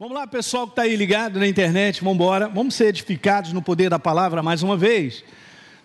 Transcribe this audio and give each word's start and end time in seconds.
Vamos 0.00 0.16
lá, 0.16 0.26
pessoal 0.26 0.66
que 0.66 0.72
está 0.72 0.82
aí 0.84 0.96
ligado 0.96 1.38
na 1.38 1.46
internet, 1.46 2.00
vamos 2.00 2.14
embora. 2.14 2.48
Vamos 2.48 2.74
ser 2.74 2.86
edificados 2.86 3.52
no 3.52 3.60
poder 3.60 3.90
da 3.90 3.98
palavra 3.98 4.42
mais 4.42 4.62
uma 4.62 4.74
vez. 4.74 5.22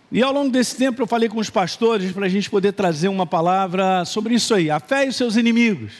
E 0.09 0.23
ao 0.23 0.31
longo 0.31 0.49
desse 0.49 0.77
tempo 0.77 1.01
eu 1.01 1.05
falei 1.05 1.27
com 1.27 1.37
os 1.37 1.49
pastores 1.49 2.13
para 2.13 2.25
a 2.25 2.29
gente 2.29 2.49
poder 2.49 2.71
trazer 2.71 3.09
uma 3.09 3.25
palavra 3.25 4.05
sobre 4.05 4.33
isso 4.33 4.55
aí, 4.55 4.71
a 4.71 4.79
fé 4.79 5.05
e 5.05 5.09
os 5.09 5.17
seus 5.17 5.35
inimigos. 5.35 5.91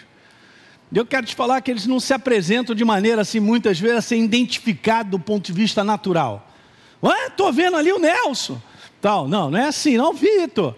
Eu 0.94 1.06
quero 1.06 1.26
te 1.26 1.36
falar 1.36 1.60
que 1.60 1.70
eles 1.70 1.86
não 1.86 2.00
se 2.00 2.14
apresentam 2.14 2.74
de 2.74 2.86
maneira 2.86 3.22
assim, 3.22 3.42
muitas 3.42 3.78
vezes, 3.82 3.98
a 3.98 4.02
ser 4.02 4.18
identificado 4.18 5.10
do 5.10 5.20
ponto 5.20 5.48
de 5.48 5.52
vista 5.52 5.84
natural. 5.84 6.50
Ué, 7.04 7.28
estou 7.28 7.52
vendo 7.52 7.76
ali 7.76 7.92
o 7.92 8.00
Nelson. 8.00 8.62
Tal. 9.02 9.28
Não, 9.28 9.52
não 9.52 9.60
é 9.60 9.68
assim, 9.68 9.98
não, 9.98 10.14
Vitor. 10.14 10.74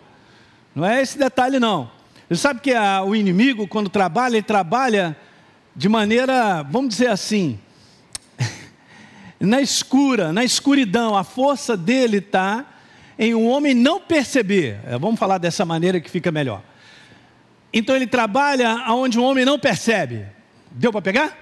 Não 0.74 0.84
é 0.84 1.04
esse 1.04 1.20
detalhe, 1.20 1.60
não. 1.60 1.92
Você 2.28 2.42
sabe 2.42 2.62
que 2.62 2.74
a, 2.74 3.04
o 3.04 3.16
inimigo, 3.16 3.68
quando 3.68 3.92
trabalha, 3.92 4.38
ele 4.38 4.42
trabalha 4.42 5.16
de 5.78 5.88
maneira, 5.88 6.64
vamos 6.64 6.90
dizer 6.90 7.08
assim, 7.08 7.60
na 9.40 9.62
escura, 9.62 10.34
na 10.34 10.44
escuridão. 10.44 11.16
A 11.16 11.24
força 11.24 11.78
dele 11.78 12.18
está 12.18 12.66
em 13.18 13.36
um 13.36 13.48
homem 13.48 13.76
não 13.76 14.02
perceber. 14.02 14.80
É, 14.88 14.98
vamos 14.98 15.20
falar 15.20 15.38
dessa 15.38 15.64
maneira 15.64 16.02
que 16.02 16.10
fica 16.10 16.32
melhor. 16.32 16.64
Então 17.72 17.96
ele 17.96 18.08
trabalha 18.08 18.86
onde 18.90 19.20
o 19.20 19.24
homem 19.24 19.46
não 19.46 19.60
percebe. 19.60 20.26
Deu 20.72 20.92
para 20.92 21.02
pegar? 21.02 21.38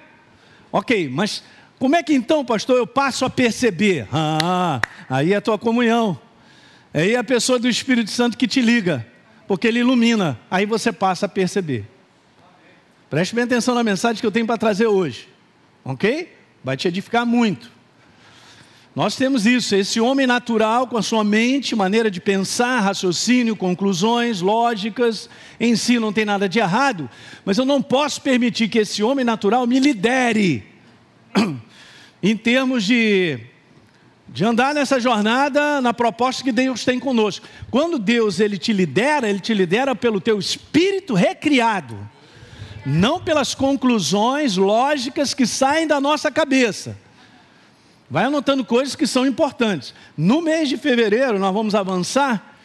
Ok, 0.69 1.07
mas 1.07 1.41
como 1.79 1.95
é 1.95 2.03
que 2.03 2.13
então, 2.13 2.43
pastor, 2.43 2.77
eu 2.77 2.85
passo 2.85 3.23
a 3.23 3.29
perceber? 3.29 4.05
Ah, 4.11 4.81
aí 5.09 5.31
é 5.31 5.37
a 5.37 5.41
tua 5.41 5.57
comunhão. 5.57 6.19
Aí 6.93 7.13
é 7.13 7.17
a 7.17 7.23
pessoa 7.23 7.57
do 7.57 7.69
Espírito 7.69 8.11
Santo 8.11 8.37
que 8.37 8.47
te 8.47 8.59
liga, 8.59 9.07
porque 9.47 9.65
ele 9.65 9.79
ilumina. 9.79 10.37
Aí 10.51 10.65
você 10.65 10.91
passa 10.91 11.25
a 11.25 11.29
perceber. 11.29 11.94
Preste 13.09 13.35
bem 13.35 13.43
atenção 13.43 13.75
na 13.75 13.83
mensagem 13.83 14.19
que 14.19 14.25
eu 14.25 14.31
tenho 14.31 14.47
para 14.47 14.57
trazer 14.57 14.87
hoje, 14.87 15.29
ok? 15.83 16.33
Vai 16.63 16.75
te 16.75 16.87
edificar 16.87 17.25
muito. 17.25 17.71
Nós 18.95 19.15
temos 19.15 19.45
isso, 19.45 19.75
esse 19.75 19.99
homem 19.99 20.25
natural 20.25 20.87
com 20.87 20.97
a 20.97 21.01
sua 21.01 21.23
mente, 21.23 21.75
maneira 21.75 22.09
de 22.09 22.19
pensar, 22.19 22.79
raciocínio, 22.79 23.55
conclusões, 23.55 24.41
lógicas, 24.41 25.29
em 25.59 25.75
si 25.75 25.99
não 25.99 26.11
tem 26.11 26.25
nada 26.25 26.49
de 26.49 26.59
errado, 26.59 27.09
mas 27.43 27.57
eu 27.57 27.65
não 27.65 27.81
posso 27.81 28.21
permitir 28.21 28.69
que 28.69 28.79
esse 28.79 29.03
homem 29.03 29.25
natural 29.25 29.67
me 29.67 29.79
lidere 29.79 30.63
em 32.23 32.35
termos 32.35 32.85
de, 32.85 33.37
de 34.29 34.45
andar 34.45 34.73
nessa 34.73 34.99
jornada 34.99 35.79
na 35.79 35.93
proposta 35.93 36.41
que 36.41 36.53
Deus 36.53 36.83
tem 36.83 36.97
conosco. 36.97 37.45
Quando 37.69 37.99
Deus 37.99 38.39
ele 38.39 38.57
te 38.57 38.73
lidera, 38.73 39.29
ele 39.29 39.41
te 39.41 39.53
lidera 39.53 39.93
pelo 39.93 40.19
teu 40.19 40.39
espírito 40.39 41.13
recriado 41.13 42.14
não 42.85 43.19
pelas 43.19 43.55
conclusões 43.55 44.57
lógicas 44.57 45.33
que 45.33 45.47
saem 45.47 45.87
da 45.87 45.99
nossa 45.99 46.29
cabeça. 46.29 46.97
Vai 48.09 48.25
anotando 48.25 48.63
coisas 48.63 48.95
que 48.95 49.07
são 49.07 49.25
importantes. 49.25 49.93
No 50.15 50.41
mês 50.41 50.69
de 50.69 50.77
fevereiro, 50.77 51.39
nós 51.39 51.53
vamos 51.53 51.73
avançar 51.73 52.55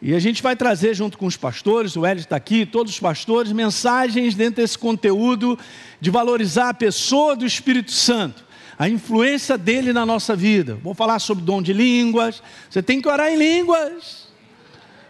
e 0.00 0.14
a 0.14 0.18
gente 0.20 0.42
vai 0.42 0.54
trazer, 0.54 0.94
junto 0.94 1.18
com 1.18 1.26
os 1.26 1.36
pastores, 1.36 1.96
o 1.96 2.06
Hélio 2.06 2.20
está 2.20 2.36
aqui, 2.36 2.64
todos 2.64 2.92
os 2.92 3.00
pastores, 3.00 3.50
mensagens 3.50 4.34
dentro 4.34 4.62
desse 4.62 4.78
conteúdo 4.78 5.58
de 6.00 6.08
valorizar 6.08 6.68
a 6.68 6.74
pessoa 6.74 7.34
do 7.34 7.44
Espírito 7.44 7.90
Santo, 7.90 8.44
a 8.78 8.88
influência 8.88 9.58
dele 9.58 9.92
na 9.92 10.06
nossa 10.06 10.36
vida. 10.36 10.78
Vou 10.84 10.94
falar 10.94 11.18
sobre 11.18 11.42
dom 11.42 11.60
de 11.60 11.72
línguas. 11.72 12.40
Você 12.70 12.80
tem 12.80 13.00
que 13.00 13.08
orar 13.08 13.28
em 13.28 13.36
línguas. 13.36 14.28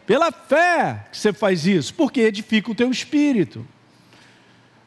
Pela 0.07 0.33
fé 0.33 1.07
que 1.13 1.19
você 1.19 1.35
faz 1.35 1.67
isso, 1.67 1.93
porque 1.93 2.23
edifica 2.23 2.71
o 2.71 2.75
teu 2.75 2.91
espírito. 2.91 3.67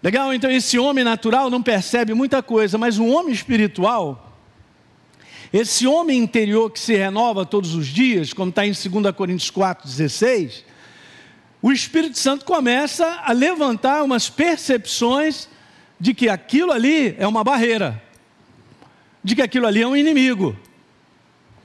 Legal? 0.03 0.33
Então 0.33 0.49
esse 0.49 0.79
homem 0.79 1.03
natural 1.03 1.49
não 1.49 1.61
percebe 1.61 2.13
muita 2.13 2.41
coisa, 2.41 2.77
mas 2.77 2.97
o 2.97 3.05
homem 3.05 3.33
espiritual, 3.33 4.37
esse 5.53 5.85
homem 5.85 6.17
interior 6.17 6.71
que 6.71 6.79
se 6.79 6.95
renova 6.95 7.45
todos 7.45 7.75
os 7.75 7.87
dias, 7.87 8.33
como 8.33 8.49
está 8.49 8.65
em 8.65 8.71
2 8.71 9.15
Coríntios 9.15 9.51
4,16, 9.51 10.63
o 11.61 11.71
Espírito 11.71 12.17
Santo 12.17 12.45
começa 12.45 13.21
a 13.23 13.31
levantar 13.31 14.03
umas 14.03 14.29
percepções 14.29 15.47
de 15.99 16.13
que 16.15 16.27
aquilo 16.27 16.71
ali 16.71 17.15
é 17.19 17.27
uma 17.27 17.43
barreira, 17.43 18.01
de 19.23 19.35
que 19.35 19.41
aquilo 19.41 19.67
ali 19.67 19.83
é 19.83 19.87
um 19.87 19.95
inimigo. 19.95 20.57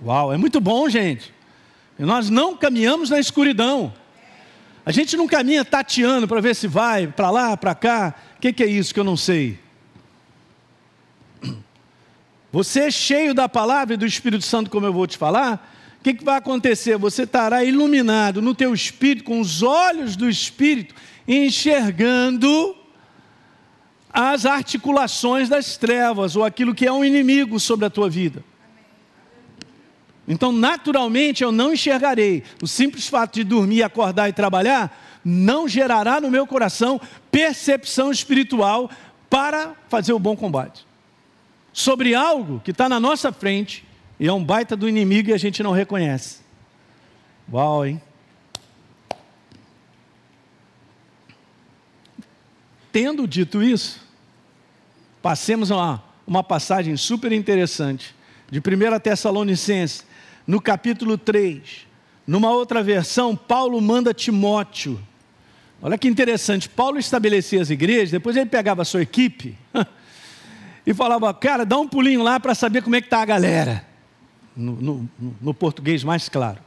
Uau, 0.04 0.30
é 0.30 0.36
muito 0.36 0.60
bom, 0.60 0.86
gente. 0.90 1.32
Nós 1.98 2.28
não 2.28 2.54
caminhamos 2.54 3.08
na 3.08 3.18
escuridão. 3.18 3.94
A 4.86 4.92
gente 4.92 5.16
não 5.16 5.26
caminha 5.26 5.64
tateando 5.64 6.28
para 6.28 6.40
ver 6.40 6.54
se 6.54 6.68
vai 6.68 7.08
para 7.08 7.28
lá, 7.28 7.56
para 7.56 7.74
cá. 7.74 8.14
O 8.36 8.40
que, 8.40 8.52
que 8.52 8.62
é 8.62 8.66
isso 8.68 8.94
que 8.94 9.00
eu 9.00 9.04
não 9.04 9.16
sei? 9.16 9.58
Você 12.52 12.82
é 12.82 12.90
cheio 12.92 13.34
da 13.34 13.48
palavra 13.48 13.94
e 13.94 13.96
do 13.96 14.06
Espírito 14.06 14.44
Santo, 14.44 14.70
como 14.70 14.86
eu 14.86 14.92
vou 14.92 15.04
te 15.04 15.18
falar, 15.18 15.74
o 15.98 16.04
que, 16.04 16.14
que 16.14 16.24
vai 16.24 16.38
acontecer? 16.38 16.96
Você 16.98 17.24
estará 17.24 17.64
iluminado 17.64 18.40
no 18.40 18.54
teu 18.54 18.72
espírito, 18.72 19.24
com 19.24 19.40
os 19.40 19.60
olhos 19.60 20.14
do 20.14 20.30
Espírito, 20.30 20.94
enxergando 21.26 22.76
as 24.08 24.46
articulações 24.46 25.48
das 25.48 25.76
trevas, 25.76 26.36
ou 26.36 26.44
aquilo 26.44 26.72
que 26.72 26.86
é 26.86 26.92
um 26.92 27.04
inimigo 27.04 27.58
sobre 27.58 27.86
a 27.86 27.90
tua 27.90 28.08
vida. 28.08 28.44
Então, 30.28 30.50
naturalmente, 30.50 31.42
eu 31.42 31.52
não 31.52 31.72
enxergarei. 31.72 32.42
O 32.62 32.66
simples 32.66 33.06
fato 33.06 33.34
de 33.34 33.44
dormir, 33.44 33.82
acordar 33.82 34.28
e 34.28 34.32
trabalhar 34.32 35.20
não 35.24 35.68
gerará 35.68 36.20
no 36.20 36.30
meu 36.30 36.46
coração 36.46 37.00
percepção 37.30 38.10
espiritual 38.10 38.90
para 39.28 39.74
fazer 39.88 40.12
o 40.12 40.18
bom 40.18 40.36
combate. 40.36 40.86
Sobre 41.72 42.14
algo 42.14 42.60
que 42.64 42.70
está 42.70 42.88
na 42.88 42.98
nossa 42.98 43.32
frente 43.32 43.84
e 44.18 44.26
é 44.26 44.32
um 44.32 44.42
baita 44.42 44.76
do 44.76 44.88
inimigo 44.88 45.30
e 45.30 45.32
a 45.32 45.38
gente 45.38 45.62
não 45.62 45.72
reconhece. 45.72 46.40
Uau, 47.52 47.86
hein? 47.86 48.00
Tendo 52.90 53.28
dito 53.28 53.62
isso, 53.62 54.00
passemos 55.20 55.70
a 55.70 55.76
uma, 55.76 56.04
uma 56.26 56.42
passagem 56.42 56.96
super 56.96 57.30
interessante 57.30 58.14
de 58.50 58.58
1 58.58 58.98
Tessalonicenses, 59.00 60.04
no 60.46 60.60
capítulo 60.60 61.18
3. 61.18 61.86
Numa 62.26 62.50
outra 62.50 62.82
versão, 62.82 63.36
Paulo 63.36 63.80
manda 63.80 64.12
Timóteo 64.12 65.00
Olha 65.80 65.98
que 65.98 66.08
interessante, 66.08 66.68
Paulo 66.68 66.98
estabelecia 66.98 67.60
as 67.60 67.70
igrejas, 67.70 68.10
depois 68.10 68.36
ele 68.36 68.46
pegava 68.46 68.82
a 68.82 68.84
sua 68.84 69.02
equipe 69.02 69.56
e 70.86 70.94
falava, 70.94 71.32
cara, 71.34 71.66
dá 71.66 71.78
um 71.78 71.86
pulinho 71.86 72.22
lá 72.22 72.40
para 72.40 72.54
saber 72.54 72.82
como 72.82 72.96
é 72.96 73.00
que 73.00 73.06
está 73.06 73.20
a 73.20 73.24
galera. 73.26 73.84
No, 74.56 74.72
no, 74.72 75.10
no, 75.40 75.52
português 75.52 76.02
mais 76.02 76.30
claro. 76.30 76.60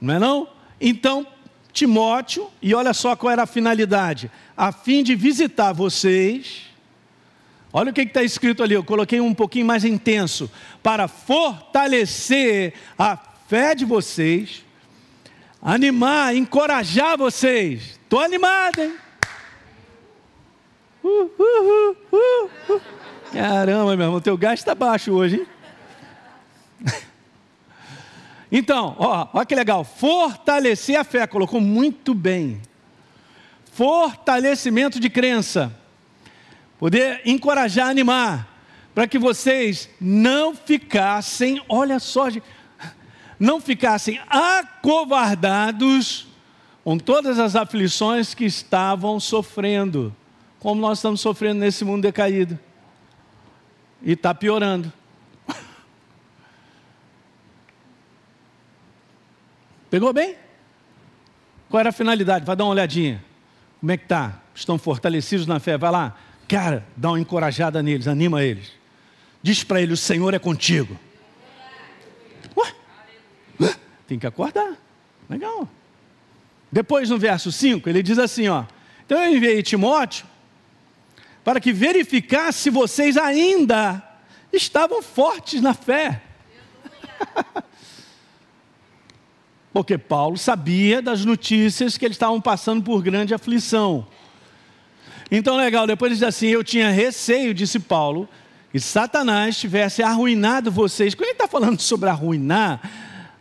Não 0.00 0.14
é 0.14 0.18
não? 0.18 0.48
Então, 0.80 1.26
Timóteo, 1.70 2.48
e 2.62 2.74
olha 2.74 2.94
só 2.94 3.14
qual 3.14 3.30
era 3.30 3.42
a 3.42 3.46
finalidade, 3.46 4.30
a 4.56 4.72
fim 4.72 5.02
de 5.02 5.14
visitar 5.14 5.72
vocês. 5.72 6.71
Olha 7.72 7.90
o 7.90 7.94
que 7.94 8.02
está 8.02 8.22
escrito 8.22 8.62
ali, 8.62 8.74
eu 8.74 8.84
coloquei 8.84 9.20
um 9.20 9.32
pouquinho 9.32 9.64
mais 9.64 9.84
intenso, 9.84 10.50
para 10.82 11.08
fortalecer 11.08 12.74
a 12.98 13.16
fé 13.48 13.74
de 13.74 13.84
vocês 13.84 14.64
animar, 15.62 16.34
encorajar 16.34 17.16
vocês. 17.16 17.98
Estou 18.02 18.20
animado, 18.20 18.80
hein? 18.80 18.96
Uh, 21.04 21.30
uh, 21.38 21.96
uh, 22.12 22.80
Caramba, 23.32 23.96
meu 23.96 24.06
irmão, 24.06 24.20
teu 24.20 24.36
gás 24.36 24.60
está 24.60 24.74
baixo 24.74 25.12
hoje, 25.12 25.36
hein? 25.36 25.46
Então, 28.54 28.94
ó, 28.98 29.28
ó 29.32 29.44
que 29.46 29.54
legal. 29.54 29.82
Fortalecer 29.82 30.96
a 30.96 31.04
fé, 31.04 31.26
colocou 31.26 31.58
muito 31.58 32.12
bem. 32.12 32.60
Fortalecimento 33.72 35.00
de 35.00 35.08
crença. 35.08 35.74
Poder 36.82 37.22
encorajar, 37.24 37.88
animar, 37.88 38.58
para 38.92 39.06
que 39.06 39.16
vocês 39.16 39.88
não 40.00 40.52
ficassem, 40.52 41.62
olha 41.68 42.00
só, 42.00 42.26
não 43.38 43.60
ficassem 43.60 44.20
acovardados 44.28 46.26
com 46.82 46.98
todas 46.98 47.38
as 47.38 47.54
aflições 47.54 48.34
que 48.34 48.44
estavam 48.44 49.20
sofrendo, 49.20 50.12
como 50.58 50.80
nós 50.80 50.98
estamos 50.98 51.20
sofrendo 51.20 51.60
nesse 51.60 51.84
mundo 51.84 52.02
decaído. 52.02 52.58
E 54.02 54.14
está 54.14 54.34
piorando. 54.34 54.92
Pegou 59.88 60.12
bem? 60.12 60.34
Qual 61.70 61.78
era 61.78 61.90
a 61.90 61.92
finalidade? 61.92 62.44
Vai 62.44 62.56
dar 62.56 62.64
uma 62.64 62.72
olhadinha. 62.72 63.24
Como 63.78 63.92
é 63.92 63.96
que 63.96 64.08
tá? 64.08 64.40
Estão 64.52 64.76
fortalecidos 64.78 65.46
na 65.46 65.60
fé? 65.60 65.78
Vai 65.78 65.92
lá. 65.92 66.16
Cara, 66.52 66.86
dá 66.94 67.08
uma 67.08 67.18
encorajada 67.18 67.82
neles, 67.82 68.06
anima 68.06 68.42
eles. 68.42 68.72
Diz 69.42 69.64
para 69.64 69.80
eles: 69.80 69.98
o 69.98 70.02
Senhor 70.02 70.34
é 70.34 70.38
contigo. 70.38 71.00
Tem 74.06 74.18
que 74.18 74.26
acordar. 74.26 74.76
Legal. 75.30 75.66
Depois 76.70 77.08
no 77.08 77.16
verso 77.16 77.50
5, 77.50 77.88
ele 77.88 78.02
diz 78.02 78.18
assim: 78.18 78.48
ó. 78.48 78.66
Então 79.06 79.18
eu 79.18 79.34
enviei 79.34 79.62
Timóteo 79.62 80.26
para 81.42 81.58
que 81.58 81.72
verificasse 81.72 82.58
se 82.58 82.68
vocês 82.68 83.16
ainda 83.16 84.06
estavam 84.52 85.00
fortes 85.00 85.62
na 85.62 85.72
fé. 85.72 86.20
Porque 89.72 89.96
Paulo 89.96 90.36
sabia 90.36 91.00
das 91.00 91.24
notícias 91.24 91.96
que 91.96 92.04
eles 92.04 92.16
estavam 92.16 92.42
passando 92.42 92.82
por 92.82 93.02
grande 93.02 93.32
aflição. 93.32 94.06
Então, 95.34 95.56
legal, 95.56 95.86
depois 95.86 96.12
diz 96.12 96.22
assim: 96.22 96.48
Eu 96.48 96.62
tinha 96.62 96.90
receio, 96.90 97.54
disse 97.54 97.78
Paulo, 97.78 98.28
que 98.70 98.78
Satanás 98.78 99.56
tivesse 99.56 100.02
arruinado 100.02 100.70
vocês. 100.70 101.14
Quando 101.14 101.28
ele 101.28 101.32
está 101.32 101.48
falando 101.48 101.80
sobre 101.82 102.10
arruinar 102.10 102.82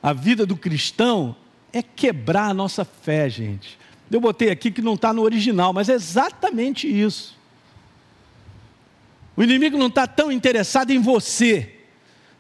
a 0.01 0.13
vida 0.13 0.45
do 0.45 0.55
cristão, 0.55 1.35
é 1.73 1.83
quebrar 1.83 2.49
a 2.49 2.53
nossa 2.53 2.85
fé, 2.85 3.29
gente. 3.29 3.77
Eu 4.09 4.21
botei 4.21 4.49
aqui 4.49 4.71
que 4.71 4.81
não 4.81 4.93
está 4.93 5.11
no 5.11 5.21
original, 5.21 5.73
mas 5.73 5.89
é 5.89 5.93
exatamente 5.93 6.87
isso. 6.87 7.37
O 9.35 9.43
inimigo 9.43 9.77
não 9.77 9.87
está 9.87 10.07
tão 10.07 10.31
interessado 10.31 10.91
em 10.91 10.99
você, 10.99 11.75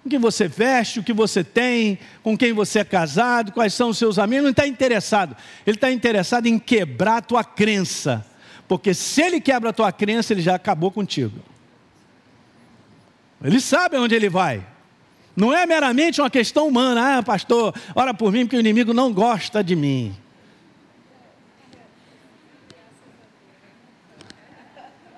o 0.05 0.09
que 0.09 0.17
você 0.17 0.47
veste, 0.47 0.99
o 0.99 1.03
que 1.03 1.13
você 1.13 1.43
tem, 1.43 1.99
com 2.23 2.37
quem 2.37 2.53
você 2.53 2.79
é 2.79 2.83
casado, 2.85 3.51
quais 3.51 3.73
são 3.73 3.89
os 3.89 3.97
seus 3.97 4.17
amigos, 4.17 4.43
não 4.43 4.51
está 4.51 4.65
interessado. 4.65 5.35
Ele 5.65 5.75
está 5.75 5.91
interessado 5.91 6.47
em 6.47 6.57
quebrar 6.57 7.17
a 7.17 7.21
tua 7.21 7.43
crença. 7.43 8.30
Porque 8.71 8.93
se 8.93 9.21
ele 9.21 9.41
quebra 9.41 9.71
a 9.71 9.73
tua 9.73 9.91
crença, 9.91 10.31
ele 10.31 10.41
já 10.41 10.55
acabou 10.55 10.89
contigo. 10.89 11.37
Ele 13.43 13.59
sabe 13.59 13.97
onde 13.97 14.15
ele 14.15 14.29
vai. 14.29 14.65
Não 15.35 15.53
é 15.53 15.65
meramente 15.65 16.21
uma 16.21 16.29
questão 16.29 16.69
humana. 16.69 17.17
Ah, 17.17 17.21
pastor, 17.21 17.75
ora 17.93 18.13
por 18.13 18.31
mim 18.31 18.45
porque 18.45 18.55
o 18.55 18.61
inimigo 18.61 18.93
não 18.93 19.11
gosta 19.11 19.61
de 19.61 19.75
mim. 19.75 20.15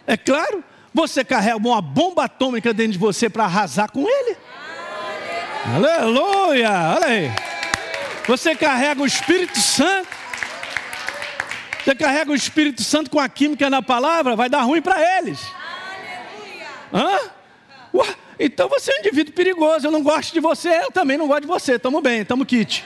É 0.08 0.18
claro, 0.18 0.64
você 0.92 1.24
carrega 1.24 1.58
uma 1.58 1.80
bomba 1.80 2.24
atômica 2.24 2.74
dentro 2.74 2.94
de 2.94 2.98
você 2.98 3.30
para 3.30 3.44
arrasar 3.44 3.92
com 3.92 4.10
ele. 4.10 4.36
Aleluia! 5.76 6.72
Olha 6.96 7.06
aí. 7.06 7.32
Você 8.28 8.56
carrega 8.56 9.04
o 9.04 9.06
Espírito 9.06 9.60
Santo. 9.60 10.23
Você 11.84 11.94
carrega 11.94 12.32
o 12.32 12.36
Espírito 12.36 12.82
Santo 12.82 13.10
com 13.10 13.20
a 13.20 13.28
química 13.28 13.70
na 13.70 13.82
palavra, 13.82 14.36
vai 14.36 14.50
dar 14.50 14.62
ruim 14.62 14.82
para 14.82 15.02
eles. 15.18 15.40
Hã? 16.94 17.20
Ué, 17.94 18.16
então 18.40 18.70
você 18.70 18.92
é 18.92 18.96
um 18.96 19.00
indivíduo 19.00 19.34
perigoso. 19.34 19.88
Eu 19.88 19.92
não 19.92 20.02
gosto 20.02 20.34
de 20.34 20.40
você, 20.40 20.70
eu 20.70 20.92
também 20.92 21.18
não 21.18 21.28
gosto 21.28 21.42
de 21.42 21.48
você. 21.48 21.78
Tamo 21.78 22.02
bem, 22.02 22.24
tamo 22.24 22.46
kit. 22.46 22.86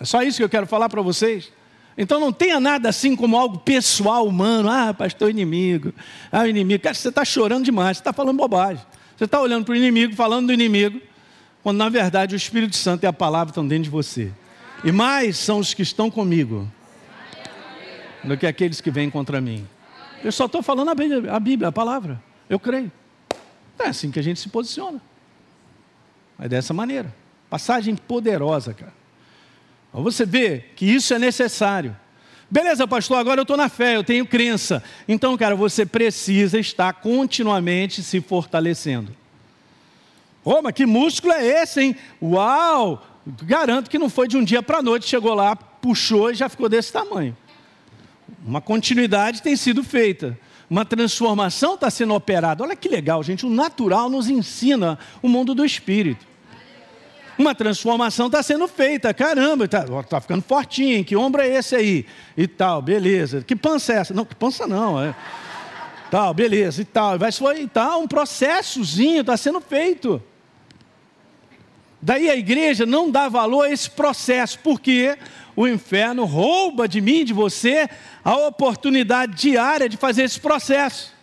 É 0.00 0.04
só 0.04 0.22
isso 0.22 0.38
que 0.38 0.44
eu 0.44 0.48
quero 0.48 0.66
falar 0.66 0.88
para 0.88 1.02
vocês. 1.02 1.52
Então 1.96 2.18
não 2.18 2.32
tenha 2.32 2.58
nada 2.58 2.88
assim 2.88 3.14
como 3.14 3.36
algo 3.36 3.58
pessoal, 3.58 4.26
humano. 4.26 4.70
Ah, 4.70 4.94
pastor 4.94 5.28
inimigo. 5.28 5.92
Ah, 6.30 6.48
inimigo. 6.48 6.82
Cara, 6.82 6.94
você 6.94 7.10
está 7.10 7.24
chorando 7.24 7.64
demais, 7.64 7.98
você 7.98 8.00
está 8.00 8.12
falando 8.12 8.38
bobagem. 8.38 8.84
Você 9.16 9.24
está 9.24 9.38
olhando 9.40 9.66
para 9.66 9.72
o 9.72 9.76
inimigo, 9.76 10.14
falando 10.16 10.46
do 10.46 10.52
inimigo, 10.52 11.00
quando 11.62 11.76
na 11.76 11.88
verdade 11.90 12.34
o 12.34 12.36
Espírito 12.36 12.74
Santo 12.74 13.04
e 13.04 13.06
a 13.06 13.12
palavra 13.12 13.50
estão 13.50 13.66
dentro 13.66 13.84
de 13.84 13.90
você. 13.90 14.32
E 14.84 14.90
mais 14.90 15.36
são 15.36 15.58
os 15.58 15.74
que 15.74 15.82
estão 15.82 16.10
comigo 16.10 16.68
do 18.24 18.36
que 18.36 18.46
aqueles 18.46 18.80
que 18.80 18.90
vêm 18.90 19.08
contra 19.08 19.40
mim. 19.40 19.66
Eu 20.24 20.32
só 20.32 20.46
estou 20.46 20.62
falando 20.62 20.90
a 20.90 20.94
Bíblia, 20.94 21.32
a 21.32 21.40
Bíblia, 21.40 21.68
a 21.68 21.72
palavra. 21.72 22.20
Eu 22.48 22.58
creio. 22.58 22.90
É 23.78 23.88
assim 23.88 24.10
que 24.10 24.18
a 24.18 24.22
gente 24.22 24.40
se 24.40 24.48
posiciona. 24.48 25.00
É 26.38 26.48
dessa 26.48 26.72
maneira. 26.72 27.14
Passagem 27.48 27.94
poderosa, 27.94 28.74
cara. 28.74 28.92
Você 29.92 30.24
vê 30.24 30.64
que 30.74 30.86
isso 30.86 31.12
é 31.12 31.18
necessário. 31.18 31.96
Beleza, 32.50 32.86
pastor, 32.86 33.18
agora 33.18 33.40
eu 33.40 33.42
estou 33.42 33.56
na 33.56 33.68
fé, 33.68 33.96
eu 33.96 34.04
tenho 34.04 34.26
crença. 34.26 34.82
Então, 35.06 35.36
cara, 35.36 35.54
você 35.54 35.86
precisa 35.86 36.58
estar 36.58 36.92
continuamente 36.94 38.02
se 38.02 38.20
fortalecendo. 38.20 39.14
Oh, 40.44 40.60
mas 40.60 40.74
que 40.74 40.84
músculo 40.84 41.32
é 41.32 41.62
esse, 41.62 41.80
hein? 41.80 41.96
Uau! 42.20 43.11
Garanto 43.26 43.88
que 43.88 43.98
não 43.98 44.10
foi 44.10 44.26
de 44.26 44.36
um 44.36 44.42
dia 44.42 44.62
para 44.62 44.78
a 44.78 44.82
noite, 44.82 45.06
chegou 45.06 45.34
lá, 45.34 45.54
puxou 45.54 46.30
e 46.30 46.34
já 46.34 46.48
ficou 46.48 46.68
desse 46.68 46.92
tamanho. 46.92 47.36
Uma 48.44 48.60
continuidade 48.60 49.42
tem 49.42 49.54
sido 49.54 49.84
feita. 49.84 50.38
Uma 50.68 50.84
transformação 50.84 51.74
está 51.74 51.90
sendo 51.90 52.14
operada. 52.14 52.64
Olha 52.64 52.74
que 52.74 52.88
legal, 52.88 53.22
gente. 53.22 53.46
O 53.46 53.50
natural 53.50 54.08
nos 54.08 54.28
ensina 54.28 54.98
o 55.20 55.28
mundo 55.28 55.54
do 55.54 55.64
espírito. 55.64 56.26
Uma 57.38 57.54
transformação 57.54 58.26
está 58.26 58.42
sendo 58.42 58.68
feita, 58.68 59.12
caramba, 59.14 59.64
está 59.64 59.84
tá 60.02 60.20
ficando 60.20 60.42
fortinho, 60.42 60.96
hein? 60.96 61.04
que 61.04 61.16
ombro 61.16 61.40
é 61.40 61.48
esse 61.48 61.74
aí? 61.74 62.06
E 62.36 62.46
tal, 62.46 62.82
beleza. 62.82 63.42
Que 63.42 63.56
pança 63.56 63.92
é 63.92 63.96
essa? 63.96 64.14
Não, 64.14 64.24
que 64.24 64.34
pança 64.34 64.66
não, 64.66 65.02
é. 65.02 65.14
Tal, 66.10 66.34
beleza, 66.34 66.82
e 66.82 66.84
tal. 66.84 67.18
Vai 67.18 67.32
foi, 67.32 67.66
tal, 67.66 68.02
um 68.02 68.08
processozinho 68.08 69.22
está 69.22 69.36
sendo 69.36 69.60
feito. 69.60 70.22
Daí 72.04 72.28
a 72.28 72.34
igreja 72.34 72.84
não 72.84 73.08
dá 73.08 73.28
valor 73.28 73.62
a 73.62 73.70
esse 73.70 73.88
processo, 73.88 74.58
porque 74.58 75.16
o 75.54 75.68
inferno 75.68 76.24
rouba 76.24 76.88
de 76.88 77.00
mim, 77.00 77.24
de 77.24 77.32
você, 77.32 77.88
a 78.24 78.34
oportunidade 78.34 79.34
diária 79.34 79.88
de 79.88 79.96
fazer 79.96 80.24
esse 80.24 80.40
processo. 80.40 81.14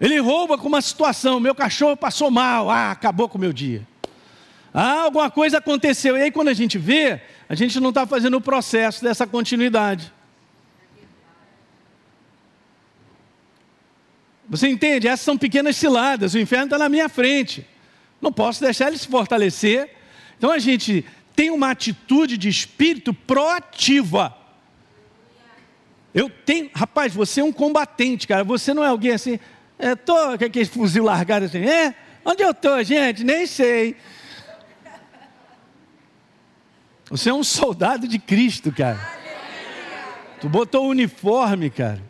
Ele 0.00 0.18
rouba 0.18 0.56
com 0.56 0.68
uma 0.68 0.80
situação, 0.80 1.38
meu 1.38 1.54
cachorro 1.54 1.98
passou 1.98 2.30
mal, 2.30 2.70
ah, 2.70 2.92
acabou 2.92 3.28
com 3.28 3.36
o 3.36 3.40
meu 3.40 3.52
dia. 3.52 3.86
Ah, 4.72 5.02
alguma 5.02 5.30
coisa 5.30 5.58
aconteceu. 5.58 6.16
E 6.16 6.22
aí 6.22 6.30
quando 6.30 6.48
a 6.48 6.54
gente 6.54 6.78
vê, 6.78 7.20
a 7.50 7.54
gente 7.54 7.78
não 7.78 7.90
está 7.90 8.06
fazendo 8.06 8.38
o 8.38 8.40
processo 8.40 9.04
dessa 9.04 9.26
continuidade. 9.26 10.10
Você 14.48 14.66
entende? 14.68 15.08
Essas 15.08 15.24
são 15.24 15.36
pequenas 15.36 15.76
ciladas, 15.76 16.32
o 16.32 16.38
inferno 16.38 16.66
está 16.66 16.78
na 16.78 16.88
minha 16.88 17.08
frente. 17.08 17.66
Não 18.26 18.32
posso 18.32 18.60
deixar 18.60 18.88
ele 18.88 18.98
se 18.98 19.06
fortalecer. 19.06 19.88
Então 20.36 20.50
a 20.50 20.58
gente 20.58 21.04
tem 21.36 21.48
uma 21.48 21.70
atitude 21.70 22.36
de 22.36 22.48
espírito 22.48 23.14
proativa. 23.14 24.36
Eu 26.12 26.28
tenho, 26.28 26.68
rapaz, 26.74 27.14
você 27.14 27.40
é 27.40 27.44
um 27.44 27.52
combatente, 27.52 28.26
cara. 28.26 28.42
Você 28.42 28.74
não 28.74 28.82
é 28.82 28.88
alguém 28.88 29.12
assim, 29.12 29.38
é, 29.78 29.94
tô, 29.94 30.36
com 30.36 30.44
aquele 30.44 30.64
fuzil 30.64 31.04
largado 31.04 31.44
assim, 31.44 31.58
é? 31.58 31.94
Onde 32.24 32.42
eu 32.42 32.52
tô, 32.52 32.82
gente? 32.82 33.22
Nem 33.22 33.46
sei. 33.46 33.94
Você 37.08 37.30
é 37.30 37.34
um 37.34 37.44
soldado 37.44 38.08
de 38.08 38.18
Cristo, 38.18 38.72
cara. 38.72 38.98
Tu 40.40 40.48
botou 40.48 40.84
o 40.84 40.88
uniforme, 40.88 41.70
cara. 41.70 42.02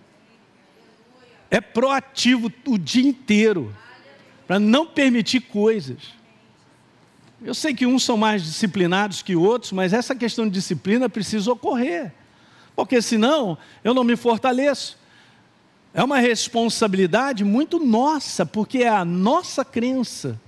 É 1.50 1.60
proativo 1.60 2.50
o 2.66 2.78
dia 2.78 3.06
inteiro 3.06 3.76
para 4.46 4.58
não 4.58 4.86
permitir 4.86 5.40
coisas. 5.40 6.14
Eu 7.42 7.54
sei 7.54 7.74
que 7.74 7.86
uns 7.86 8.04
são 8.04 8.16
mais 8.16 8.42
disciplinados 8.42 9.22
que 9.22 9.36
outros, 9.36 9.72
mas 9.72 9.92
essa 9.92 10.14
questão 10.14 10.46
de 10.46 10.52
disciplina 10.52 11.08
precisa 11.08 11.52
ocorrer, 11.52 12.12
porque 12.74 13.02
senão 13.02 13.58
eu 13.84 13.92
não 13.92 14.04
me 14.04 14.16
fortaleço. 14.16 14.98
É 15.92 16.02
uma 16.02 16.18
responsabilidade 16.18 17.44
muito 17.44 17.78
nossa, 17.78 18.44
porque 18.44 18.78
é 18.78 18.88
a 18.88 19.04
nossa 19.04 19.64
crença. 19.64 20.40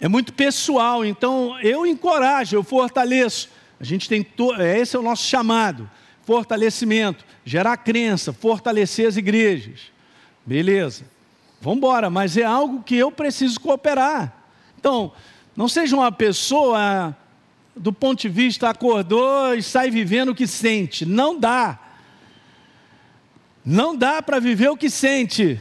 É 0.00 0.08
muito 0.08 0.32
pessoal, 0.32 1.04
então 1.04 1.58
eu 1.60 1.86
encorajo, 1.86 2.56
eu 2.56 2.64
fortaleço. 2.64 3.48
A 3.78 3.84
gente 3.84 4.08
tem 4.08 4.22
to... 4.22 4.52
É, 4.54 4.78
esse 4.80 4.96
é 4.96 4.98
o 4.98 5.02
nosso 5.02 5.24
chamado, 5.24 5.88
fortalecimento, 6.24 7.24
gerar 7.44 7.76
crença, 7.76 8.32
fortalecer 8.32 9.06
as 9.06 9.16
igrejas. 9.16 9.92
Beleza? 10.44 11.04
Vamos 11.62 11.76
embora, 11.76 12.10
mas 12.10 12.36
é 12.36 12.42
algo 12.42 12.82
que 12.82 12.96
eu 12.96 13.12
preciso 13.12 13.60
cooperar. 13.60 14.34
Então, 14.76 15.12
não 15.54 15.68
seja 15.68 15.94
uma 15.94 16.10
pessoa 16.10 17.16
do 17.76 17.92
ponto 17.92 18.20
de 18.20 18.28
vista 18.28 18.68
acordou 18.68 19.54
e 19.54 19.62
sai 19.62 19.88
vivendo 19.88 20.30
o 20.30 20.34
que 20.34 20.44
sente. 20.44 21.06
Não 21.06 21.38
dá. 21.38 21.78
Não 23.64 23.96
dá 23.96 24.20
para 24.20 24.40
viver 24.40 24.70
o 24.70 24.76
que 24.76 24.90
sente. 24.90 25.60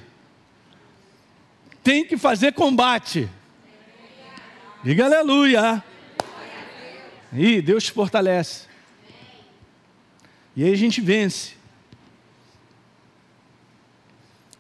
Tem 1.84 2.04
que 2.04 2.18
fazer 2.18 2.54
combate. 2.54 3.30
Diga 4.84 5.06
aleluia. 5.06 5.84
E 7.32 7.62
Deus 7.62 7.84
te 7.84 7.92
fortalece. 7.92 8.66
E 10.56 10.64
aí 10.64 10.74
a 10.74 10.78
gente 10.78 11.00
vence. 11.00 11.61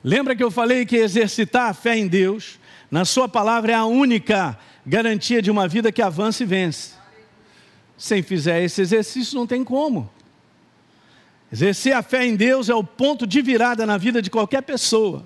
Lembra 0.04 0.36
que 0.36 0.44
eu 0.44 0.50
falei 0.50 0.86
que 0.86 0.96
exercitar 0.96 1.70
a 1.70 1.74
fé 1.74 1.96
em 1.98 2.08
Deus, 2.08 2.60
na 2.90 3.06
Sua 3.06 3.30
palavra, 3.30 3.72
é 3.72 3.76
a 3.76 3.86
única 3.86 4.58
garantia 4.86 5.42
de 5.42 5.52
uma 5.52 5.68
vida 5.68 5.92
que 5.92 6.02
avança 6.02 6.44
e 6.44 6.46
vence. 6.46 6.94
Sem 7.98 8.24
fizer 8.24 8.64
esse 8.64 8.82
exercício, 8.82 9.38
não 9.38 9.46
tem 9.46 9.64
como. 9.64 10.10
Exercer 11.52 11.94
a 11.94 12.02
fé 12.02 12.26
em 12.26 12.36
Deus 12.36 12.70
é 12.70 12.74
o 12.74 12.84
ponto 12.84 13.28
de 13.28 13.42
virada 13.42 13.86
na 13.86 13.98
vida 13.98 14.22
de 14.22 14.30
qualquer 14.30 14.64
pessoa. 14.64 15.24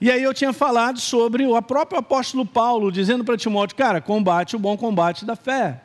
E 0.00 0.10
aí 0.10 0.22
eu 0.22 0.34
tinha 0.34 0.52
falado 0.52 0.98
sobre 0.98 1.46
o 1.46 1.62
próprio 1.62 1.98
apóstolo 1.98 2.44
Paulo, 2.44 2.90
dizendo 2.90 3.24
para 3.24 3.36
Timóteo, 3.36 3.76
cara, 3.76 4.00
combate 4.00 4.56
o 4.56 4.58
bom 4.58 4.76
combate 4.76 5.24
da 5.24 5.36
fé. 5.36 5.83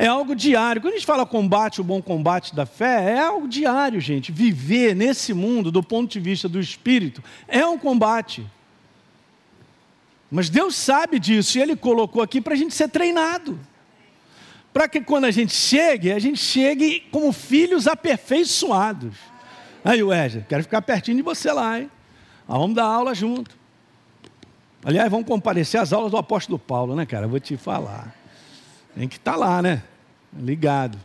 É 0.00 0.06
algo 0.06 0.36
diário. 0.36 0.80
Quando 0.80 0.94
a 0.94 0.96
gente 0.96 1.04
fala 1.06 1.26
combate, 1.26 1.80
o 1.80 1.84
bom 1.84 2.00
combate 2.00 2.54
da 2.54 2.64
fé, 2.64 3.14
é 3.14 3.18
algo 3.18 3.48
diário, 3.48 4.00
gente. 4.00 4.30
Viver 4.30 4.94
nesse 4.94 5.34
mundo, 5.34 5.72
do 5.72 5.82
ponto 5.82 6.12
de 6.12 6.20
vista 6.20 6.48
do 6.48 6.60
espírito, 6.60 7.20
é 7.48 7.66
um 7.66 7.76
combate. 7.76 8.46
Mas 10.30 10.48
Deus 10.48 10.76
sabe 10.76 11.18
disso 11.18 11.58
e 11.58 11.62
Ele 11.62 11.74
colocou 11.74 12.22
aqui 12.22 12.40
para 12.40 12.54
a 12.54 12.56
gente 12.56 12.76
ser 12.76 12.88
treinado. 12.88 13.58
Para 14.72 14.86
que 14.86 15.00
quando 15.00 15.24
a 15.24 15.32
gente 15.32 15.52
chegue, 15.52 16.12
a 16.12 16.18
gente 16.20 16.38
chegue 16.38 17.00
como 17.10 17.32
filhos 17.32 17.88
aperfeiçoados. 17.88 19.16
Aí, 19.84 20.00
Wesley, 20.00 20.44
quero 20.48 20.62
ficar 20.62 20.80
pertinho 20.80 21.16
de 21.16 21.22
você 21.24 21.50
lá, 21.50 21.80
hein? 21.80 21.90
vamos 22.46 22.76
dar 22.76 22.84
aula 22.84 23.14
junto. 23.16 23.58
Aliás, 24.84 25.10
vamos 25.10 25.26
comparecer 25.26 25.80
às 25.80 25.92
aulas 25.92 26.12
do 26.12 26.16
apóstolo 26.16 26.56
Paulo, 26.56 26.94
né, 26.94 27.04
cara? 27.04 27.26
vou 27.26 27.40
te 27.40 27.56
falar. 27.56 28.14
Tem 28.98 29.06
que 29.06 29.16
estar 29.16 29.34
tá 29.34 29.38
lá, 29.38 29.62
né? 29.62 29.84
Ligado. 30.36 30.98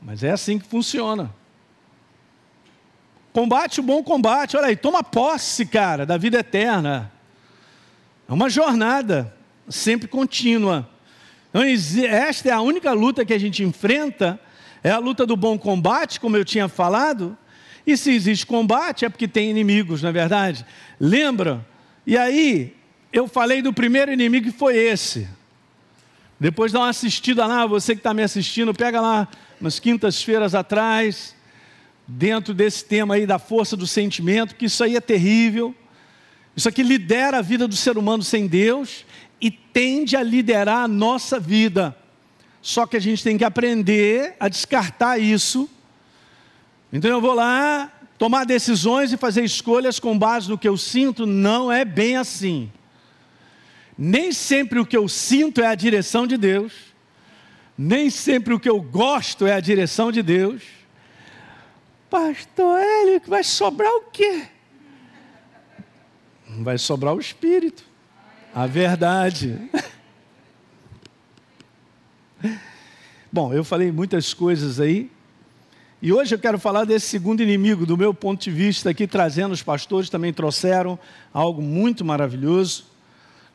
Mas 0.00 0.24
é 0.24 0.30
assim 0.30 0.58
que 0.58 0.66
funciona. 0.66 1.30
Combate 3.34 3.80
o 3.80 3.82
bom 3.82 4.02
combate, 4.02 4.56
olha 4.56 4.68
aí, 4.68 4.76
toma 4.76 5.04
posse, 5.04 5.66
cara, 5.66 6.06
da 6.06 6.16
vida 6.16 6.38
eterna. 6.38 7.12
É 8.26 8.32
uma 8.32 8.48
jornada 8.48 9.36
sempre 9.68 10.08
contínua. 10.08 10.88
Então, 11.50 11.62
esta 11.62 12.48
é 12.48 12.52
a 12.52 12.62
única 12.62 12.92
luta 12.92 13.26
que 13.26 13.34
a 13.34 13.38
gente 13.38 13.62
enfrenta, 13.62 14.40
é 14.82 14.90
a 14.90 14.98
luta 14.98 15.26
do 15.26 15.36
bom 15.36 15.58
combate, 15.58 16.18
como 16.18 16.38
eu 16.38 16.46
tinha 16.46 16.66
falado. 16.66 17.36
E 17.86 17.94
se 17.94 18.10
existe 18.10 18.46
combate, 18.46 19.04
é 19.04 19.10
porque 19.10 19.28
tem 19.28 19.50
inimigos, 19.50 20.00
não 20.00 20.08
é 20.08 20.12
verdade? 20.12 20.64
Lembra? 20.98 21.62
E 22.06 22.16
aí, 22.16 22.74
eu 23.12 23.28
falei 23.28 23.60
do 23.60 23.70
primeiro 23.70 24.10
inimigo 24.10 24.50
que 24.50 24.58
foi 24.58 24.78
esse. 24.78 25.28
Depois 26.40 26.72
dá 26.72 26.80
uma 26.80 26.88
assistida 26.88 27.46
lá, 27.46 27.66
você 27.66 27.94
que 27.94 28.00
está 28.00 28.14
me 28.14 28.22
assistindo, 28.22 28.72
pega 28.72 28.98
lá 28.98 29.28
umas 29.60 29.78
quintas-feiras 29.78 30.54
atrás, 30.54 31.36
dentro 32.08 32.54
desse 32.54 32.82
tema 32.82 33.14
aí 33.16 33.26
da 33.26 33.38
força 33.38 33.76
do 33.76 33.86
sentimento, 33.86 34.56
que 34.56 34.64
isso 34.64 34.82
aí 34.82 34.96
é 34.96 35.00
terrível. 35.02 35.74
Isso 36.56 36.66
aqui 36.66 36.82
lidera 36.82 37.38
a 37.38 37.42
vida 37.42 37.68
do 37.68 37.76
ser 37.76 37.98
humano 37.98 38.22
sem 38.22 38.46
Deus 38.46 39.04
e 39.38 39.50
tende 39.50 40.16
a 40.16 40.22
liderar 40.22 40.84
a 40.84 40.88
nossa 40.88 41.38
vida. 41.38 41.94
Só 42.62 42.86
que 42.86 42.96
a 42.96 43.00
gente 43.00 43.22
tem 43.22 43.36
que 43.36 43.44
aprender 43.44 44.34
a 44.40 44.48
descartar 44.48 45.18
isso. 45.18 45.68
Então 46.90 47.10
eu 47.10 47.20
vou 47.20 47.34
lá 47.34 47.92
tomar 48.16 48.44
decisões 48.44 49.12
e 49.12 49.18
fazer 49.18 49.44
escolhas 49.44 50.00
com 50.00 50.18
base 50.18 50.48
no 50.48 50.58
que 50.58 50.68
eu 50.68 50.78
sinto, 50.78 51.26
não 51.26 51.70
é 51.70 51.84
bem 51.84 52.16
assim. 52.16 52.72
Nem 54.02 54.32
sempre 54.32 54.78
o 54.80 54.86
que 54.86 54.96
eu 54.96 55.06
sinto 55.06 55.60
é 55.60 55.66
a 55.66 55.74
direção 55.74 56.26
de 56.26 56.38
Deus, 56.38 56.72
nem 57.76 58.08
sempre 58.08 58.54
o 58.54 58.58
que 58.58 58.68
eu 58.68 58.80
gosto 58.80 59.46
é 59.46 59.52
a 59.52 59.60
direção 59.60 60.10
de 60.10 60.22
Deus. 60.22 60.62
Pastor 62.08 62.80
Hélio, 62.80 63.20
vai 63.26 63.44
sobrar 63.44 63.92
o 63.92 64.10
quê? 64.10 64.48
vai 66.62 66.78
sobrar 66.78 67.14
o 67.14 67.20
Espírito, 67.20 67.84
a 68.54 68.66
verdade. 68.66 69.58
Bom, 73.30 73.52
eu 73.52 73.62
falei 73.62 73.92
muitas 73.92 74.32
coisas 74.32 74.80
aí, 74.80 75.10
e 76.00 76.10
hoje 76.10 76.34
eu 76.34 76.38
quero 76.38 76.58
falar 76.58 76.86
desse 76.86 77.06
segundo 77.06 77.42
inimigo, 77.42 77.84
do 77.84 77.98
meu 77.98 78.14
ponto 78.14 78.42
de 78.42 78.50
vista, 78.50 78.88
aqui 78.88 79.06
trazendo, 79.06 79.52
os 79.52 79.62
pastores 79.62 80.08
também 80.08 80.32
trouxeram 80.32 80.98
algo 81.32 81.60
muito 81.60 82.02
maravilhoso. 82.02 82.89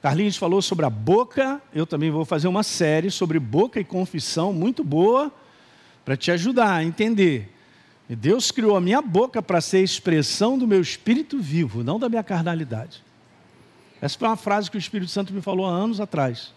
Carlinhos 0.06 0.38
falou 0.38 0.62
sobre 0.62 0.86
a 0.86 0.90
boca, 0.90 1.60
eu 1.74 1.84
também 1.84 2.12
vou 2.12 2.24
fazer 2.24 2.48
uma 2.48 2.62
série 2.62 3.10
sobre 3.10 3.40
boca 3.40 3.80
e 3.80 3.84
confissão, 3.84 4.54
muito 4.54 4.84
boa, 4.84 5.34
para 6.06 6.16
te 6.16 6.30
ajudar 6.30 6.76
a 6.76 6.84
entender 6.84 7.52
Deus 8.08 8.52
criou 8.52 8.76
a 8.76 8.82
minha 8.82 9.02
boca 9.02 9.42
para 9.42 9.60
ser 9.60 9.82
expressão 9.82 10.60
do 10.60 10.68
meu 10.68 10.80
espírito 10.80 11.40
vivo, 11.40 11.84
não 11.84 11.98
da 11.98 12.08
minha 12.08 12.24
carnalidade. 12.24 13.04
Essa 14.00 14.20
foi 14.20 14.28
uma 14.28 14.38
frase 14.38 14.70
que 14.70 14.78
o 14.78 14.80
Espírito 14.80 15.10
Santo 15.10 15.34
me 15.34 15.42
falou 15.42 15.66
há 15.66 15.72
anos 15.72 16.00
atrás. 16.00 16.54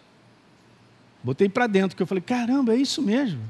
Botei 1.23 1.49
para 1.49 1.65
dentro, 1.65 1.97
que 1.97 2.03
eu 2.03 2.07
falei: 2.07 2.21
caramba, 2.21 2.75
é 2.75 2.77
isso 2.77 3.01
mesmo. 3.01 3.41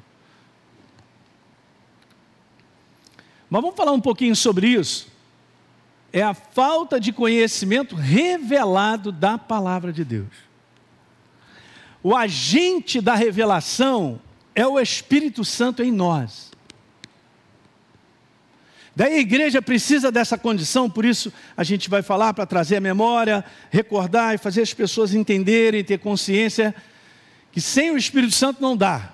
Mas 3.50 3.62
vamos 3.62 3.76
falar 3.76 3.92
um 3.92 4.00
pouquinho 4.00 4.34
sobre 4.34 4.70
isso. 4.70 5.19
É 6.12 6.22
a 6.22 6.34
falta 6.34 7.00
de 7.00 7.14
conhecimento 7.14 7.96
revelado 7.96 9.12
da 9.12 9.38
palavra 9.38 9.94
de 9.94 10.04
Deus. 10.04 10.50
O 12.02 12.16
agente 12.16 13.02
da 13.02 13.14
revelação 13.14 14.20
é 14.56 14.66
o 14.66 14.80
Espírito 14.80 15.44
Santo 15.46 15.84
em 15.84 15.92
nós. 15.92 16.50
Daí 18.96 19.14
a 19.14 19.20
igreja 19.20 19.62
precisa 19.62 20.12
dessa 20.12 20.38
condição, 20.38 20.90
por 20.90 21.06
isso 21.06 21.32
a 21.56 21.64
gente 21.64 21.90
vai 21.90 22.02
falar 22.02 22.34
para 22.34 22.46
trazer 22.46 22.78
a 22.78 22.82
memória, 22.82 23.46
recordar 23.70 24.36
e 24.36 24.38
fazer 24.38 24.62
as 24.62 24.74
pessoas 24.74 25.14
entenderem, 25.14 25.84
ter 25.84 26.00
consciência 26.00 26.76
que 27.52 27.62
sem 27.62 27.92
o 27.92 27.98
Espírito 27.98 28.34
Santo 28.34 28.62
não 28.62 28.76
dá. 28.76 29.14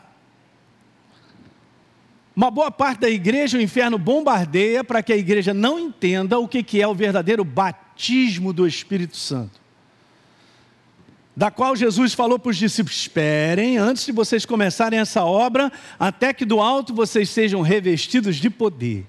Uma 2.35 2.51
boa 2.51 2.69
parte 2.69 2.99
da 2.99 3.09
igreja 3.09 3.57
o 3.57 3.61
inferno 3.61 3.97
bombardeia 3.97 4.83
para 4.83 5.01
que 5.01 5.13
a 5.13 5.17
igreja 5.17 5.53
não 5.53 5.79
entenda 5.79 6.37
o 6.37 6.47
que 6.47 6.81
é 6.81 6.87
o 6.87 6.93
verdadeiro 6.93 7.45
batismo 7.45 8.51
do 8.51 8.67
Espírito 8.67 9.15
Santo. 9.15 9.61
Da 11.33 11.49
qual 11.49 11.75
Jesus 11.75 12.13
falou 12.13 12.37
para 12.37 12.49
os 12.49 12.57
discípulos: 12.57 12.97
esperem 12.97 13.77
antes 13.77 14.05
de 14.05 14.11
vocês 14.11 14.45
começarem 14.45 14.99
essa 14.99 15.23
obra, 15.23 15.71
até 15.97 16.33
que 16.33 16.45
do 16.45 16.59
alto 16.59 16.93
vocês 16.93 17.29
sejam 17.29 17.61
revestidos 17.61 18.35
de 18.35 18.49
poder 18.49 19.05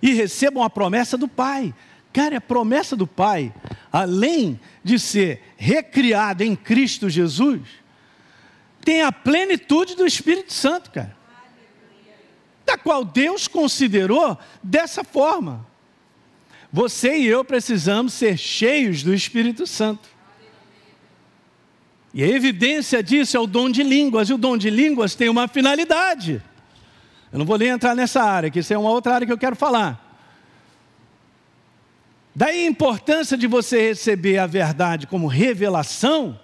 e 0.00 0.12
recebam 0.12 0.62
a 0.62 0.70
promessa 0.70 1.16
do 1.16 1.26
Pai. 1.26 1.74
Cara, 2.12 2.38
a 2.38 2.40
promessa 2.40 2.94
do 2.94 3.06
Pai, 3.06 3.52
além 3.92 4.58
de 4.84 4.98
ser 4.98 5.42
recriado 5.56 6.42
em 6.42 6.54
Cristo 6.54 7.10
Jesus, 7.10 7.60
tem 8.84 9.02
a 9.02 9.10
plenitude 9.10 9.96
do 9.96 10.06
Espírito 10.06 10.52
Santo, 10.52 10.90
cara. 10.90 11.17
Da 12.68 12.76
qual 12.76 13.02
Deus 13.02 13.48
considerou 13.48 14.36
dessa 14.62 15.02
forma. 15.02 15.66
Você 16.70 17.16
e 17.16 17.26
eu 17.26 17.42
precisamos 17.42 18.12
ser 18.12 18.36
cheios 18.36 19.02
do 19.02 19.14
Espírito 19.14 19.66
Santo. 19.66 20.06
E 22.12 22.22
a 22.22 22.28
evidência 22.28 23.02
disso 23.02 23.38
é 23.38 23.40
o 23.40 23.46
dom 23.46 23.70
de 23.70 23.82
línguas, 23.82 24.28
e 24.28 24.34
o 24.34 24.38
dom 24.38 24.58
de 24.58 24.68
línguas 24.68 25.14
tem 25.14 25.30
uma 25.30 25.48
finalidade. 25.48 26.42
Eu 27.32 27.38
não 27.38 27.46
vou 27.46 27.56
nem 27.56 27.68
entrar 27.68 27.94
nessa 27.94 28.22
área, 28.22 28.50
que 28.50 28.58
isso 28.58 28.74
é 28.74 28.76
uma 28.76 28.90
outra 28.90 29.14
área 29.14 29.26
que 29.26 29.32
eu 29.32 29.38
quero 29.38 29.56
falar. 29.56 30.04
Daí 32.36 32.66
a 32.66 32.68
importância 32.68 33.34
de 33.34 33.46
você 33.46 33.80
receber 33.88 34.36
a 34.36 34.46
verdade 34.46 35.06
como 35.06 35.26
revelação, 35.26 36.38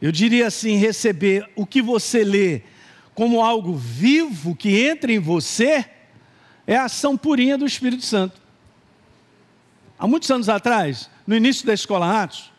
eu 0.00 0.10
diria 0.10 0.48
assim: 0.48 0.74
receber 0.78 1.48
o 1.54 1.64
que 1.64 1.80
você 1.80 2.24
lê 2.24 2.62
como 3.14 3.42
algo 3.42 3.74
vivo 3.74 4.54
que 4.54 4.84
entra 4.86 5.12
em 5.12 5.18
você, 5.18 5.84
é 6.66 6.76
a 6.76 6.84
ação 6.84 7.16
purinha 7.16 7.58
do 7.58 7.66
Espírito 7.66 8.04
Santo. 8.04 8.40
Há 9.98 10.06
muitos 10.06 10.30
anos 10.30 10.48
atrás, 10.48 11.10
no 11.26 11.36
início 11.36 11.66
da 11.66 11.74
Escola 11.74 12.22
Atos, 12.22 12.50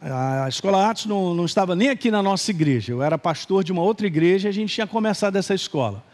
a 0.00 0.48
Escola 0.48 0.90
Atos 0.90 1.06
não, 1.06 1.34
não 1.34 1.44
estava 1.44 1.74
nem 1.74 1.88
aqui 1.88 2.10
na 2.10 2.22
nossa 2.22 2.50
igreja, 2.50 2.92
eu 2.92 3.02
era 3.02 3.16
pastor 3.16 3.64
de 3.64 3.72
uma 3.72 3.82
outra 3.82 4.06
igreja 4.06 4.48
e 4.48 4.50
a 4.50 4.52
gente 4.52 4.74
tinha 4.74 4.86
começado 4.86 5.36
essa 5.36 5.54
escola. 5.54 6.04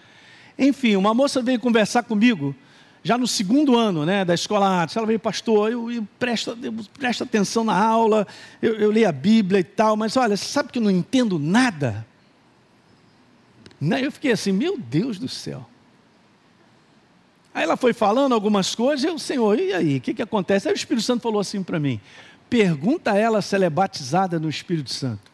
Enfim, 0.58 0.96
uma 0.96 1.14
moça 1.14 1.42
veio 1.42 1.58
conversar 1.58 2.02
comigo, 2.02 2.54
já 3.02 3.18
no 3.18 3.26
segundo 3.26 3.76
ano 3.76 4.04
né, 4.06 4.24
da 4.24 4.34
escola 4.34 4.82
Atos. 4.82 4.96
Ela 4.96 5.06
veio, 5.06 5.18
pastor, 5.18 5.72
eu, 5.72 5.90
eu, 5.90 6.06
presto, 6.18 6.56
eu 6.62 6.72
presto 6.98 7.24
atenção 7.24 7.64
na 7.64 7.76
aula, 7.76 8.26
eu, 8.60 8.76
eu 8.76 8.90
leio 8.90 9.08
a 9.08 9.12
Bíblia 9.12 9.60
e 9.60 9.64
tal, 9.64 9.96
mas 9.96 10.16
olha, 10.16 10.36
sabe 10.36 10.70
que 10.70 10.78
eu 10.78 10.82
não 10.82 10.90
entendo 10.90 11.38
nada? 11.38 12.06
Né, 13.84 14.06
eu 14.06 14.12
fiquei 14.12 14.30
assim, 14.30 14.52
meu 14.52 14.78
Deus 14.78 15.18
do 15.18 15.26
céu. 15.26 15.68
Aí 17.52 17.64
ela 17.64 17.76
foi 17.76 17.92
falando 17.92 18.32
algumas 18.32 18.76
coisas, 18.76 19.04
eu, 19.04 19.18
Senhor, 19.18 19.58
e 19.58 19.72
aí, 19.72 19.96
o 19.96 20.00
que, 20.00 20.14
que 20.14 20.22
acontece? 20.22 20.68
Aí 20.68 20.74
o 20.74 20.76
Espírito 20.76 21.04
Santo 21.04 21.20
falou 21.20 21.40
assim 21.40 21.64
para 21.64 21.80
mim: 21.80 22.00
pergunta 22.48 23.10
a 23.10 23.18
ela 23.18 23.42
se 23.42 23.56
ela 23.56 23.64
é 23.64 23.70
batizada 23.70 24.38
no 24.38 24.48
Espírito 24.48 24.92
Santo. 24.92 25.32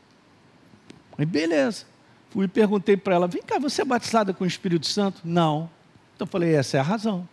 Aí, 1.18 1.26
beleza. 1.26 1.84
Fui 2.30 2.46
e 2.46 2.48
perguntei 2.48 2.96
para 2.96 3.16
ela: 3.16 3.28
vem 3.28 3.42
cá, 3.42 3.58
você 3.58 3.82
é 3.82 3.84
batizada 3.84 4.32
com 4.32 4.44
o 4.44 4.46
Espírito 4.46 4.86
Santo? 4.86 5.20
Não. 5.22 5.68
Então 6.16 6.24
eu 6.24 6.30
falei: 6.30 6.54
essa 6.54 6.78
é 6.78 6.80
a 6.80 6.82
razão. 6.82 7.28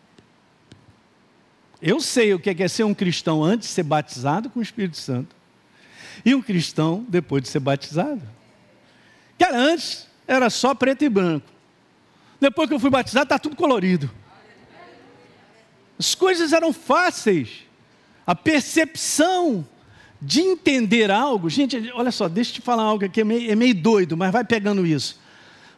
Eu 1.81 2.01
sei 2.01 2.33
o 2.33 2.39
que 2.39 2.49
é, 2.49 2.61
é 2.61 2.67
ser 2.67 2.83
um 2.83 2.93
cristão 2.93 3.41
antes 3.41 3.69
de 3.69 3.73
ser 3.73 3.83
batizado 3.83 4.49
com 4.49 4.59
o 4.59 4.63
Espírito 4.63 4.97
Santo 4.97 5.33
e 6.25 6.35
um 6.35 6.41
cristão 6.41 7.05
depois 7.07 7.41
de 7.41 7.47
ser 7.47 7.61
batizado. 7.61 8.21
Cara, 9.39 9.57
antes 9.57 10.04
era 10.27 10.49
só 10.49 10.73
preto 10.73 11.03
e 11.03 11.09
branco. 11.09 11.47
Depois 12.39 12.67
que 12.67 12.75
eu 12.75 12.79
fui 12.79 12.89
batizado, 12.89 13.23
está 13.25 13.39
tudo 13.39 13.55
colorido. 13.55 14.09
As 15.97 16.13
coisas 16.13 16.51
eram 16.51 16.73
fáceis. 16.73 17.63
A 18.27 18.35
percepção 18.35 19.65
de 20.21 20.41
entender 20.41 21.11
algo, 21.11 21.49
gente, 21.49 21.91
olha 21.93 22.11
só, 22.11 22.27
deixa 22.27 22.51
eu 22.51 22.55
te 22.55 22.61
falar 22.61 22.83
algo 22.83 23.05
aqui, 23.05 23.21
é 23.21 23.23
meio, 23.23 23.51
é 23.51 23.55
meio 23.55 23.75
doido, 23.75 24.17
mas 24.17 24.31
vai 24.31 24.43
pegando 24.43 24.85
isso. 24.85 25.19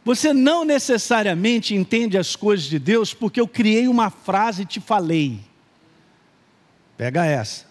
Você 0.06 0.34
não 0.34 0.63
necessariamente 0.63 1.75
entende 1.75 2.18
as 2.18 2.36
coisas 2.36 2.66
de 2.66 2.80
Deus 2.80 3.13
porque 3.13 3.42
eu 3.42 3.48
criei 3.48 3.89
uma 3.89 4.10
frase 4.10 4.62
e 4.62 4.66
te 4.66 4.80
falei. 4.80 5.42
Pega 6.96 7.25
essa. 7.25 7.66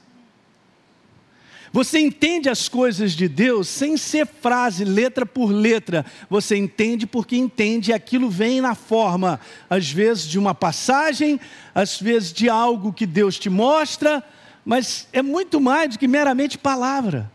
Você 1.76 1.98
entende 1.98 2.48
as 2.48 2.70
coisas 2.70 3.12
de 3.12 3.28
Deus 3.28 3.68
sem 3.68 3.98
ser 3.98 4.26
frase, 4.26 4.82
letra 4.82 5.26
por 5.26 5.50
letra. 5.50 6.06
Você 6.30 6.56
entende 6.56 7.06
porque 7.06 7.36
entende 7.36 7.90
e 7.90 7.92
aquilo 7.92 8.30
vem 8.30 8.62
na 8.62 8.74
forma, 8.74 9.38
às 9.68 9.90
vezes, 9.90 10.24
de 10.24 10.38
uma 10.38 10.54
passagem, 10.54 11.38
às 11.74 12.00
vezes 12.00 12.32
de 12.32 12.48
algo 12.48 12.94
que 12.94 13.04
Deus 13.04 13.38
te 13.38 13.50
mostra, 13.50 14.24
mas 14.64 15.06
é 15.12 15.20
muito 15.20 15.60
mais 15.60 15.90
do 15.90 15.98
que 15.98 16.08
meramente 16.08 16.56
palavra. 16.56 17.30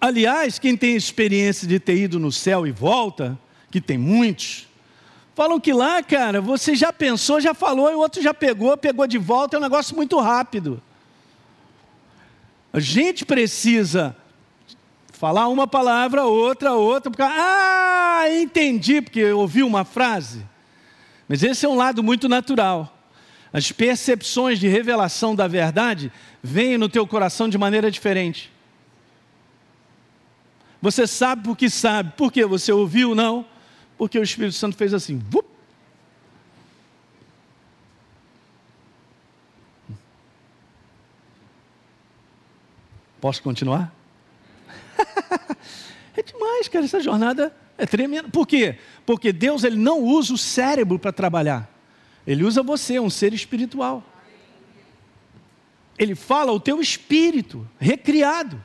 Aliás, 0.00 0.60
quem 0.60 0.76
tem 0.76 0.94
experiência 0.94 1.66
de 1.66 1.80
ter 1.80 1.96
ido 1.96 2.20
no 2.20 2.30
céu 2.30 2.64
e 2.64 2.70
volta, 2.70 3.36
que 3.72 3.80
tem 3.80 3.98
muitos, 3.98 4.68
falam 5.34 5.58
que 5.58 5.72
lá, 5.72 6.00
cara, 6.00 6.40
você 6.40 6.76
já 6.76 6.92
pensou, 6.92 7.40
já 7.40 7.54
falou, 7.54 7.90
e 7.90 7.94
o 7.96 7.98
outro 7.98 8.22
já 8.22 8.32
pegou, 8.32 8.76
pegou 8.76 9.08
de 9.08 9.18
volta, 9.18 9.56
é 9.56 9.58
um 9.58 9.62
negócio 9.62 9.96
muito 9.96 10.16
rápido. 10.20 10.80
A 12.72 12.80
gente 12.80 13.24
precisa 13.24 14.16
falar 15.12 15.48
uma 15.48 15.66
palavra, 15.66 16.24
outra, 16.24 16.72
outra, 16.72 17.10
porque, 17.10 17.22
ah, 17.22 18.24
entendi, 18.40 19.02
porque 19.02 19.24
ouvi 19.32 19.62
uma 19.62 19.84
frase. 19.84 20.44
Mas 21.28 21.42
esse 21.42 21.64
é 21.66 21.68
um 21.68 21.76
lado 21.76 22.02
muito 22.02 22.28
natural. 22.28 22.98
As 23.52 23.70
percepções 23.70 24.58
de 24.58 24.66
revelação 24.66 25.34
da 25.34 25.46
verdade 25.46 26.10
vêm 26.42 26.78
no 26.78 26.88
teu 26.88 27.06
coração 27.06 27.48
de 27.48 27.58
maneira 27.58 27.90
diferente. 27.90 28.50
Você 30.80 31.06
sabe 31.06 31.44
porque 31.44 31.70
sabe. 31.70 32.12
Por 32.16 32.32
que 32.32 32.44
você 32.44 32.72
ouviu? 32.72 33.14
Não. 33.14 33.46
Porque 33.96 34.18
o 34.18 34.22
Espírito 34.22 34.56
Santo 34.56 34.76
fez 34.76 34.92
assim. 34.92 35.22
Vup, 35.30 35.46
Posso 43.22 43.40
continuar? 43.40 43.94
é 46.16 46.22
demais, 46.24 46.66
cara, 46.66 46.84
essa 46.84 46.98
jornada 46.98 47.54
é 47.78 47.86
tremenda. 47.86 48.28
Por 48.28 48.44
quê? 48.44 48.80
Porque 49.06 49.32
Deus 49.32 49.62
ele 49.62 49.76
não 49.76 50.00
usa 50.00 50.34
o 50.34 50.36
cérebro 50.36 50.98
para 50.98 51.12
trabalhar. 51.12 51.72
Ele 52.26 52.42
usa 52.42 52.64
você, 52.64 52.98
um 52.98 53.08
ser 53.08 53.32
espiritual. 53.32 54.02
Ele 55.96 56.16
fala 56.16 56.50
o 56.50 56.58
teu 56.58 56.80
espírito, 56.80 57.64
recriado. 57.78 58.60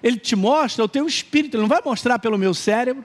Ele 0.00 0.16
te 0.16 0.36
mostra 0.36 0.84
o 0.84 0.88
teu 0.88 1.04
espírito, 1.04 1.56
ele 1.56 1.62
não 1.62 1.68
vai 1.68 1.82
mostrar 1.84 2.20
pelo 2.20 2.38
meu 2.38 2.54
cérebro. 2.54 3.04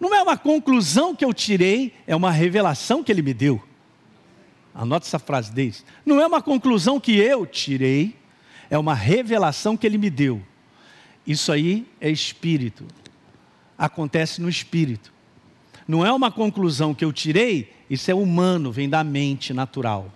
Não 0.00 0.14
é 0.14 0.22
uma 0.22 0.38
conclusão 0.38 1.14
que 1.14 1.26
eu 1.26 1.34
tirei, 1.34 1.92
é 2.06 2.16
uma 2.16 2.30
revelação 2.30 3.04
que 3.04 3.12
ele 3.12 3.20
me 3.20 3.34
deu. 3.34 3.62
Anota 4.74 5.06
essa 5.06 5.18
frase 5.18 5.52
desse. 5.52 5.84
Não 6.06 6.18
é 6.22 6.26
uma 6.26 6.40
conclusão 6.40 6.98
que 6.98 7.14
eu 7.18 7.44
tirei, 7.44 8.23
é 8.70 8.78
uma 8.78 8.94
revelação 8.94 9.76
que 9.76 9.86
ele 9.86 9.98
me 9.98 10.10
deu. 10.10 10.42
Isso 11.26 11.50
aí 11.52 11.86
é 12.00 12.10
espírito. 12.10 12.86
Acontece 13.76 14.40
no 14.40 14.48
espírito. 14.48 15.12
Não 15.86 16.04
é 16.04 16.12
uma 16.12 16.30
conclusão 16.30 16.94
que 16.94 17.04
eu 17.04 17.12
tirei, 17.12 17.72
isso 17.88 18.10
é 18.10 18.14
humano, 18.14 18.72
vem 18.72 18.88
da 18.88 19.04
mente 19.04 19.52
natural. 19.52 20.10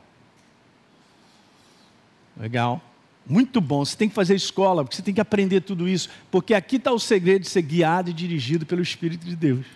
Legal. 2.36 2.82
Muito 3.26 3.60
bom. 3.60 3.84
Você 3.84 3.96
tem 3.96 4.08
que 4.08 4.14
fazer 4.14 4.34
escola, 4.34 4.82
porque 4.82 4.96
você 4.96 5.02
tem 5.02 5.12
que 5.12 5.20
aprender 5.20 5.60
tudo 5.60 5.86
isso. 5.86 6.08
Porque 6.30 6.54
aqui 6.54 6.76
está 6.76 6.90
o 6.92 6.98
segredo 6.98 7.42
de 7.42 7.48
ser 7.48 7.62
guiado 7.62 8.08
e 8.08 8.12
dirigido 8.12 8.64
pelo 8.64 8.80
Espírito 8.80 9.26
de 9.26 9.36
Deus. 9.36 9.66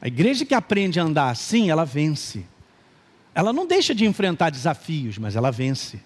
A 0.00 0.08
igreja 0.08 0.44
que 0.44 0.54
aprende 0.54 1.00
a 1.00 1.04
andar 1.04 1.30
assim, 1.30 1.70
ela 1.70 1.84
vence. 1.84 2.44
Ela 3.34 3.52
não 3.52 3.66
deixa 3.66 3.94
de 3.94 4.04
enfrentar 4.04 4.50
desafios, 4.50 5.16
mas 5.16 5.36
ela 5.36 5.50
vence 5.50 6.00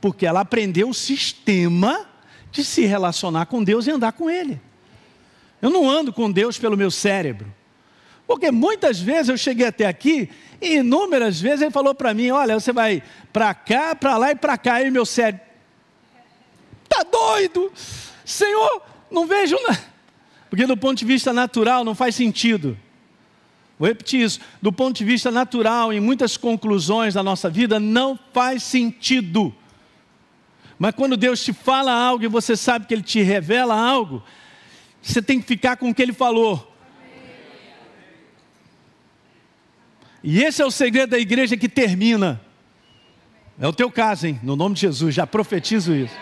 porque 0.00 0.26
ela 0.26 0.40
aprendeu 0.40 0.88
o 0.88 0.94
sistema 0.94 2.06
de 2.50 2.64
se 2.64 2.84
relacionar 2.86 3.46
com 3.46 3.62
Deus 3.62 3.86
e 3.86 3.90
andar 3.90 4.12
com 4.12 4.30
Ele. 4.30 4.60
Eu 5.60 5.70
não 5.70 5.88
ando 5.88 6.12
com 6.12 6.30
Deus 6.30 6.58
pelo 6.58 6.76
meu 6.76 6.90
cérebro. 6.90 7.52
Porque 8.26 8.50
muitas 8.50 9.00
vezes 9.00 9.28
eu 9.28 9.38
cheguei 9.38 9.66
até 9.66 9.86
aqui 9.86 10.28
e 10.60 10.76
inúmeras 10.78 11.40
vezes 11.40 11.62
ele 11.62 11.70
falou 11.70 11.94
para 11.94 12.12
mim: 12.12 12.30
olha, 12.30 12.58
você 12.58 12.72
vai 12.72 13.02
para 13.32 13.54
cá, 13.54 13.94
para 13.94 14.16
lá 14.16 14.32
e 14.32 14.34
para 14.34 14.58
cá. 14.58 14.82
E 14.82 14.90
meu 14.90 15.06
cérebro, 15.06 15.40
tá 16.88 17.04
doido? 17.04 17.72
Senhor, 18.24 18.82
não 19.10 19.26
vejo 19.26 19.56
nada. 19.62 19.84
Porque 20.50 20.66
do 20.66 20.76
ponto 20.76 20.98
de 20.98 21.04
vista 21.04 21.32
natural 21.32 21.84
não 21.84 21.94
faz 21.94 22.14
sentido. 22.14 22.76
Vou 23.78 23.88
repetir 23.88 24.22
isso. 24.22 24.40
Do 24.60 24.72
ponto 24.72 24.96
de 24.96 25.04
vista 25.04 25.30
natural, 25.30 25.92
em 25.92 26.00
muitas 26.00 26.36
conclusões 26.36 27.14
da 27.14 27.22
nossa 27.22 27.50
vida, 27.50 27.78
não 27.78 28.18
faz 28.32 28.62
sentido. 28.62 29.54
Mas 30.78 30.94
quando 30.94 31.16
Deus 31.16 31.42
te 31.42 31.52
fala 31.52 31.92
algo 31.92 32.24
e 32.24 32.28
você 32.28 32.56
sabe 32.56 32.86
que 32.86 32.94
Ele 32.94 33.02
te 33.02 33.22
revela 33.22 33.74
algo, 33.74 34.22
você 35.00 35.22
tem 35.22 35.40
que 35.40 35.46
ficar 35.46 35.76
com 35.76 35.90
o 35.90 35.94
que 35.94 36.02
Ele 36.02 36.12
falou. 36.12 36.74
E 40.22 40.42
esse 40.42 40.60
é 40.60 40.66
o 40.66 40.70
segredo 40.70 41.10
da 41.10 41.18
igreja 41.18 41.56
que 41.56 41.68
termina. 41.68 42.40
É 43.58 43.66
o 43.66 43.72
teu 43.72 43.90
caso, 43.90 44.26
hein? 44.26 44.40
No 44.42 44.56
nome 44.56 44.74
de 44.74 44.82
Jesus, 44.82 45.14
já 45.14 45.26
profetizo 45.26 45.94
isso. 45.94 46.16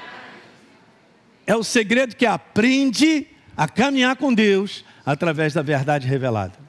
É 1.46 1.56
o 1.56 1.64
segredo 1.64 2.14
que 2.14 2.26
aprende 2.26 3.26
a 3.56 3.66
caminhar 3.66 4.16
com 4.16 4.32
Deus 4.32 4.84
através 5.04 5.52
da 5.52 5.62
verdade 5.62 6.06
revelada. 6.06 6.63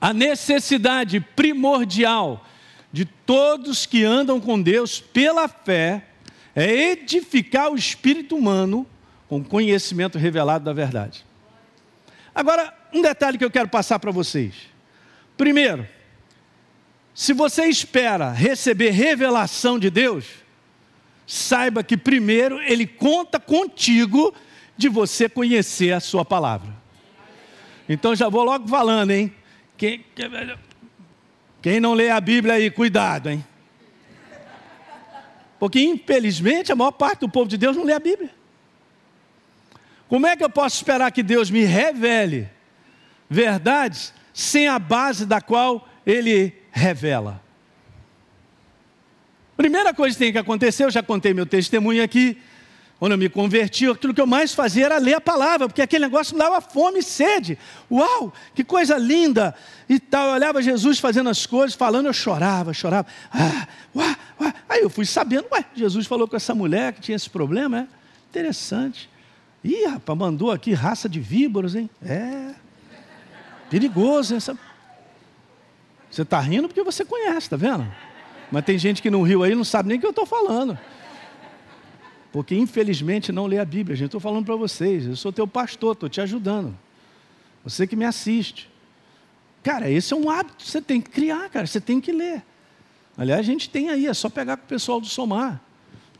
A 0.00 0.12
necessidade 0.12 1.20
primordial 1.20 2.44
de 2.92 3.04
todos 3.04 3.86
que 3.86 4.04
andam 4.04 4.40
com 4.40 4.60
Deus 4.60 5.00
pela 5.00 5.48
fé 5.48 6.04
é 6.54 6.92
edificar 6.92 7.70
o 7.70 7.76
espírito 7.76 8.36
humano 8.36 8.86
com 9.28 9.44
conhecimento 9.44 10.18
revelado 10.18 10.64
da 10.64 10.72
verdade. 10.72 11.24
Agora, 12.34 12.72
um 12.92 13.02
detalhe 13.02 13.36
que 13.36 13.44
eu 13.44 13.50
quero 13.50 13.68
passar 13.68 13.98
para 13.98 14.10
vocês. 14.10 14.54
Primeiro, 15.36 15.86
se 17.14 17.32
você 17.32 17.66
espera 17.66 18.30
receber 18.30 18.90
revelação 18.90 19.78
de 19.78 19.90
Deus, 19.90 20.24
saiba 21.26 21.82
que 21.82 21.96
primeiro 21.96 22.60
ele 22.62 22.86
conta 22.86 23.38
contigo 23.38 24.32
de 24.76 24.88
você 24.88 25.28
conhecer 25.28 25.92
a 25.92 26.00
sua 26.00 26.24
palavra. 26.24 26.72
Então 27.88 28.14
já 28.14 28.28
vou 28.28 28.44
logo 28.44 28.68
falando, 28.68 29.10
hein? 29.10 29.34
Quem, 29.78 30.04
quem 31.62 31.78
não 31.78 31.94
lê 31.94 32.10
a 32.10 32.20
Bíblia 32.20 32.54
aí, 32.54 32.68
cuidado, 32.68 33.30
hein? 33.30 33.44
Porque 35.58 35.80
infelizmente 35.80 36.72
a 36.72 36.76
maior 36.76 36.90
parte 36.90 37.20
do 37.20 37.28
povo 37.28 37.48
de 37.48 37.56
Deus 37.56 37.76
não 37.76 37.84
lê 37.84 37.92
a 37.92 38.00
Bíblia. 38.00 38.30
Como 40.08 40.26
é 40.26 40.36
que 40.36 40.42
eu 40.42 40.50
posso 40.50 40.76
esperar 40.76 41.12
que 41.12 41.22
Deus 41.22 41.48
me 41.48 41.62
revele 41.62 42.48
verdades 43.30 44.12
sem 44.34 44.66
a 44.66 44.78
base 44.78 45.24
da 45.24 45.40
qual 45.40 45.88
Ele 46.04 46.52
revela? 46.72 47.40
Primeira 49.56 49.94
coisa 49.94 50.16
que 50.16 50.24
tem 50.24 50.32
que 50.32 50.38
acontecer, 50.38 50.84
eu 50.84 50.90
já 50.90 51.02
contei 51.02 51.32
meu 51.32 51.46
testemunho 51.46 52.02
aqui, 52.02 52.40
quando 52.98 53.12
eu 53.12 53.18
me 53.18 53.28
converti, 53.28 53.88
aquilo 53.88 54.12
que 54.12 54.20
eu 54.20 54.26
mais 54.26 54.52
fazia 54.52 54.86
era 54.86 54.98
ler 54.98 55.14
a 55.14 55.20
palavra, 55.20 55.68
porque 55.68 55.80
aquele 55.80 56.04
negócio 56.04 56.34
me 56.34 56.40
dava 56.40 56.60
fome 56.60 56.98
e 56.98 57.02
sede. 57.02 57.56
Uau, 57.88 58.32
que 58.54 58.64
coisa 58.64 58.98
linda! 58.98 59.54
E 59.88 60.00
tal, 60.00 60.28
eu 60.28 60.34
olhava 60.34 60.60
Jesus 60.60 60.98
fazendo 60.98 61.30
as 61.30 61.46
coisas, 61.46 61.76
falando, 61.76 62.06
eu 62.06 62.12
chorava, 62.12 62.74
chorava. 62.74 63.06
Ah, 63.32 63.68
uá, 63.94 64.16
uá. 64.40 64.54
Aí 64.68 64.80
eu 64.80 64.90
fui 64.90 65.06
sabendo, 65.06 65.46
ué, 65.52 65.64
Jesus 65.76 66.08
falou 66.08 66.26
com 66.26 66.34
essa 66.34 66.56
mulher 66.56 66.92
que 66.92 67.00
tinha 67.00 67.14
esse 67.14 67.30
problema, 67.30 67.80
é 67.80 67.86
interessante. 68.30 69.08
Ih, 69.62 69.86
rapaz, 69.86 70.18
mandou 70.18 70.50
aqui 70.50 70.72
raça 70.72 71.08
de 71.08 71.20
víboras, 71.20 71.76
hein? 71.76 71.88
É. 72.04 72.52
Perigoso, 73.70 74.34
essa. 74.34 74.58
Você 76.10 76.22
está 76.22 76.40
rindo 76.40 76.66
porque 76.66 76.82
você 76.82 77.04
conhece, 77.04 77.38
está 77.38 77.56
vendo? 77.56 77.86
Mas 78.50 78.64
tem 78.64 78.76
gente 78.76 79.00
que 79.00 79.10
não 79.10 79.22
riu 79.22 79.44
aí 79.44 79.54
não 79.54 79.62
sabe 79.62 79.88
nem 79.88 79.98
o 79.98 80.00
que 80.00 80.06
eu 80.06 80.10
estou 80.10 80.26
falando. 80.26 80.76
Porque 82.32 82.54
infelizmente 82.54 83.32
não 83.32 83.46
lê 83.46 83.58
a 83.58 83.64
Bíblia. 83.64 83.96
Gente, 83.96 84.06
estou 84.06 84.20
falando 84.20 84.44
para 84.44 84.56
vocês, 84.56 85.06
eu 85.06 85.16
sou 85.16 85.32
teu 85.32 85.46
pastor, 85.46 85.92
estou 85.94 86.08
te 86.08 86.20
ajudando. 86.20 86.76
Você 87.64 87.86
que 87.86 87.96
me 87.96 88.04
assiste. 88.04 88.70
Cara, 89.62 89.90
esse 89.90 90.12
é 90.12 90.16
um 90.16 90.30
hábito 90.30 90.56
que 90.58 90.70
você 90.70 90.80
tem 90.80 91.00
que 91.00 91.10
criar, 91.10 91.48
cara, 91.50 91.66
você 91.66 91.80
tem 91.80 92.00
que 92.00 92.12
ler. 92.12 92.42
Aliás, 93.16 93.40
a 93.40 93.42
gente 93.42 93.68
tem 93.68 93.90
aí, 93.90 94.06
é 94.06 94.14
só 94.14 94.28
pegar 94.28 94.56
com 94.56 94.64
o 94.64 94.68
pessoal 94.68 95.00
do 95.00 95.06
Somar. 95.06 95.60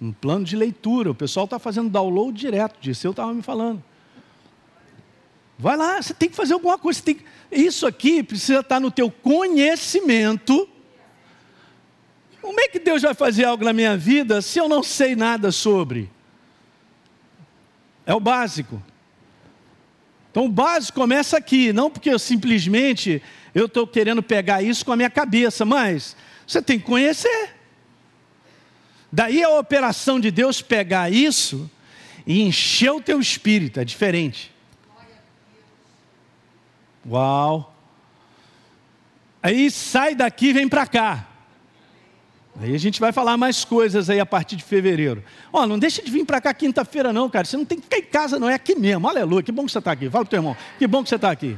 Um 0.01 0.13
plano 0.13 0.45
de 0.45 0.57
leitura. 0.57 1.11
O 1.11 1.15
pessoal 1.15 1.45
está 1.45 1.59
fazendo 1.59 1.89
download 1.89 2.39
direto 2.39 2.81
disso, 2.81 3.07
eu 3.07 3.13
estava 3.13 3.33
me 3.33 3.43
falando. 3.43 3.83
Vai 5.59 5.77
lá, 5.77 6.01
você 6.01 6.15
tem 6.15 6.29
que 6.29 6.37
fazer 6.37 6.55
alguma 6.55 6.79
coisa. 6.79 7.03
Tem... 7.03 7.19
Isso 7.51 7.87
aqui 7.87 8.23
precisa 8.23 8.61
estar 8.61 8.81
no 8.81 8.91
teu 8.91 9.11
conhecimento 9.11 10.69
como 12.41 12.61
é 12.61 12.69
que 12.69 12.79
Deus 12.79 13.03
vai 13.03 13.15
fazer 13.15 13.45
algo 13.45 13.65
na 13.65 13.73
minha 13.73 13.97
vida 13.97 14.41
se 14.41 14.59
eu 14.59 14.69
não 14.69 14.83
sei 14.83 15.17
nada 15.17 15.51
sobre? 15.51 16.11
É 18.07 18.15
o 18.15 18.21
básico. 18.21 18.83
Então 20.31 20.47
o 20.47 20.49
básico 20.49 21.01
começa 21.01 21.37
aqui, 21.37 21.73
não 21.73 21.91
porque 21.91 22.11
eu 22.11 22.19
simplesmente 22.19 23.23
eu 23.55 23.67
estou 23.67 23.87
querendo 23.87 24.23
pegar 24.23 24.63
isso 24.63 24.85
com 24.85 24.93
a 24.93 24.97
minha 24.97 25.11
cabeça, 25.11 25.65
mas 25.65 26.17
você 26.47 26.63
tem 26.63 26.79
que 26.79 26.87
conhecer. 26.87 27.55
Daí 29.11 29.43
a 29.43 29.51
operação 29.51 30.21
de 30.21 30.31
Deus 30.31 30.63
pegar 30.63 31.11
isso 31.13 31.71
e 32.27 32.43
encher 32.43 32.91
o 32.93 33.01
teu 33.01 33.21
espírito, 33.21 33.81
é 33.81 33.85
diferente. 33.85 34.55
Uau! 37.09 37.75
Aí 39.43 39.71
sai 39.71 40.15
daqui 40.15 40.49
e 40.49 40.53
vem 40.53 40.69
para 40.69 40.87
cá. 40.87 41.28
Aí 42.61 42.75
a 42.75 42.79
gente 42.79 42.99
vai 42.99 43.13
falar 43.13 43.37
mais 43.37 43.65
coisas 43.65 44.11
aí 44.11 44.19
a 44.19 44.27
partir 44.27 44.57
de 44.57 44.65
fevereiro. 44.65 45.23
Ó, 45.53 45.63
oh, 45.63 45.67
não 45.67 45.79
deixa 45.79 46.03
de 46.03 46.11
vir 46.11 46.25
para 46.25 46.41
cá 46.41 46.53
quinta-feira 46.53 47.13
não, 47.13 47.31
cara. 47.31 47.45
Você 47.45 47.57
não 47.57 47.65
tem 47.65 47.79
que 47.79 47.85
ficar 47.85 47.99
em 47.99 48.11
casa, 48.11 48.39
não. 48.39 48.49
É 48.49 48.55
aqui 48.55 48.75
mesmo. 48.75 49.09
Aleluia. 49.09 49.43
Que 49.45 49.53
bom 49.53 49.65
que 49.65 49.71
você 49.71 49.79
está 49.79 49.93
aqui. 49.93 50.11
Fala 50.11 50.25
pro 50.25 50.31
teu 50.31 50.39
irmão. 50.39 50.57
Que 50.77 50.87
bom 50.87 51.03
que 51.03 51.09
você 51.09 51.15
está 51.15 51.31
aqui. 51.31 51.57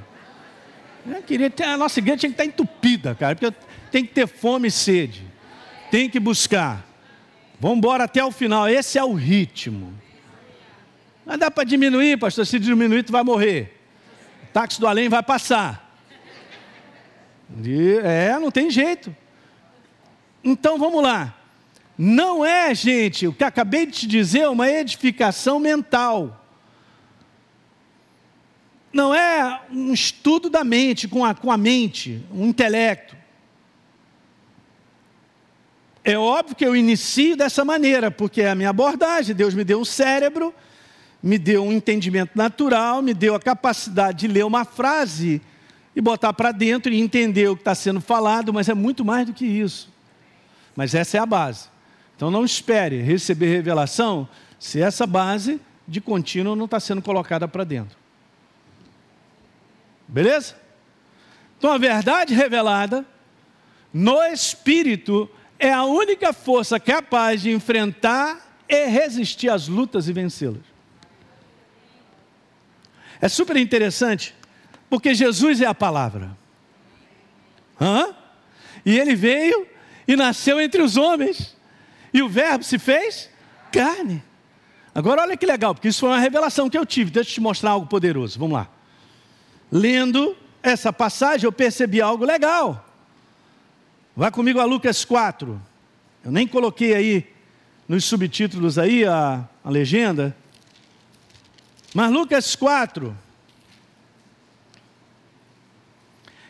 Eu 1.06 1.22
queria 1.22 1.48
ter, 1.48 1.64
a 1.64 1.78
nossa 1.78 1.98
igreja 1.98 2.18
tinha 2.18 2.30
que 2.30 2.34
estar 2.34 2.44
tá 2.44 2.48
entupida, 2.48 3.14
cara. 3.14 3.34
Porque 3.34 3.54
tem 3.90 4.04
que 4.04 4.12
ter 4.12 4.26
fome 4.26 4.68
e 4.68 4.70
sede. 4.70 5.24
Tem 5.90 6.10
que 6.10 6.20
buscar. 6.20 6.86
Vamos 7.58 7.78
embora 7.78 8.04
até 8.04 8.22
o 8.22 8.30
final. 8.30 8.68
Esse 8.68 8.98
é 8.98 9.04
o 9.04 9.14
ritmo. 9.14 9.94
Mas 11.24 11.38
dá 11.38 11.50
para 11.50 11.64
diminuir, 11.64 12.18
pastor. 12.18 12.46
Se 12.46 12.58
diminuir, 12.58 13.04
tu 13.04 13.12
vai 13.12 13.22
morrer. 13.22 13.74
O 14.44 14.52
táxi 14.52 14.78
do 14.78 14.86
além 14.86 15.08
vai 15.08 15.22
passar. 15.22 15.98
E, 17.64 17.98
é, 18.04 18.38
não 18.38 18.50
tem 18.50 18.70
jeito. 18.70 19.14
Então 20.42 20.79
vamos 20.79 21.03
lá. 21.03 21.37
Não 21.96 22.44
é, 22.44 22.74
gente, 22.74 23.26
o 23.26 23.33
que 23.33 23.44
acabei 23.44 23.85
de 23.85 23.92
te 23.92 24.07
dizer, 24.07 24.48
uma 24.48 24.70
edificação 24.70 25.61
mental. 25.61 26.40
Não 28.92 29.14
é 29.14 29.61
um 29.70 29.92
estudo 29.92 30.48
da 30.48 30.64
mente, 30.64 31.07
com 31.07 31.24
a, 31.24 31.35
com 31.35 31.53
a 31.53 31.57
mente, 31.57 32.24
um 32.33 32.46
intelecto. 32.46 33.14
É 36.03 36.16
óbvio 36.16 36.57
que 36.57 36.64
eu 36.64 36.74
inicio 36.74 37.37
dessa 37.37 37.64
maneira, 37.64 38.11
porque 38.11 38.40
é 38.40 38.50
a 38.50 38.55
minha 38.55 38.70
abordagem. 38.70 39.37
Deus 39.37 39.55
me 39.55 39.62
deu 39.62 39.81
um 39.81 39.85
cérebro, 39.85 40.55
me 41.22 41.38
deu 41.38 41.62
um 41.62 41.70
entendimento 41.70 42.33
natural, 42.35 43.03
me 43.03 43.12
deu 43.12 43.35
a 43.35 43.40
capacidade 43.40 44.20
de 44.20 44.29
ler 44.29 44.44
uma 44.44 44.64
frase 44.64 45.42
e 45.94 46.00
botar 46.00 46.33
para 46.33 46.50
dentro 46.50 46.90
e 46.92 46.98
entender 47.00 47.48
o 47.48 47.57
que 47.57 47.61
está 47.61 47.74
sendo 47.74 48.00
falado, 48.00 48.53
mas 48.53 48.68
é 48.68 48.74
muito 48.74 49.05
mais 49.05 49.26
do 49.26 49.35
que 49.35 49.44
isso. 49.44 49.92
Mas 50.76 50.94
essa 50.94 51.16
é 51.16 51.20
a 51.20 51.26
base. 51.26 51.68
Então 52.16 52.30
não 52.30 52.44
espere 52.44 53.00
receber 53.00 53.48
revelação 53.48 54.28
se 54.59 54.80
essa 54.80 55.06
base 55.06 55.61
de 55.88 56.00
contínuo 56.00 56.54
não 56.54 56.66
está 56.66 56.78
sendo 56.78 57.02
colocada 57.02 57.48
para 57.48 57.64
dentro. 57.64 57.98
Beleza? 60.06 60.54
Então 61.59 61.72
a 61.72 61.78
verdade 61.78 62.35
revelada 62.35 63.04
no 63.92 64.22
Espírito 64.24 65.28
é 65.59 65.72
a 65.72 65.85
única 65.85 66.33
força 66.33 66.78
capaz 66.78 67.42
de 67.42 67.50
enfrentar 67.50 68.50
e 68.68 68.87
resistir 68.87 69.48
às 69.48 69.68
lutas 69.68 70.09
e 70.09 70.12
vencê-las. 70.12 70.62
É 73.20 73.28
super 73.28 73.56
interessante, 73.56 74.35
porque 74.88 75.14
Jesus 75.14 75.61
é 75.61 75.66
a 75.66 75.74
palavra. 75.74 76.37
Hã? 77.80 78.14
E 78.85 78.98
ele 78.98 79.14
veio 79.14 79.66
e 80.06 80.16
nasceu 80.16 80.60
entre 80.60 80.82
os 80.82 80.96
homens. 80.96 81.56
E 82.12 82.22
o 82.22 82.28
Verbo 82.28 82.64
se 82.64 82.78
fez 82.78 83.30
carne. 83.72 84.22
Agora 84.94 85.22
olha 85.22 85.36
que 85.36 85.46
legal, 85.46 85.74
porque 85.74 85.88
isso 85.88 86.00
foi 86.00 86.08
uma 86.08 86.18
revelação 86.18 86.68
que 86.68 86.76
eu 86.76 86.84
tive. 86.84 87.10
Deixa 87.10 87.30
eu 87.30 87.34
te 87.34 87.40
mostrar 87.40 87.70
algo 87.70 87.86
poderoso. 87.86 88.38
Vamos 88.38 88.54
lá. 88.54 88.68
Lendo 89.70 90.36
essa 90.62 90.92
passagem, 90.92 91.46
eu 91.46 91.52
percebi 91.52 92.00
algo 92.00 92.24
legal. 92.24 92.86
Vá 94.16 94.30
comigo 94.30 94.58
a 94.58 94.64
Lucas 94.64 95.04
4. 95.04 95.60
Eu 96.24 96.32
nem 96.32 96.46
coloquei 96.46 96.94
aí 96.94 97.32
nos 97.88 98.04
subtítulos 98.04 98.78
aí 98.78 99.04
a, 99.04 99.48
a 99.64 99.70
legenda. 99.70 100.36
Mas 101.94 102.10
Lucas 102.10 102.54
4, 102.54 103.16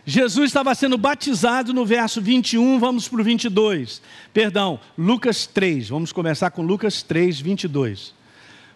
Jesus 0.05 0.47
estava 0.47 0.75
sendo 0.75 0.97
batizado 0.97 1.75
no 1.75 1.85
verso 1.85 2.21
21, 2.21 2.79
vamos 2.79 3.07
para 3.09 3.21
o 3.21 3.25
22. 3.25 4.01
Perdão, 4.33 4.81
Lucas 4.97 5.47
3. 5.47 5.91
Vamos 5.91 6.13
começar 6.13 6.51
com 6.51 6.63
Lucas 6.63 7.03
3, 7.03 7.41
22. 7.41 8.15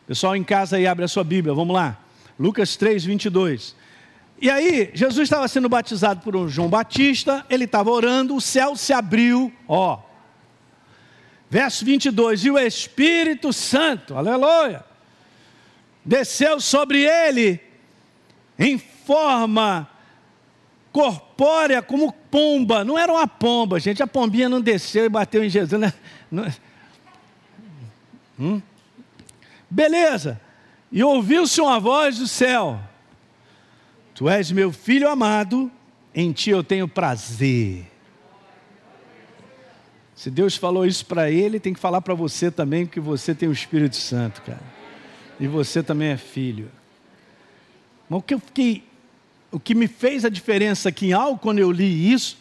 Pessoal 0.06 0.36
em 0.36 0.44
casa 0.44 0.76
aí, 0.76 0.86
abre 0.86 1.04
a 1.04 1.08
sua 1.08 1.24
Bíblia, 1.24 1.54
vamos 1.54 1.74
lá. 1.74 1.98
Lucas 2.38 2.76
3, 2.76 3.04
22. 3.04 3.74
E 4.40 4.50
aí, 4.50 4.90
Jesus 4.92 5.26
estava 5.26 5.48
sendo 5.48 5.68
batizado 5.68 6.20
por 6.20 6.36
um 6.36 6.48
João 6.48 6.68
Batista, 6.68 7.46
ele 7.48 7.64
estava 7.64 7.90
orando, 7.90 8.36
o 8.36 8.40
céu 8.40 8.76
se 8.76 8.92
abriu, 8.92 9.52
ó. 9.66 10.00
Verso 11.48 11.84
22, 11.84 12.44
e 12.44 12.50
o 12.50 12.58
Espírito 12.58 13.52
Santo, 13.52 14.16
aleluia, 14.16 14.84
desceu 16.04 16.60
sobre 16.60 17.04
ele 17.04 17.60
em 18.58 18.76
forma 18.76 19.88
corpórea 20.94 21.82
como 21.82 22.12
pomba. 22.12 22.84
Não 22.84 22.96
era 22.96 23.12
uma 23.12 23.26
pomba, 23.26 23.80
gente. 23.80 24.00
A 24.00 24.06
pombinha 24.06 24.48
não 24.48 24.60
desceu 24.60 25.04
e 25.04 25.08
bateu 25.08 25.42
em 25.42 25.48
Jesus. 25.50 25.80
Né? 26.30 26.54
Hum? 28.38 28.62
Beleza. 29.68 30.40
E 30.92 31.02
ouviu-se 31.02 31.60
uma 31.60 31.80
voz 31.80 32.18
do 32.18 32.28
céu: 32.28 32.80
Tu 34.14 34.28
és 34.28 34.52
meu 34.52 34.70
filho 34.70 35.10
amado, 35.10 35.68
em 36.14 36.30
ti 36.30 36.50
eu 36.50 36.62
tenho 36.62 36.86
prazer. 36.86 37.90
Se 40.14 40.30
Deus 40.30 40.56
falou 40.56 40.86
isso 40.86 41.04
para 41.06 41.28
ele, 41.28 41.58
tem 41.58 41.74
que 41.74 41.80
falar 41.80 42.00
para 42.02 42.14
você 42.14 42.52
também, 42.52 42.86
porque 42.86 43.00
você 43.00 43.34
tem 43.34 43.48
o 43.48 43.52
Espírito 43.52 43.96
Santo, 43.96 44.42
cara. 44.42 44.62
E 45.40 45.48
você 45.48 45.82
também 45.82 46.10
é 46.10 46.16
filho. 46.16 46.70
Mas 48.08 48.20
o 48.20 48.22
que 48.22 48.34
eu 48.34 48.38
fiquei 48.38 48.84
o 49.54 49.60
que 49.60 49.72
me 49.72 49.86
fez 49.86 50.24
a 50.24 50.28
diferença 50.28 50.88
aqui 50.88 51.06
em 51.06 51.12
algo 51.12 51.38
quando 51.38 51.60
eu 51.60 51.70
li 51.70 52.12
isso, 52.12 52.36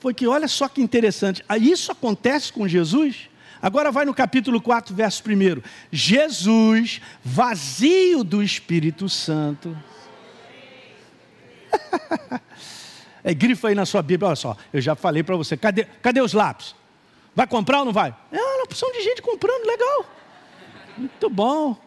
foi 0.00 0.12
que 0.12 0.26
olha 0.26 0.48
só 0.48 0.68
que 0.68 0.82
interessante, 0.82 1.44
ah, 1.48 1.56
isso 1.56 1.92
acontece 1.92 2.52
com 2.52 2.66
Jesus? 2.66 3.30
Agora 3.62 3.92
vai 3.92 4.04
no 4.04 4.12
capítulo 4.12 4.60
4, 4.60 4.92
verso 4.92 5.22
1. 5.22 5.62
Jesus, 5.92 7.00
vazio 7.24 8.24
do 8.24 8.42
Espírito 8.42 9.08
Santo. 9.08 9.76
é, 13.22 13.32
grifa 13.32 13.68
aí 13.68 13.74
na 13.76 13.86
sua 13.86 14.02
Bíblia, 14.02 14.26
olha 14.28 14.36
só, 14.36 14.56
eu 14.72 14.80
já 14.80 14.96
falei 14.96 15.22
para 15.22 15.36
você, 15.36 15.56
cadê, 15.56 15.84
cadê 16.02 16.20
os 16.20 16.32
lápis? 16.32 16.74
Vai 17.32 17.46
comprar 17.46 17.78
ou 17.78 17.84
não 17.84 17.92
vai? 17.92 18.12
É 18.32 18.40
uma 18.40 18.64
opção 18.64 18.90
de 18.90 19.02
gente 19.02 19.22
comprando, 19.22 19.64
legal. 19.64 20.04
Muito 20.98 21.30
bom. 21.30 21.80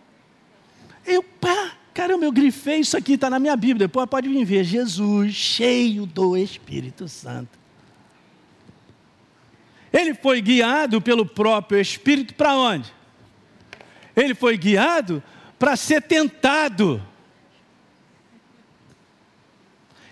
Eu, 1.06 1.22
pá, 1.22 1.74
Caramba, 2.00 2.24
eu 2.24 2.32
grifei 2.32 2.80
isso 2.80 2.96
aqui, 2.96 3.16
está 3.16 3.30
na 3.30 3.40
minha 3.40 3.58
Bíblia. 3.58 3.86
Depois 3.86 4.10
pode 4.10 4.30
vir 4.30 4.46
ver. 4.46 4.64
Jesus, 4.64 5.36
cheio 5.36 6.06
do 6.06 6.38
Espírito 6.38 7.10
Santo. 7.10 7.60
Ele 9.92 10.14
foi 10.14 10.42
guiado 10.42 11.02
pelo 11.02 11.26
próprio 11.26 11.78
Espírito 11.78 12.34
para 12.36 12.56
onde? 12.56 12.90
Ele 14.16 14.34
foi 14.34 14.58
guiado 14.58 15.22
para 15.60 15.76
ser 15.76 16.02
tentado. 16.02 17.04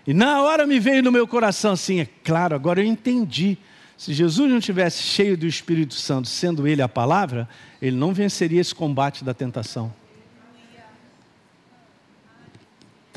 E 0.05 0.13
na 0.13 0.41
hora 0.41 0.67
me 0.67 0.81
veio 0.81 1.01
no 1.01 1.09
meu 1.09 1.25
coração 1.25 1.71
assim, 1.71 2.01
é 2.01 2.07
claro, 2.21 2.53
agora 2.53 2.81
eu 2.81 2.85
entendi. 2.85 3.57
Se 3.95 4.13
Jesus 4.13 4.51
não 4.51 4.59
tivesse 4.59 5.01
cheio 5.03 5.37
do 5.37 5.47
Espírito 5.47 5.93
Santo, 5.93 6.27
sendo 6.27 6.67
ele 6.67 6.81
a 6.81 6.89
palavra, 6.89 7.47
ele 7.81 7.95
não 7.95 8.13
venceria 8.13 8.59
esse 8.59 8.75
combate 8.75 9.23
da 9.23 9.33
tentação. 9.33 9.93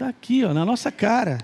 Está 0.01 0.09
aqui, 0.09 0.43
ó, 0.47 0.55
na 0.55 0.65
nossa 0.65 0.91
cara. 0.91 1.37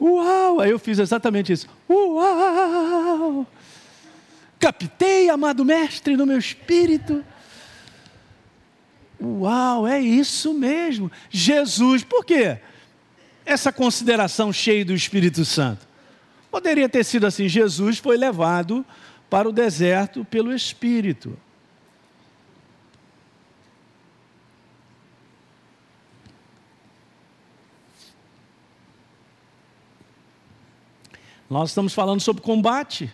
Uau! 0.00 0.58
Aí 0.58 0.70
eu 0.70 0.78
fiz 0.78 0.98
exatamente 0.98 1.52
isso. 1.52 1.68
Uau! 1.86 3.46
Captei, 4.58 5.28
amado 5.28 5.66
mestre, 5.66 6.16
no 6.16 6.24
meu 6.24 6.38
espírito. 6.38 7.22
Uau, 9.20 9.86
é 9.86 10.00
isso 10.00 10.54
mesmo. 10.54 11.12
Jesus, 11.28 12.02
por 12.02 12.24
quê? 12.24 12.56
Essa 13.44 13.70
consideração 13.70 14.50
cheia 14.50 14.82
do 14.82 14.94
Espírito 14.94 15.44
Santo. 15.44 15.86
Poderia 16.50 16.88
ter 16.88 17.04
sido 17.04 17.26
assim: 17.26 17.50
Jesus 17.50 17.98
foi 17.98 18.16
levado 18.16 18.82
para 19.28 19.46
o 19.46 19.52
deserto 19.52 20.24
pelo 20.24 20.54
Espírito. 20.54 21.38
Nós 31.48 31.70
estamos 31.70 31.92
falando 31.92 32.20
sobre 32.20 32.42
combate. 32.42 33.12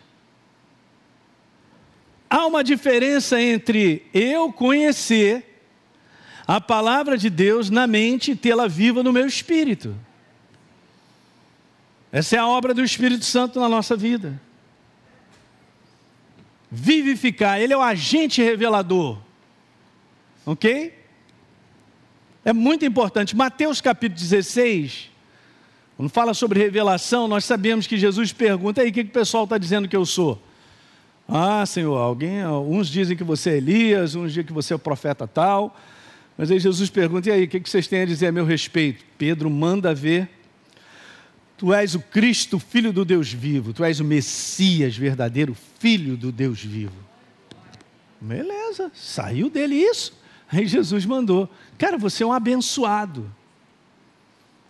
Há 2.29 2.47
uma 2.47 2.63
diferença 2.63 3.41
entre 3.41 4.07
eu 4.15 4.53
conhecer 4.53 5.63
a 6.47 6.61
palavra 6.61 7.19
de 7.19 7.29
Deus 7.29 7.71
na 7.71 7.87
mente 7.87 8.33
e 8.33 8.37
tê-la 8.37 8.69
viva 8.69 9.03
no 9.03 9.13
meu 9.13 9.27
espírito. 9.27 9.97
Essa 12.13 12.37
é 12.37 12.39
a 12.39 12.47
obra 12.47 12.75
do 12.75 12.83
Espírito 12.83 13.25
Santo 13.25 13.61
na 13.61 13.69
nossa 13.69 13.97
vida. 13.97 14.41
Vivificar, 16.71 17.61
ele 17.61 17.73
é 17.73 17.77
o 17.77 17.83
agente 17.83 18.43
revelador. 18.43 19.19
Ok? 20.45 20.97
É 22.45 22.53
muito 22.53 22.85
importante. 22.85 23.37
Mateus 23.37 23.81
capítulo 23.81 24.21
16, 24.21 25.11
quando 26.01 26.09
fala 26.09 26.33
sobre 26.33 26.59
revelação, 26.59 27.29
nós 27.29 27.45
sabemos 27.45 27.87
que 27.87 27.99
Jesus 27.99 28.33
pergunta: 28.33 28.81
aí, 28.81 28.89
o 28.89 28.93
que, 28.93 29.05
que 29.05 29.11
o 29.11 29.13
pessoal 29.13 29.45
está 29.45 29.59
dizendo 29.59 29.87
que 29.87 29.95
eu 29.95 30.07
sou? 30.07 30.43
Ah, 31.29 31.67
Senhor, 31.67 31.95
alguém, 31.95 32.43
uns 32.47 32.89
dizem 32.89 33.15
que 33.15 33.23
você 33.23 33.51
é 33.51 33.57
Elias, 33.59 34.15
uns 34.15 34.29
dizem 34.29 34.45
que 34.45 34.53
você 34.55 34.73
é 34.73 34.77
o 34.77 34.79
profeta 34.79 35.29
tal. 35.29 35.79
Mas 36.39 36.51
aí 36.51 36.59
Jesus 36.59 36.89
pergunta: 36.89 37.29
e 37.29 37.33
aí, 37.33 37.45
o 37.45 37.49
que, 37.49 37.61
que 37.61 37.69
vocês 37.69 37.87
têm 37.87 38.01
a 38.01 38.07
dizer 38.07 38.29
a 38.29 38.33
meu 38.33 38.47
respeito? 38.47 39.05
Pedro 39.19 39.51
manda 39.51 39.93
ver. 39.93 40.31
Tu 41.59 41.71
és 41.75 41.95
o 41.95 42.01
Cristo, 42.01 42.59
filho 42.59 42.95
do 42.95 43.05
Deus 43.05 43.31
vivo. 43.31 43.75
Tu 43.75 43.85
és 43.85 44.01
o 44.01 44.05
Messias 44.05 44.97
verdadeiro, 44.97 45.55
filho 45.79 46.17
do 46.17 46.33
Deus 46.33 46.65
vivo. 46.65 46.97
Beleza, 48.19 48.91
saiu 48.95 49.51
dele 49.51 49.75
isso. 49.75 50.19
Aí 50.51 50.67
Jesus 50.67 51.05
mandou: 51.05 51.47
Cara, 51.77 51.99
você 51.99 52.23
é 52.23 52.27
um 52.27 52.33
abençoado. 52.33 53.31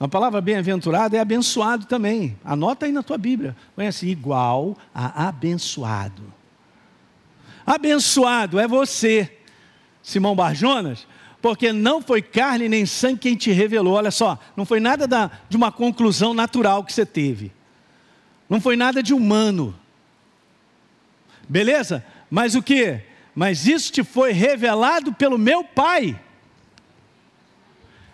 A 0.00 0.08
palavra 0.08 0.40
bem-aventurado 0.40 1.14
é 1.14 1.20
abençoado 1.20 1.84
também. 1.84 2.34
Anota 2.42 2.86
aí 2.86 2.92
na 2.92 3.02
tua 3.02 3.18
Bíblia. 3.18 3.54
Põe 3.76 3.86
assim, 3.86 4.08
igual 4.08 4.74
a 4.94 5.28
abençoado. 5.28 6.22
Abençoado 7.66 8.58
é 8.58 8.66
você, 8.66 9.30
Simão 10.02 10.34
Barjonas, 10.34 11.06
porque 11.42 11.70
não 11.70 12.00
foi 12.00 12.22
carne 12.22 12.66
nem 12.66 12.86
sangue 12.86 13.18
quem 13.18 13.36
te 13.36 13.50
revelou. 13.50 13.92
Olha 13.92 14.10
só, 14.10 14.38
não 14.56 14.64
foi 14.64 14.80
nada 14.80 15.06
da, 15.06 15.30
de 15.50 15.56
uma 15.58 15.70
conclusão 15.70 16.32
natural 16.32 16.82
que 16.82 16.94
você 16.94 17.04
teve. 17.04 17.52
Não 18.48 18.58
foi 18.58 18.76
nada 18.76 19.02
de 19.02 19.12
humano. 19.12 19.78
Beleza? 21.46 22.02
Mas 22.30 22.54
o 22.54 22.62
que? 22.62 23.02
Mas 23.34 23.66
isso 23.66 23.92
te 23.92 24.02
foi 24.02 24.32
revelado 24.32 25.12
pelo 25.12 25.36
meu 25.36 25.62
Pai. 25.62 26.18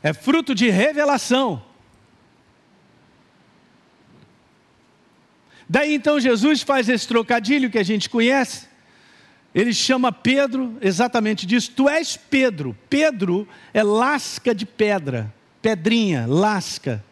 É 0.03 0.13
fruto 0.13 0.53
de 0.53 0.69
revelação. 0.69 1.63
Daí 5.69 5.95
então 5.95 6.21
Jesus 6.21 6.63
faz 6.63 6.89
esse 6.89 7.09
trocadilho 7.09 7.71
que 7.71 7.79
a 7.79 7.83
gente 7.83 8.09
conhece. 8.09 8.67
Ele 9.55 9.73
chama 9.73 10.13
Pedro 10.13 10.77
exatamente 10.81 11.47
disso. 11.47 11.73
Tu 11.75 11.89
és 11.89 12.17
Pedro. 12.17 12.77
Pedro 12.89 13.49
é 13.73 13.83
lasca 13.83 14.55
de 14.55 14.67
pedra, 14.67 15.33
pedrinha, 15.63 16.27
lasca. 16.29 17.03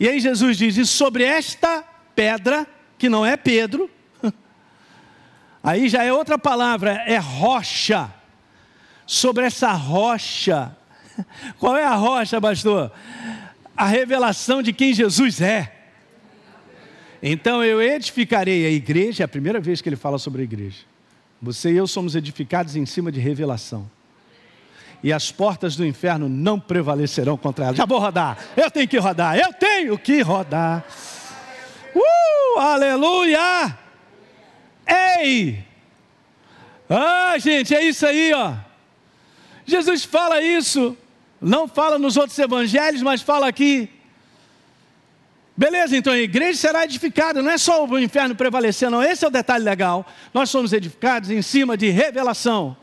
E 0.00 0.08
aí 0.08 0.20
Jesus 0.20 0.58
diz: 0.58 0.76
e 0.76 0.84
sobre 0.84 1.24
esta 1.24 1.84
pedra, 2.14 2.66
que 2.98 3.08
não 3.08 3.24
é 3.24 3.36
Pedro, 3.36 3.88
aí 5.62 5.88
já 5.88 6.02
é 6.02 6.12
outra 6.12 6.36
palavra, 6.36 7.04
é 7.06 7.18
rocha. 7.18 8.12
Sobre 9.06 9.46
essa 9.46 9.72
rocha, 9.72 10.76
qual 11.58 11.76
é 11.76 11.84
a 11.84 11.94
rocha, 11.94 12.38
pastor? 12.40 12.92
A 13.76 13.86
revelação 13.86 14.60
de 14.60 14.72
quem 14.72 14.92
Jesus 14.92 15.40
é. 15.40 15.77
Então 17.22 17.64
eu 17.64 17.82
edificarei 17.82 18.66
a 18.66 18.70
igreja, 18.70 19.22
é 19.22 19.26
a 19.26 19.28
primeira 19.28 19.60
vez 19.60 19.80
que 19.80 19.88
ele 19.88 19.96
fala 19.96 20.18
sobre 20.18 20.42
a 20.42 20.44
igreja. 20.44 20.78
Você 21.40 21.72
e 21.72 21.76
eu 21.76 21.86
somos 21.86 22.14
edificados 22.14 22.76
em 22.76 22.86
cima 22.86 23.12
de 23.12 23.20
revelação. 23.20 23.88
E 25.02 25.12
as 25.12 25.30
portas 25.30 25.76
do 25.76 25.86
inferno 25.86 26.28
não 26.28 26.58
prevalecerão 26.58 27.36
contra 27.36 27.66
ela. 27.66 27.76
Já 27.76 27.86
vou 27.86 28.00
rodar. 28.00 28.38
Eu 28.56 28.70
tenho 28.70 28.88
que 28.88 28.98
rodar. 28.98 29.36
Eu 29.38 29.52
tenho 29.52 29.96
que 29.98 30.20
rodar. 30.22 30.84
Uh, 31.94 32.58
aleluia! 32.58 33.78
Ei! 34.86 35.64
Ah, 36.90 37.36
gente, 37.38 37.74
é 37.74 37.84
isso 37.84 38.06
aí, 38.06 38.32
ó. 38.32 38.54
Jesus 39.64 40.04
fala 40.04 40.42
isso. 40.42 40.96
Não 41.40 41.68
fala 41.68 41.98
nos 41.98 42.16
outros 42.16 42.38
evangelhos, 42.38 43.02
mas 43.02 43.22
fala 43.22 43.46
aqui. 43.46 43.88
Beleza, 45.58 45.96
então 45.96 46.12
a 46.12 46.18
igreja 46.18 46.56
será 46.56 46.84
edificada, 46.84 47.42
não 47.42 47.50
é 47.50 47.58
só 47.58 47.84
o 47.84 47.98
inferno 47.98 48.32
prevalecer, 48.32 48.88
não, 48.88 49.02
esse 49.02 49.24
é 49.24 49.26
o 49.26 49.30
detalhe 49.30 49.64
legal. 49.64 50.06
Nós 50.32 50.50
somos 50.50 50.72
edificados 50.72 51.32
em 51.32 51.42
cima 51.42 51.76
de 51.76 51.90
revelação. 51.90 52.76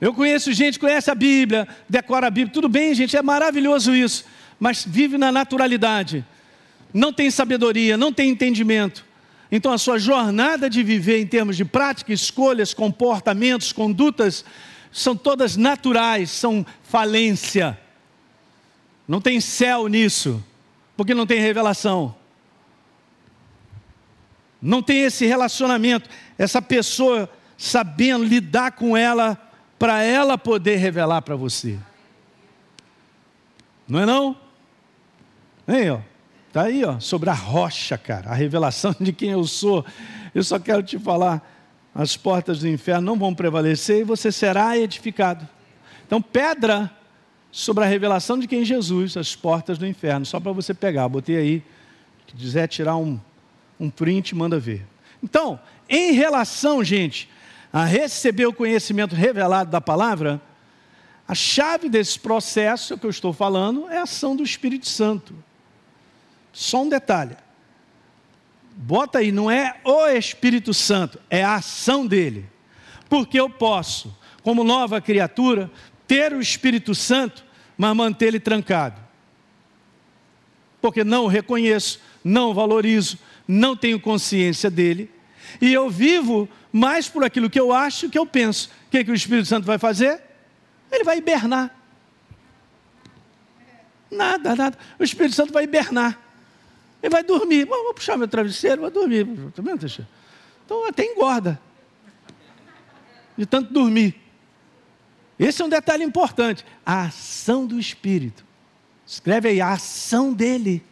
Eu 0.00 0.12
conheço 0.12 0.52
gente, 0.52 0.80
conhece 0.80 1.12
a 1.12 1.14
Bíblia, 1.14 1.68
decora 1.88 2.26
a 2.26 2.30
Bíblia, 2.30 2.52
tudo 2.52 2.68
bem, 2.68 2.92
gente, 2.92 3.16
é 3.16 3.22
maravilhoso 3.22 3.94
isso, 3.94 4.24
mas 4.58 4.84
vive 4.84 5.16
na 5.16 5.30
naturalidade, 5.30 6.24
não 6.92 7.12
tem 7.12 7.30
sabedoria, 7.30 7.96
não 7.96 8.12
tem 8.12 8.30
entendimento. 8.30 9.06
Então 9.52 9.72
a 9.72 9.78
sua 9.78 9.96
jornada 9.96 10.68
de 10.68 10.82
viver 10.82 11.20
em 11.20 11.26
termos 11.26 11.56
de 11.56 11.64
prática, 11.64 12.12
escolhas, 12.12 12.74
comportamentos, 12.74 13.72
condutas, 13.72 14.44
são 14.90 15.14
todas 15.14 15.56
naturais, 15.56 16.32
são 16.32 16.66
falência. 16.82 17.78
Não 19.06 19.20
tem 19.20 19.40
céu 19.40 19.86
nisso, 19.88 20.44
porque 20.96 21.14
não 21.14 21.26
tem 21.26 21.40
revelação. 21.40 22.14
Não 24.60 24.82
tem 24.82 25.02
esse 25.02 25.26
relacionamento, 25.26 26.08
essa 26.36 26.60
pessoa 26.60 27.30
sabendo 27.56 28.24
lidar 28.24 28.72
com 28.72 28.96
ela 28.96 29.40
para 29.78 30.02
ela 30.02 30.36
poder 30.36 30.76
revelar 30.76 31.22
para 31.22 31.36
você. 31.36 31.78
Não 33.86 34.00
é 34.00 34.06
não? 34.06 34.36
Aí, 35.66 35.88
ó. 35.90 36.00
Tá 36.52 36.62
aí, 36.62 36.82
ó, 36.86 36.98
sobre 36.98 37.28
a 37.28 37.34
rocha, 37.34 37.98
cara, 37.98 38.30
a 38.30 38.34
revelação 38.34 38.96
de 38.98 39.12
quem 39.12 39.28
eu 39.28 39.44
sou. 39.44 39.84
Eu 40.34 40.42
só 40.42 40.58
quero 40.58 40.82
te 40.82 40.98
falar, 40.98 41.46
as 41.94 42.16
portas 42.16 42.60
do 42.60 42.68
inferno 42.68 43.02
não 43.02 43.18
vão 43.18 43.34
prevalecer 43.34 44.00
e 44.00 44.04
você 44.04 44.32
será 44.32 44.78
edificado. 44.78 45.46
Então, 46.06 46.22
pedra 46.22 46.90
sobre 47.50 47.84
a 47.84 47.86
revelação 47.86 48.38
de 48.38 48.46
quem 48.46 48.64
Jesus, 48.64 49.16
as 49.16 49.34
portas 49.34 49.78
do 49.78 49.86
inferno, 49.86 50.26
só 50.26 50.38
para 50.38 50.52
você 50.52 50.74
pegar. 50.74 51.08
Botei 51.08 51.36
aí, 51.36 51.64
se 52.28 52.34
quiser 52.36 52.66
tirar 52.68 52.96
um, 52.96 53.18
um 53.78 53.88
print, 53.88 54.34
manda 54.34 54.58
ver. 54.58 54.86
Então, 55.22 55.58
em 55.88 56.12
relação, 56.12 56.84
gente, 56.84 57.28
a 57.72 57.84
receber 57.84 58.46
o 58.46 58.52
conhecimento 58.52 59.14
revelado 59.14 59.70
da 59.70 59.80
palavra, 59.80 60.40
a 61.26 61.34
chave 61.34 61.88
desse 61.88 62.18
processo 62.18 62.96
que 62.96 63.06
eu 63.06 63.10
estou 63.10 63.32
falando 63.32 63.88
é 63.88 63.98
a 63.98 64.02
ação 64.02 64.36
do 64.36 64.42
Espírito 64.42 64.88
Santo. 64.88 65.34
Só 66.52 66.82
um 66.82 66.88
detalhe. 66.88 67.36
Bota 68.76 69.18
aí, 69.18 69.32
não 69.32 69.50
é 69.50 69.80
o 69.84 70.06
Espírito 70.08 70.72
Santo, 70.74 71.18
é 71.28 71.42
a 71.42 71.54
ação 71.56 72.06
dele. 72.06 72.46
Porque 73.08 73.38
eu 73.38 73.48
posso, 73.48 74.16
como 74.42 74.62
nova 74.62 75.00
criatura, 75.00 75.70
ter 76.06 76.32
o 76.32 76.40
Espírito 76.40 76.94
Santo 76.94 77.46
mas 77.76 77.94
manter 77.94 78.26
ele 78.26 78.40
trancado. 78.40 79.00
Porque 80.80 81.04
não 81.04 81.24
o 81.24 81.28
reconheço, 81.28 82.00
não 82.24 82.50
o 82.50 82.54
valorizo, 82.54 83.18
não 83.46 83.76
tenho 83.76 84.00
consciência 84.00 84.70
dele, 84.70 85.10
e 85.60 85.72
eu 85.72 85.88
vivo 85.90 86.48
mais 86.72 87.08
por 87.08 87.24
aquilo 87.24 87.50
que 87.50 87.58
eu 87.58 87.72
acho 87.72 88.08
que 88.08 88.18
eu 88.18 88.26
penso. 88.26 88.70
O 88.86 88.90
que, 88.90 88.98
é 88.98 89.04
que 89.04 89.10
o 89.10 89.14
Espírito 89.14 89.46
Santo 89.46 89.64
vai 89.64 89.78
fazer? 89.78 90.20
Ele 90.90 91.04
vai 91.04 91.18
hibernar. 91.18 91.74
Nada, 94.10 94.54
nada. 94.54 94.78
O 94.98 95.04
Espírito 95.04 95.34
Santo 95.34 95.52
vai 95.52 95.64
hibernar. 95.64 96.18
Ele 97.02 97.10
vai 97.10 97.22
dormir. 97.22 97.64
Bom, 97.64 97.82
vou 97.84 97.94
puxar 97.94 98.16
meu 98.16 98.28
travesseiro, 98.28 98.82
vai 98.82 98.90
dormir. 98.90 99.26
Tá 99.54 99.62
Então 100.64 100.86
até 100.86 101.04
engorda. 101.04 101.60
De 103.36 103.46
tanto 103.46 103.72
dormir. 103.72 104.25
Esse 105.38 105.62
é 105.62 105.64
um 105.64 105.68
detalhe 105.68 106.04
importante. 106.04 106.64
A 106.84 107.02
ação 107.04 107.66
do 107.66 107.78
Espírito. 107.78 108.44
Escreve 109.06 109.48
aí, 109.48 109.60
a 109.60 109.72
ação 109.72 110.32
dele. 110.32 110.82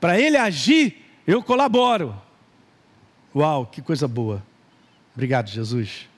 Para 0.00 0.20
ele 0.20 0.36
agir, 0.36 1.02
eu 1.26 1.42
colaboro. 1.42 2.20
Uau, 3.34 3.66
que 3.66 3.80
coisa 3.80 4.06
boa. 4.06 4.42
Obrigado, 5.14 5.48
Jesus. 5.48 6.08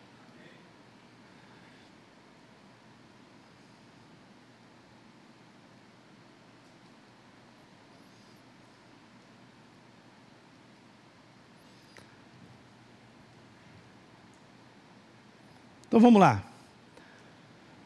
Então 15.97 16.03
vamos 16.03 16.21
lá. 16.21 16.43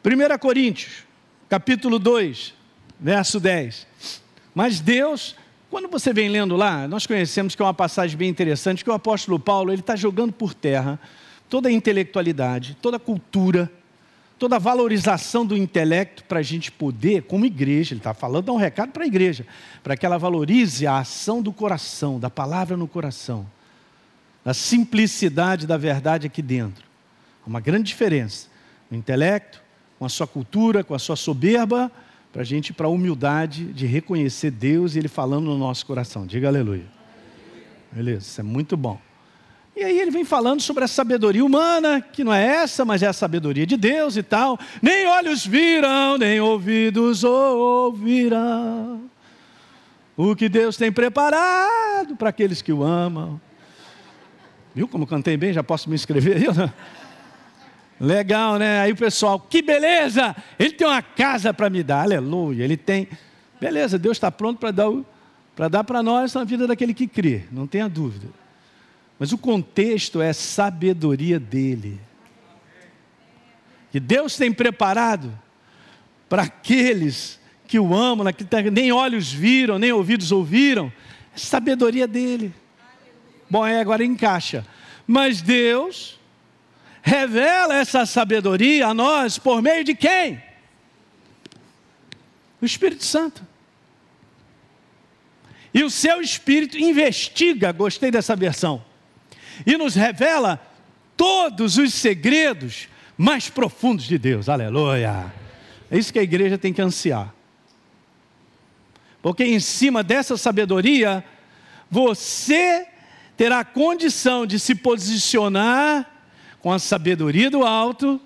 1 0.03 0.37
Coríntios, 0.37 1.05
capítulo 1.47 1.97
2, 1.97 2.53
verso 2.99 3.39
10. 3.39 3.87
Mas 4.53 4.81
Deus 4.81 5.33
Quando 5.69 5.87
você 5.87 6.11
vem 6.11 6.27
lendo 6.27 6.57
lá, 6.57 6.89
nós 6.89 7.07
conhecemos 7.07 7.55
que 7.55 7.61
é 7.61 7.65
uma 7.65 7.73
passagem 7.73 8.17
bem 8.17 8.27
interessante, 8.27 8.83
que 8.83 8.89
o 8.89 8.93
apóstolo 8.93 9.39
Paulo 9.39 9.71
ele 9.71 9.79
está 9.79 9.95
jogando 9.95 10.33
por 10.33 10.53
terra 10.53 10.99
toda 11.49 11.69
a 11.69 11.71
intelectualidade, 11.71 12.75
toda 12.81 12.97
a 12.97 12.99
cultura, 12.99 13.71
toda 14.37 14.57
a 14.57 14.59
valorização 14.59 15.45
do 15.45 15.55
intelecto 15.55 16.25
para 16.25 16.39
a 16.39 16.43
gente 16.43 16.69
poder, 16.69 17.21
como 17.23 17.45
igreja, 17.45 17.93
ele 17.93 18.01
está 18.01 18.13
falando, 18.13 18.47
dá 18.47 18.51
um 18.51 18.57
recado 18.57 18.91
para 18.91 19.05
a 19.05 19.07
igreja, 19.07 19.47
para 19.81 19.95
que 19.95 20.05
ela 20.05 20.17
valorize 20.17 20.85
a 20.85 20.97
ação 20.97 21.41
do 21.41 21.53
coração, 21.53 22.19
da 22.19 22.29
palavra 22.29 22.75
no 22.75 22.89
coração, 22.89 23.49
da 24.43 24.53
simplicidade 24.53 25.65
da 25.65 25.77
verdade 25.77 26.27
aqui 26.27 26.41
dentro. 26.41 26.90
Uma 27.45 27.59
grande 27.59 27.85
diferença 27.85 28.47
no 28.89 28.97
intelecto, 28.97 29.61
com 29.97 30.05
a 30.05 30.09
sua 30.09 30.27
cultura, 30.27 30.83
com 30.83 30.93
a 30.93 30.99
sua 30.99 31.15
soberba, 31.15 31.91
para 32.31 32.41
a 32.41 32.45
gente 32.45 32.73
para 32.73 32.87
a 32.87 32.89
humildade 32.89 33.65
de 33.73 33.85
reconhecer 33.85 34.51
Deus 34.51 34.95
e 34.95 34.99
Ele 34.99 35.07
falando 35.07 35.45
no 35.45 35.57
nosso 35.57 35.85
coração. 35.85 36.25
Diga 36.25 36.47
aleluia. 36.47 36.85
Beleza, 37.91 38.25
isso 38.25 38.39
é 38.39 38.43
muito 38.43 38.77
bom. 38.77 38.99
E 39.75 39.83
aí 39.83 39.99
ele 39.99 40.11
vem 40.11 40.25
falando 40.25 40.61
sobre 40.61 40.83
a 40.83 40.87
sabedoria 40.87 41.43
humana, 41.43 42.01
que 42.01 42.23
não 42.23 42.33
é 42.33 42.45
essa, 42.45 42.83
mas 42.83 43.01
é 43.01 43.07
a 43.07 43.13
sabedoria 43.13 43.65
de 43.65 43.77
Deus 43.77 44.17
e 44.17 44.23
tal. 44.23 44.59
Nem 44.81 45.07
olhos 45.07 45.45
viram, 45.45 46.17
nem 46.17 46.39
ouvidos 46.39 47.23
ouvirão. 47.23 49.09
O 50.15 50.35
que 50.35 50.49
Deus 50.49 50.75
tem 50.75 50.91
preparado 50.91 52.15
para 52.17 52.29
aqueles 52.29 52.61
que 52.61 52.71
o 52.71 52.83
amam. 52.83 53.39
Viu 54.75 54.87
como 54.87 55.07
cantei 55.07 55.37
bem? 55.37 55.53
Já 55.53 55.63
posso 55.63 55.89
me 55.89 55.95
inscrever 55.95 56.37
aí? 56.37 56.45
Legal, 58.01 58.57
né? 58.57 58.81
Aí 58.81 58.91
o 58.91 58.95
pessoal, 58.95 59.39
que 59.39 59.61
beleza! 59.61 60.35
Ele 60.57 60.71
tem 60.71 60.87
uma 60.87 61.03
casa 61.03 61.53
para 61.53 61.69
me 61.69 61.83
dar, 61.83 62.01
aleluia. 62.01 62.63
Ele 62.63 62.75
tem. 62.75 63.07
Beleza, 63.59 63.99
Deus 63.99 64.17
está 64.17 64.31
pronto 64.31 64.57
para 64.57 64.71
dar 64.71 64.89
para 65.55 65.69
dar 65.69 66.01
nós 66.01 66.33
na 66.33 66.43
vida 66.43 66.65
daquele 66.65 66.95
que 66.95 67.05
crê, 67.05 67.43
não 67.51 67.67
tenha 67.67 67.87
dúvida. 67.87 68.27
Mas 69.19 69.31
o 69.31 69.37
contexto 69.37 70.19
é 70.19 70.33
sabedoria 70.33 71.39
dele. 71.39 71.99
Que 73.91 73.99
Deus 73.99 74.35
tem 74.35 74.51
preparado 74.51 75.31
para 76.27 76.43
aqueles 76.43 77.39
que 77.67 77.77
o 77.77 77.93
amam, 77.93 78.25
que 78.33 78.71
nem 78.71 78.91
olhos 78.91 79.31
viram, 79.31 79.77
nem 79.77 79.91
ouvidos 79.91 80.31
ouviram, 80.31 80.91
é 81.35 81.37
sabedoria 81.37 82.07
dele. 82.07 82.51
Bom, 83.47 83.67
é 83.67 83.79
agora 83.79 84.03
encaixa. 84.03 84.65
Mas 85.05 85.41
Deus 85.41 86.19
revela 87.01 87.75
essa 87.75 88.05
sabedoria 88.05 88.87
a 88.87 88.93
nós 88.93 89.37
por 89.37 89.61
meio 89.61 89.83
de 89.83 89.95
quem? 89.95 90.41
O 92.61 92.65
Espírito 92.65 93.03
Santo. 93.03 93.45
E 95.73 95.83
o 95.83 95.89
seu 95.89 96.21
Espírito 96.21 96.77
investiga, 96.77 97.71
gostei 97.71 98.11
dessa 98.11 98.35
versão 98.35 98.83
e 99.65 99.77
nos 99.77 99.95
revela 99.95 100.59
todos 101.15 101.77
os 101.77 101.93
segredos 101.93 102.87
mais 103.17 103.49
profundos 103.49 104.05
de 104.05 104.17
Deus. 104.17 104.49
Aleluia! 104.49 105.31
É 105.89 105.97
isso 105.97 106.11
que 106.11 106.19
a 106.19 106.23
igreja 106.23 106.57
tem 106.57 106.73
que 106.73 106.81
ansiar. 106.81 107.33
Porque 109.21 109.43
em 109.43 109.59
cima 109.59 110.01
dessa 110.01 110.35
sabedoria, 110.35 111.23
você 111.89 112.87
terá 113.37 113.63
condição 113.63 114.45
de 114.45 114.59
se 114.59 114.73
posicionar 114.73 116.10
com 116.61 116.71
a 116.71 116.79
sabedoria 116.79 117.49
do 117.49 117.63
alto 117.63 118.19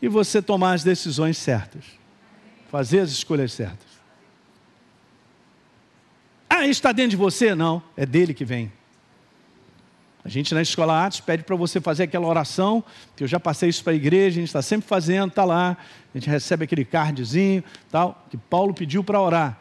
e 0.00 0.08
você 0.08 0.40
tomar 0.42 0.72
as 0.72 0.82
decisões 0.82 1.36
certas, 1.38 1.84
fazer 2.70 3.00
as 3.00 3.10
escolhas 3.10 3.52
certas. 3.52 3.92
Ah, 6.48 6.66
está 6.66 6.92
dentro 6.92 7.10
de 7.10 7.16
você? 7.16 7.54
Não, 7.54 7.82
é 7.96 8.04
dele 8.04 8.34
que 8.34 8.44
vem. 8.44 8.72
A 10.24 10.28
gente 10.28 10.54
na 10.54 10.62
Escola 10.62 11.04
Atos 11.04 11.20
pede 11.20 11.42
para 11.42 11.56
você 11.56 11.80
fazer 11.80 12.04
aquela 12.04 12.26
oração, 12.26 12.84
que 13.16 13.24
eu 13.24 13.28
já 13.28 13.40
passei 13.40 13.68
isso 13.68 13.82
para 13.82 13.92
a 13.92 13.96
igreja, 13.96 14.36
a 14.36 14.40
gente 14.40 14.48
está 14.48 14.62
sempre 14.62 14.86
fazendo, 14.86 15.30
está 15.30 15.44
lá, 15.44 15.76
a 16.14 16.18
gente 16.18 16.30
recebe 16.30 16.64
aquele 16.64 16.84
cardzinho, 16.84 17.64
tal, 17.90 18.24
que 18.30 18.36
Paulo 18.36 18.72
pediu 18.72 19.02
para 19.02 19.20
orar. 19.20 19.58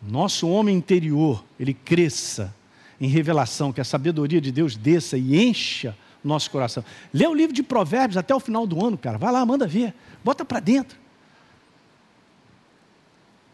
Nosso 0.00 0.48
homem 0.48 0.76
interior, 0.76 1.44
ele 1.58 1.74
cresça 1.74 2.54
em 3.00 3.08
revelação, 3.08 3.72
que 3.72 3.80
a 3.80 3.84
sabedoria 3.84 4.40
de 4.40 4.52
Deus 4.52 4.76
desça 4.76 5.18
e 5.18 5.42
encha 5.42 5.96
nosso 6.26 6.50
coração. 6.50 6.84
Lê 7.12 7.26
o 7.26 7.34
livro 7.34 7.54
de 7.54 7.62
Provérbios 7.62 8.16
até 8.16 8.34
o 8.34 8.40
final 8.40 8.66
do 8.66 8.84
ano, 8.84 8.98
cara. 8.98 9.18
Vai 9.18 9.32
lá, 9.32 9.44
manda 9.44 9.66
ver, 9.66 9.94
bota 10.24 10.44
para 10.44 10.60
dentro. 10.60 10.98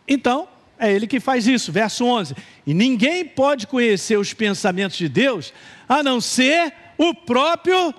Então, 0.07 0.49
é 0.79 0.93
ele 0.93 1.07
que 1.07 1.21
faz 1.21 1.47
isso, 1.47 1.71
verso 1.71 2.05
11. 2.05 2.35
E 2.67 2.75
ninguém 2.75 3.25
pode 3.25 3.67
conhecer 3.67 4.19
os 4.19 4.35
pensamentos 4.35 4.97
de 4.97 5.09
Deus 5.09 5.53
a 5.89 6.03
não 6.03 6.21
ser 6.21 6.73
o 6.99 7.15
próprio 7.15 7.95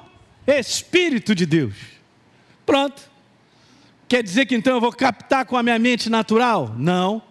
Espírito 0.45 1.33
de 1.33 1.45
Deus. 1.45 1.75
Pronto. 2.65 3.01
Quer 4.07 4.21
dizer 4.21 4.45
que 4.45 4.55
então 4.55 4.75
eu 4.75 4.81
vou 4.81 4.91
captar 4.91 5.45
com 5.45 5.57
a 5.57 5.63
minha 5.63 5.79
mente 5.79 6.09
natural? 6.09 6.75
Não. 6.77 7.21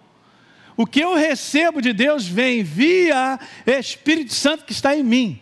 O 0.77 0.87
que 0.87 1.01
eu 1.01 1.15
recebo 1.15 1.83
de 1.83 1.93
Deus 1.93 2.27
vem 2.27 2.63
via 2.63 3.39
Espírito 3.67 4.35
Santo 4.35 4.65
que 4.65 4.73
está 4.73 4.97
em 4.97 5.05
mim. 5.05 5.41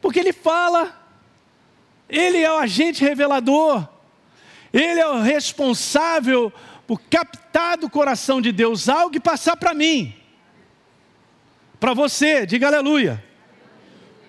Porque 0.00 0.20
Ele 0.20 0.32
fala, 0.32 0.96
Ele 2.08 2.38
é 2.38 2.52
o 2.52 2.58
agente 2.58 3.02
revelador, 3.02 3.86
Ele 4.72 5.00
é 5.00 5.06
o 5.06 5.20
responsável 5.20 6.52
por 6.86 7.00
captar 7.02 7.78
do 7.78 7.88
coração 7.88 8.40
de 8.40 8.52
Deus 8.52 8.88
algo 8.88 9.16
e 9.16 9.20
passar 9.20 9.56
para 9.56 9.74
mim. 9.74 10.14
Para 11.78 11.94
você, 11.94 12.44
diga 12.44 12.66
aleluia. 12.66 13.24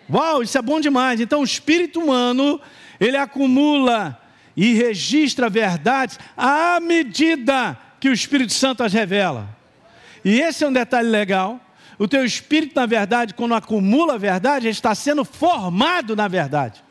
Uau, 0.09 0.43
isso 0.43 0.57
é 0.57 0.61
bom 0.61 0.79
demais. 0.79 1.19
Então, 1.21 1.41
o 1.41 1.45
espírito 1.45 1.99
humano, 1.99 2.59
ele 2.99 3.17
acumula 3.17 4.21
e 4.55 4.73
registra 4.73 5.49
verdades 5.49 6.19
à 6.35 6.79
medida 6.79 7.77
que 7.99 8.09
o 8.09 8.13
Espírito 8.13 8.51
Santo 8.51 8.83
as 8.83 8.91
revela. 8.91 9.47
E 10.23 10.39
esse 10.41 10.63
é 10.63 10.67
um 10.67 10.73
detalhe 10.73 11.07
legal. 11.07 11.59
O 12.01 12.07
teu 12.07 12.25
espírito, 12.25 12.75
na 12.75 12.87
verdade, 12.87 13.35
quando 13.35 13.53
acumula 13.53 14.15
a 14.15 14.17
verdade, 14.17 14.67
está 14.67 14.95
sendo 14.95 15.23
formado 15.23 16.15
na 16.15 16.27
verdade. 16.27 16.83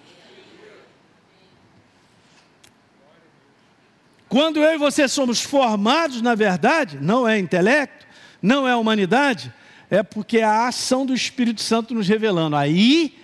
Quando 4.29 4.61
eu 4.61 4.73
e 4.73 4.79
você 4.79 5.09
somos 5.09 5.43
formados 5.43 6.23
na 6.23 6.37
verdade, 6.37 6.97
não 7.03 7.29
é 7.29 7.37
intelecto, 7.41 8.07
não 8.41 8.69
é 8.69 8.77
humanidade, 8.77 9.53
é 9.91 10.01
porque 10.01 10.39
é 10.39 10.45
a 10.45 10.69
ação 10.69 11.05
do 11.05 11.13
Espírito 11.13 11.61
Santo 11.61 11.93
nos 11.93 12.07
revelando. 12.07 12.55
Aí 12.55 13.19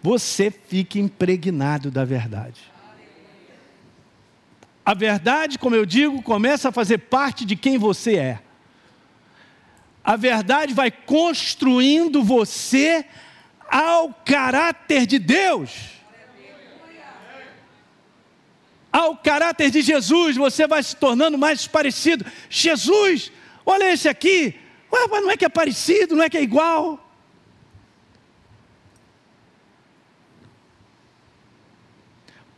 você 0.00 0.48
fica 0.48 1.00
impregnado 1.00 1.90
da 1.90 2.04
verdade. 2.04 2.60
A 4.86 4.94
verdade, 4.94 5.58
como 5.58 5.74
eu 5.74 5.84
digo, 5.84 6.22
começa 6.22 6.68
a 6.68 6.72
fazer 6.72 6.98
parte 6.98 7.44
de 7.44 7.56
quem 7.56 7.78
você 7.78 8.14
é. 8.14 8.51
A 10.04 10.16
verdade 10.16 10.74
vai 10.74 10.90
construindo 10.90 12.22
você 12.22 13.04
ao 13.68 14.12
caráter 14.24 15.06
de 15.06 15.18
Deus 15.18 15.92
ao 18.92 19.16
caráter 19.16 19.70
de 19.70 19.80
Jesus, 19.80 20.36
você 20.36 20.66
vai 20.66 20.82
se 20.82 20.94
tornando 20.94 21.38
mais 21.38 21.66
parecido. 21.66 22.26
Jesus, 22.50 23.32
olha 23.64 23.90
esse 23.90 24.06
aqui, 24.06 24.54
Ué, 24.92 25.06
mas 25.10 25.22
não 25.22 25.30
é 25.30 25.36
que 25.36 25.46
é 25.46 25.48
parecido, 25.48 26.14
não 26.14 26.22
é 26.22 26.28
que 26.28 26.36
é 26.36 26.42
igual. 26.42 27.00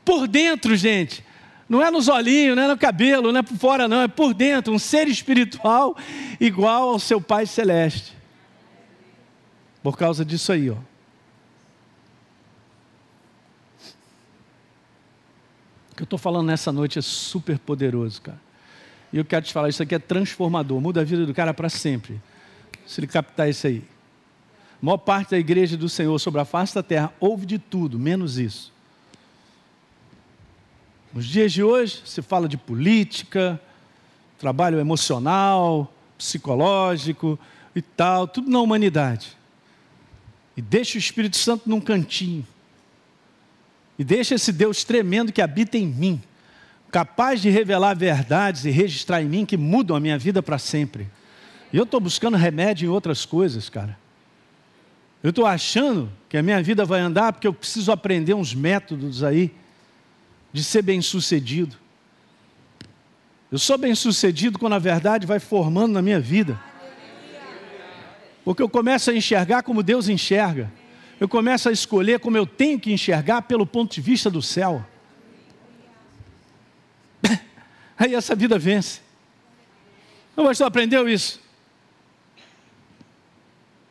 Por 0.04 0.26
dentro, 0.26 0.74
gente, 0.74 1.23
não 1.68 1.82
é 1.82 1.90
nos 1.90 2.08
olhinhos, 2.08 2.56
não 2.56 2.64
é 2.64 2.68
no 2.68 2.76
cabelo, 2.76 3.32
não 3.32 3.40
é 3.40 3.42
por 3.42 3.56
fora, 3.56 3.88
não, 3.88 4.02
é 4.02 4.08
por 4.08 4.34
dentro, 4.34 4.72
um 4.72 4.78
ser 4.78 5.08
espiritual 5.08 5.96
igual 6.38 6.90
ao 6.90 6.98
seu 6.98 7.20
Pai 7.20 7.46
Celeste. 7.46 8.14
Por 9.82 9.96
causa 9.96 10.24
disso 10.24 10.52
aí, 10.52 10.70
ó. 10.70 10.76
O 15.92 15.96
que 15.96 16.02
eu 16.02 16.04
estou 16.04 16.18
falando 16.18 16.48
nessa 16.48 16.72
noite 16.72 16.98
é 16.98 17.02
super 17.02 17.58
poderoso, 17.58 18.20
cara. 18.20 18.40
E 19.12 19.16
eu 19.16 19.24
quero 19.24 19.44
te 19.44 19.52
falar, 19.52 19.68
isso 19.68 19.82
aqui 19.82 19.94
é 19.94 19.98
transformador, 19.98 20.80
muda 20.80 21.02
a 21.02 21.04
vida 21.04 21.24
do 21.24 21.32
cara 21.32 21.54
para 21.54 21.68
sempre. 21.68 22.20
Se 22.84 23.00
ele 23.00 23.06
captar 23.06 23.48
isso 23.48 23.66
aí. 23.66 23.84
A 24.82 24.84
maior 24.84 24.98
parte 24.98 25.30
da 25.30 25.38
igreja 25.38 25.76
do 25.76 25.88
Senhor 25.88 26.18
sobre 26.18 26.40
a 26.40 26.44
face 26.44 26.74
da 26.74 26.82
terra 26.82 27.12
ouve 27.20 27.46
de 27.46 27.58
tudo, 27.58 27.98
menos 27.98 28.38
isso. 28.38 28.73
Nos 31.14 31.26
dias 31.26 31.52
de 31.52 31.62
hoje 31.62 32.02
se 32.04 32.20
fala 32.20 32.48
de 32.48 32.56
política, 32.56 33.60
trabalho 34.36 34.80
emocional, 34.80 35.94
psicológico 36.18 37.38
e 37.72 37.80
tal, 37.80 38.26
tudo 38.26 38.50
na 38.50 38.58
humanidade. 38.58 39.36
E 40.56 40.60
deixa 40.60 40.96
o 40.96 40.98
Espírito 40.98 41.36
Santo 41.36 41.68
num 41.68 41.80
cantinho. 41.80 42.44
E 43.96 44.02
deixa 44.02 44.34
esse 44.34 44.50
Deus 44.50 44.82
tremendo 44.82 45.32
que 45.32 45.40
habita 45.40 45.78
em 45.78 45.86
mim, 45.86 46.20
capaz 46.90 47.40
de 47.40 47.48
revelar 47.48 47.94
verdades 47.94 48.64
e 48.64 48.70
registrar 48.70 49.22
em 49.22 49.28
mim 49.28 49.46
que 49.46 49.56
mudam 49.56 49.96
a 49.96 50.00
minha 50.00 50.18
vida 50.18 50.42
para 50.42 50.58
sempre. 50.58 51.08
E 51.72 51.76
eu 51.76 51.84
estou 51.84 52.00
buscando 52.00 52.36
remédio 52.36 52.86
em 52.86 52.90
outras 52.90 53.24
coisas, 53.24 53.68
cara. 53.68 53.96
Eu 55.22 55.30
estou 55.30 55.46
achando 55.46 56.10
que 56.28 56.36
a 56.36 56.42
minha 56.42 56.60
vida 56.60 56.84
vai 56.84 56.98
andar 56.98 57.32
porque 57.32 57.46
eu 57.46 57.54
preciso 57.54 57.92
aprender 57.92 58.34
uns 58.34 58.52
métodos 58.52 59.22
aí 59.22 59.54
de 60.54 60.62
ser 60.62 60.82
bem 60.82 61.02
sucedido. 61.02 61.76
Eu 63.50 63.58
sou 63.58 63.76
bem 63.76 63.92
sucedido 63.92 64.56
quando 64.56 64.74
a 64.74 64.78
verdade 64.78 65.26
vai 65.26 65.40
formando 65.40 65.94
na 65.94 66.00
minha 66.00 66.20
vida. 66.20 66.58
Porque 68.44 68.62
eu 68.62 68.68
começo 68.68 69.10
a 69.10 69.14
enxergar 69.14 69.64
como 69.64 69.82
Deus 69.82 70.08
enxerga. 70.08 70.72
Eu 71.18 71.28
começo 71.28 71.68
a 71.68 71.72
escolher 71.72 72.20
como 72.20 72.36
eu 72.36 72.46
tenho 72.46 72.78
que 72.78 72.92
enxergar 72.92 73.42
pelo 73.42 73.66
ponto 73.66 73.92
de 73.92 74.00
vista 74.00 74.30
do 74.30 74.40
céu. 74.40 74.86
Aí 77.98 78.14
essa 78.14 78.36
vida 78.36 78.56
vence. 78.56 79.00
O 80.36 80.44
pastor 80.44 80.68
aprendeu 80.68 81.08
isso. 81.08 81.40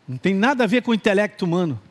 Não 0.07 0.17
tem 0.17 0.33
nada 0.33 0.63
a 0.63 0.67
ver 0.67 0.81
com 0.81 0.91
o 0.91 0.95
intelecto 0.95 1.43
humano. 1.43 1.81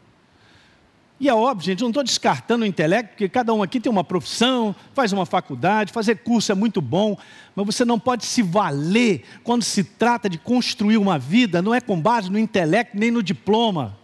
E 1.22 1.28
é 1.28 1.34
óbvio, 1.34 1.66
gente, 1.66 1.82
eu 1.82 1.84
não 1.84 1.90
estou 1.90 2.02
descartando 2.02 2.64
o 2.64 2.66
intelecto, 2.66 3.10
porque 3.10 3.28
cada 3.28 3.54
um 3.54 3.62
aqui 3.62 3.78
tem 3.78 3.88
uma 3.88 4.02
profissão, 4.02 4.74
faz 4.92 5.12
uma 5.12 5.24
faculdade, 5.24 5.92
fazer 5.92 6.16
curso 6.16 6.50
é 6.50 6.54
muito 6.56 6.82
bom, 6.82 7.16
mas 7.54 7.64
você 7.64 7.84
não 7.84 7.96
pode 7.96 8.26
se 8.26 8.42
valer 8.42 9.22
quando 9.44 9.62
se 9.62 9.84
trata 9.84 10.28
de 10.28 10.36
construir 10.36 10.96
uma 10.96 11.20
vida, 11.20 11.62
não 11.62 11.72
é 11.72 11.80
com 11.80 12.00
base 12.00 12.28
no 12.28 12.40
intelecto 12.40 12.98
nem 12.98 13.12
no 13.12 13.22
diploma. 13.22 13.96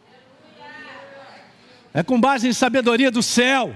É 1.92 2.04
com 2.04 2.20
base 2.20 2.46
em 2.46 2.52
sabedoria 2.52 3.10
do 3.10 3.20
céu. 3.20 3.74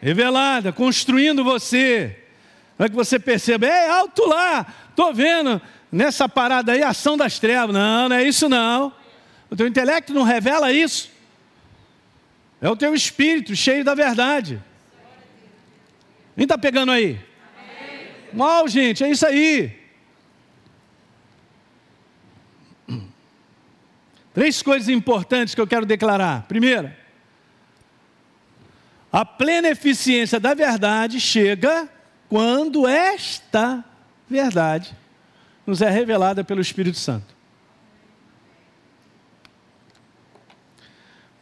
Revelada, 0.00 0.72
construindo 0.72 1.44
você. 1.44 2.18
Para 2.78 2.88
que 2.88 2.94
você 2.94 3.18
perceba, 3.18 3.66
é 3.66 3.90
alto 3.90 4.26
lá, 4.26 4.66
estou 4.88 5.12
vendo 5.12 5.60
nessa 5.92 6.26
parada 6.30 6.72
aí 6.72 6.82
ação 6.82 7.14
das 7.14 7.38
trevas. 7.38 7.74
Não, 7.74 8.08
não 8.08 8.16
é 8.16 8.26
isso 8.26 8.48
não. 8.48 8.90
O 9.50 9.54
teu 9.54 9.66
intelecto 9.66 10.14
não 10.14 10.22
revela 10.22 10.72
isso. 10.72 11.14
É 12.60 12.68
o 12.68 12.76
teu 12.76 12.94
espírito 12.94 13.54
cheio 13.54 13.84
da 13.84 13.94
verdade. 13.94 14.62
Quem 16.34 16.44
está 16.44 16.56
pegando 16.56 16.92
aí? 16.92 17.18
Mal, 18.32 18.66
gente, 18.68 19.04
é 19.04 19.10
isso 19.10 19.26
aí. 19.26 19.86
Três 24.34 24.60
coisas 24.62 24.88
importantes 24.88 25.54
que 25.54 25.60
eu 25.60 25.66
quero 25.66 25.86
declarar. 25.86 26.42
Primeira, 26.46 26.96
a 29.12 29.24
plena 29.24 29.68
eficiência 29.68 30.38
da 30.38 30.52
verdade 30.52 31.20
chega 31.20 31.88
quando 32.28 32.86
esta 32.86 33.84
verdade 34.28 34.94
nos 35.66 35.80
é 35.80 35.88
revelada 35.88 36.44
pelo 36.44 36.60
Espírito 36.60 36.98
Santo. 36.98 37.35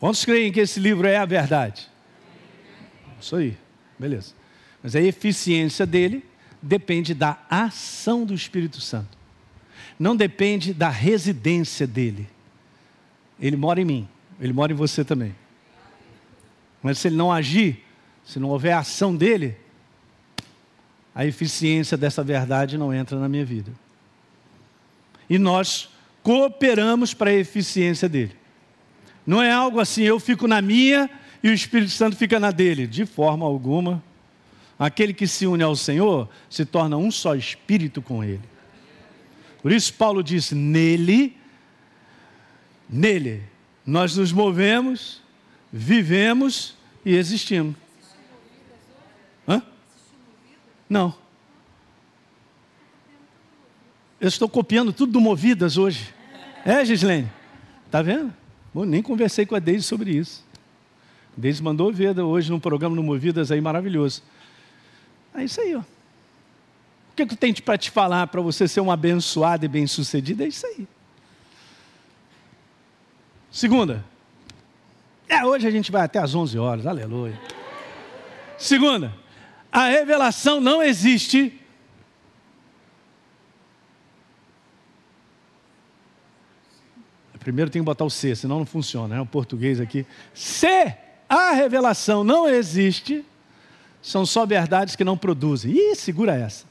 Quantos 0.04 0.22
creem 0.22 0.52
que 0.52 0.60
esse 0.60 0.78
livro 0.78 1.08
é 1.08 1.16
a 1.16 1.24
verdade? 1.24 1.88
Isso 3.18 3.34
aí, 3.36 3.56
beleza. 3.98 4.34
Mas 4.82 4.94
a 4.94 5.00
eficiência 5.00 5.86
dele 5.86 6.22
depende 6.60 7.14
da 7.14 7.38
ação 7.48 8.26
do 8.26 8.34
Espírito 8.34 8.82
Santo. 8.82 9.16
Não 9.98 10.14
depende 10.14 10.74
da 10.74 10.90
residência 10.90 11.86
dele. 11.86 12.28
Ele 13.40 13.56
mora 13.56 13.80
em 13.80 13.86
mim, 13.86 14.08
ele 14.38 14.52
mora 14.52 14.72
em 14.72 14.76
você 14.76 15.02
também. 15.06 15.34
Mas 16.82 16.98
se 16.98 17.08
ele 17.08 17.16
não 17.16 17.32
agir, 17.32 17.82
se 18.26 18.38
não 18.38 18.50
houver 18.50 18.74
ação 18.74 19.16
dele, 19.16 19.56
a 21.14 21.24
eficiência 21.24 21.96
dessa 21.96 22.22
verdade 22.22 22.76
não 22.76 22.92
entra 22.92 23.18
na 23.18 23.26
minha 23.26 23.46
vida. 23.46 23.72
E 25.30 25.38
nós 25.38 25.88
cooperamos 26.22 27.14
para 27.14 27.30
a 27.30 27.34
eficiência 27.34 28.06
dele. 28.06 28.43
Não 29.26 29.42
é 29.42 29.50
algo 29.52 29.80
assim, 29.80 30.02
eu 30.02 30.20
fico 30.20 30.46
na 30.46 30.60
minha 30.60 31.08
e 31.42 31.48
o 31.48 31.54
Espírito 31.54 31.92
Santo 31.92 32.16
fica 32.16 32.38
na 32.38 32.50
dele, 32.50 32.86
de 32.86 33.06
forma 33.06 33.44
alguma. 33.44 34.02
Aquele 34.78 35.14
que 35.14 35.26
se 35.26 35.46
une 35.46 35.62
ao 35.62 35.76
Senhor 35.76 36.28
se 36.50 36.64
torna 36.64 36.96
um 36.96 37.10
só 37.10 37.34
espírito 37.34 38.02
com 38.02 38.24
ele. 38.24 38.42
Por 39.62 39.72
isso 39.72 39.94
Paulo 39.94 40.22
disse: 40.22 40.54
nele 40.54 41.36
Nele, 42.88 43.42
nós 43.84 44.16
nos 44.16 44.32
movemos, 44.32 45.22
vivemos 45.72 46.76
e 47.04 47.14
existimos. 47.14 47.74
Hã? 49.48 49.62
Não. 50.88 51.14
Eu 54.20 54.28
estou 54.28 54.48
copiando 54.48 54.92
tudo 54.92 55.12
do 55.12 55.20
Movidas 55.20 55.76
hoje. 55.76 56.14
É, 56.64 56.84
Gislene? 56.84 57.30
Está 57.86 58.00
vendo? 58.00 58.32
Bom, 58.74 58.84
nem 58.84 59.00
conversei 59.00 59.46
com 59.46 59.54
a 59.54 59.60
Deise 59.60 59.84
sobre 59.84 60.10
isso. 60.10 60.44
A 61.38 61.40
Deise 61.40 61.62
mandou 61.62 61.92
ver 61.92 62.18
hoje 62.18 62.50
num 62.50 62.58
programa 62.58 62.96
no 62.96 63.04
Movidas 63.04 63.52
aí 63.52 63.60
maravilhoso. 63.60 64.20
É 65.32 65.44
isso 65.44 65.60
aí, 65.60 65.76
ó. 65.76 65.80
O 65.80 67.14
que 67.14 67.22
eu 67.22 67.28
tenho 67.36 67.62
para 67.62 67.78
te 67.78 67.92
falar 67.92 68.26
para 68.26 68.40
você 68.40 68.66
ser 68.66 68.80
um 68.80 68.90
abençoado 68.90 69.64
e 69.64 69.68
bem-sucedido? 69.68 70.42
É 70.42 70.48
isso 70.48 70.66
aí. 70.66 70.88
Segunda. 73.52 74.04
É, 75.28 75.44
hoje 75.44 75.68
a 75.68 75.70
gente 75.70 75.92
vai 75.92 76.02
até 76.02 76.18
às 76.18 76.34
11 76.34 76.58
horas, 76.58 76.86
aleluia. 76.86 77.40
Segunda. 78.58 79.14
A 79.70 79.86
revelação 79.86 80.60
não 80.60 80.82
existe 80.82 81.60
Primeiro 87.44 87.70
tem 87.70 87.80
que 87.80 87.86
botar 87.86 88.04
o 88.04 88.10
C, 88.10 88.34
senão 88.34 88.58
não 88.58 88.66
funciona, 88.66 89.14
né? 89.14 89.20
O 89.20 89.26
português 89.26 89.80
aqui. 89.80 90.04
Se 90.34 90.92
a 91.28 91.52
revelação 91.52 92.24
não 92.24 92.48
existe, 92.48 93.24
são 94.02 94.26
só 94.26 94.44
verdades 94.44 94.96
que 94.96 95.04
não 95.04 95.16
produzem. 95.16 95.70
Ih, 95.70 95.94
segura 95.94 96.34
essa. 96.34 96.64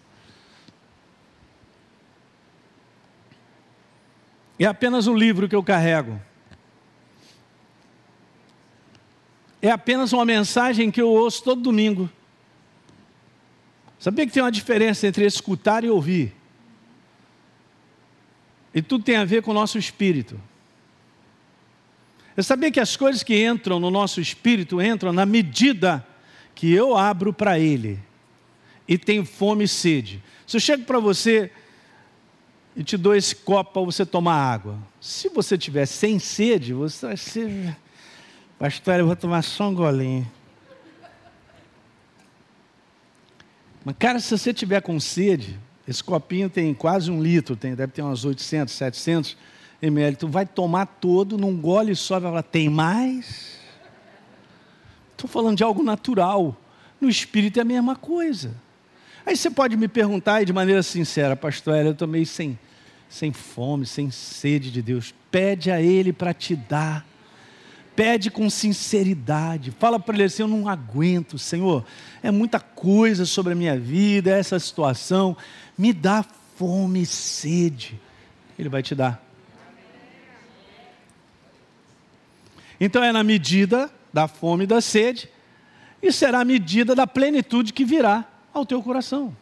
É 4.59 4.65
apenas 4.65 5.07
um 5.07 5.15
livro 5.15 5.47
que 5.47 5.55
eu 5.55 5.63
carrego. 5.63 6.19
é 9.63 9.71
apenas 9.71 10.11
uma 10.11 10.26
mensagem 10.26 10.91
que 10.91 11.01
eu 11.01 11.07
ouço 11.07 11.41
todo 11.41 11.61
domingo. 11.61 12.09
Sabia 13.97 14.28
que 14.28 14.34
tem 14.34 14.43
uma 14.43 14.51
diferença 14.51 15.07
entre 15.07 15.26
escutar 15.26 15.86
e 15.86 15.89
ouvir? 15.89 16.36
E 18.76 18.82
tudo 18.82 19.05
tem 19.05 19.15
a 19.15 19.24
ver 19.24 19.41
com 19.41 19.51
o 19.51 19.53
nosso 19.53 19.78
espírito. 19.78 20.38
Eu 22.36 22.44
sabia 22.44 22.72
que 22.72 22.80
as 22.80 22.96
coisas 22.96 23.24
que 23.24 23.46
entram 23.46 23.80
no 23.80 23.92
nosso 23.92 24.20
espírito 24.20 24.82
entram 24.82 25.14
na 25.14 25.26
medida 25.26 26.06
que 26.56 26.72
eu 26.72 26.98
abro 26.98 27.32
para 27.32 27.60
ele 27.60 28.00
e 28.88 28.98
tenho 28.98 29.26
fome 29.26 29.66
e 29.66 29.68
sede. 29.68 30.24
Se 30.46 30.58
eu 30.58 30.62
chego 30.62 30.84
para 30.84 31.00
você 31.00 31.52
e 32.76 32.84
te 32.84 32.98
dou 32.98 33.16
esse 33.16 33.36
copo 33.36 33.74
para 33.74 33.82
você 33.84 34.06
tomar 34.06 34.36
água, 34.36 34.78
se 35.00 35.30
você 35.30 35.58
tiver 35.58 35.86
sem 35.86 36.18
sede, 36.18 36.74
você 36.74 37.06
vai 37.06 37.18
ser 37.18 37.78
Pastor, 38.64 39.00
eu 39.00 39.08
vou 39.08 39.16
tomar 39.18 39.42
só 39.42 39.68
um 39.68 39.76
golinho. 39.76 40.26
Mas, 43.84 43.96
cara, 44.00 44.22
se 44.22 44.32
você 44.32 44.54
tiver 44.54 44.82
com 44.82 44.98
sede, 45.02 45.60
esse 45.86 46.02
copinho 46.02 46.50
tem 46.50 46.74
quase 46.74 47.12
um 47.12 47.22
litro, 47.22 47.58
tem, 47.58 47.76
deve 47.76 47.92
ter 47.92 48.02
umas 48.02 48.24
800, 48.24 48.74
700 48.74 49.38
ml. 49.88 50.16
Tu 50.16 50.28
vai 50.28 50.46
tomar 50.46 50.86
todo 50.86 51.38
num 51.38 51.56
gole 51.56 51.96
só, 51.96 52.20
vai 52.20 52.32
falar, 52.32 52.44
tem 52.44 52.70
mais? 52.70 53.60
Estou 55.12 55.30
falando 55.30 55.58
de 55.58 55.64
algo 55.64 55.84
natural. 55.84 56.56
No 57.00 57.10
espírito 57.10 57.58
é 57.58 57.62
a 57.62 57.66
mesma 57.66 57.96
coisa. 57.96 58.54
Aí 59.26 59.38
você 59.38 59.50
pode 59.50 59.78
me 59.78 59.88
perguntar 59.88 60.42
e 60.42 60.46
de 60.46 60.54
maneira 60.54 60.84
sincera, 60.84 61.36
pastor, 61.36 61.78
eu 61.78 61.92
estou 61.92 62.08
meio 62.08 62.26
sem, 62.26 62.60
sem 63.08 63.32
fome, 63.32 63.86
sem 63.86 64.12
sede 64.12 64.70
de 64.70 64.82
Deus. 64.82 65.14
Pede 65.32 65.72
a 65.72 65.82
Ele 65.82 66.12
para 66.12 66.34
te 66.34 66.56
dar. 66.56 67.06
Pede 67.96 68.32
com 68.32 68.50
sinceridade. 68.50 69.72
Fala 69.72 70.00
para 70.00 70.16
ele 70.16 70.24
assim: 70.24 70.42
Eu 70.42 70.48
não 70.48 70.68
aguento, 70.68 71.38
Senhor. 71.38 71.86
É 72.24 72.32
muita 72.32 72.60
coisa 72.60 73.24
sobre 73.24 73.54
a 73.54 73.56
minha 73.56 73.78
vida, 73.78 74.32
é 74.32 74.40
essa 74.40 74.60
situação. 74.60 75.38
Me 75.78 75.94
dá 75.94 76.26
fome 76.56 77.04
e 77.04 77.06
sede. 77.06 78.00
Ele 78.58 78.68
vai 78.68 78.82
te 78.82 78.96
dar. 78.96 79.22
Então 82.86 83.02
é 83.02 83.14
na 83.14 83.24
medida 83.24 83.90
da 84.12 84.28
fome 84.28 84.66
e 84.66 84.68
da 84.68 84.82
sede, 84.82 85.30
e 86.02 86.12
será 86.12 86.42
a 86.42 86.46
medida 86.46 86.94
da 86.94 87.08
plenitude 87.08 87.72
que 87.72 87.86
virá 87.86 88.26
ao 88.54 88.66
teu 88.66 88.84
coração. 88.84 89.34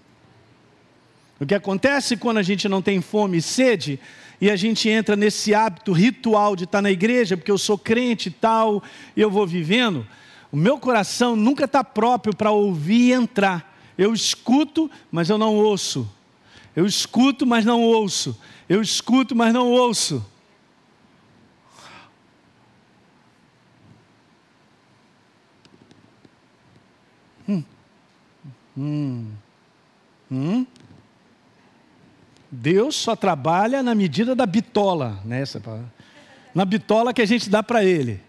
O 1.39 1.46
que 1.48 1.56
acontece 1.56 2.16
quando 2.16 2.38
a 2.38 2.44
gente 2.44 2.70
não 2.70 2.84
tem 2.84 3.02
fome 3.02 3.39
e 3.39 3.42
sede 3.42 4.00
e 4.39 4.48
a 4.48 4.56
gente 4.56 4.88
entra 4.88 5.16
nesse 5.16 5.56
hábito 5.56 5.92
ritual 5.92 6.56
de 6.56 6.66
estar 6.66 6.84
na 6.84 6.92
igreja, 6.92 7.36
porque 7.36 7.50
eu 7.50 7.58
sou 7.58 7.80
crente 7.80 8.30
e 8.30 8.32
tal, 8.32 8.84
e 9.18 9.22
eu 9.22 9.32
vou 9.32 9.48
vivendo, 9.48 10.06
o 10.52 10.56
meu 10.56 10.78
coração 10.78 11.36
nunca 11.36 11.66
está 11.66 11.84
próprio 11.84 12.36
para 12.36 12.52
ouvir 12.52 13.10
e 13.10 13.12
entrar. 13.12 13.76
Eu 13.98 14.14
escuto, 14.14 14.89
mas 15.12 15.32
eu 15.32 15.39
não 15.39 15.56
ouço. 15.56 16.08
Eu 16.76 16.86
escuto, 16.86 17.48
mas 17.48 17.66
não 17.66 17.82
ouço. 17.82 18.39
Eu 18.70 18.84
escuto, 18.84 19.36
mas 19.36 19.52
não 19.52 19.68
ouço. 19.68 20.24
Hum. 28.82 29.27
Hum. 30.32 30.65
Deus 32.49 32.95
só 32.95 33.15
trabalha 33.15 33.84
na 33.84 33.93
medida 33.93 34.36
da 34.36 34.47
bitola, 34.47 35.21
né? 35.23 35.43
na 36.53 36.65
bitola 36.65 37.13
que 37.13 37.21
a 37.21 37.25
gente 37.25 37.47
dá 37.47 37.61
para 37.61 37.84
Ele. 37.84 38.19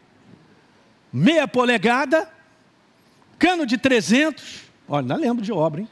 Meia 1.10 1.48
polegada, 1.48 2.30
cano 3.38 3.64
de 3.64 3.78
300. 3.78 4.64
Olha, 4.86 5.06
não 5.06 5.16
lembro 5.16 5.42
de 5.42 5.52
obra, 5.52 5.80
hein? 5.80 5.88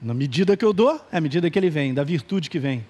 Na 0.00 0.14
medida 0.14 0.56
que 0.56 0.64
eu 0.64 0.72
dou, 0.72 1.04
é 1.12 1.18
a 1.18 1.20
medida 1.20 1.50
que 1.50 1.58
ele 1.58 1.68
vem, 1.68 1.92
da 1.92 2.04
virtude 2.04 2.48
que 2.48 2.58
vem. 2.58 2.86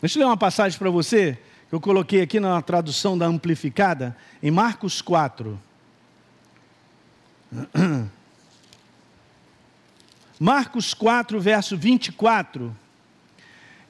Deixa 0.00 0.18
eu 0.18 0.20
ler 0.20 0.26
uma 0.26 0.36
passagem 0.36 0.78
para 0.78 0.88
você, 0.90 1.38
que 1.68 1.74
eu 1.74 1.80
coloquei 1.80 2.22
aqui 2.22 2.40
na 2.40 2.60
tradução 2.62 3.16
da 3.16 3.26
amplificada, 3.26 4.16
em 4.42 4.50
Marcos 4.50 5.02
4. 5.02 5.67
Marcos 10.38 10.94
4, 10.94 11.40
verso 11.40 11.76
24. 11.76 12.76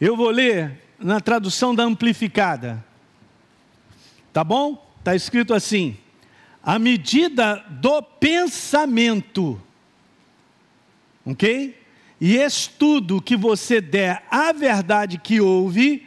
Eu 0.01 0.17
vou 0.17 0.31
ler 0.31 0.81
na 0.99 1.21
tradução 1.21 1.75
da 1.75 1.83
amplificada. 1.83 2.85
Tá 4.33 4.43
bom? 4.43 4.87
Está 4.99 5.15
escrito 5.15 5.53
assim: 5.55 5.97
a 6.63 6.79
medida 6.79 7.65
do 7.71 8.03
pensamento, 8.03 9.61
ok? 11.25 11.77
E 12.21 12.37
estudo 12.37 13.23
que 13.23 13.37
você 13.37 13.81
der 13.81 14.25
à 14.31 14.53
verdade 14.53 15.19
que 15.19 15.41
ouve, 15.41 16.07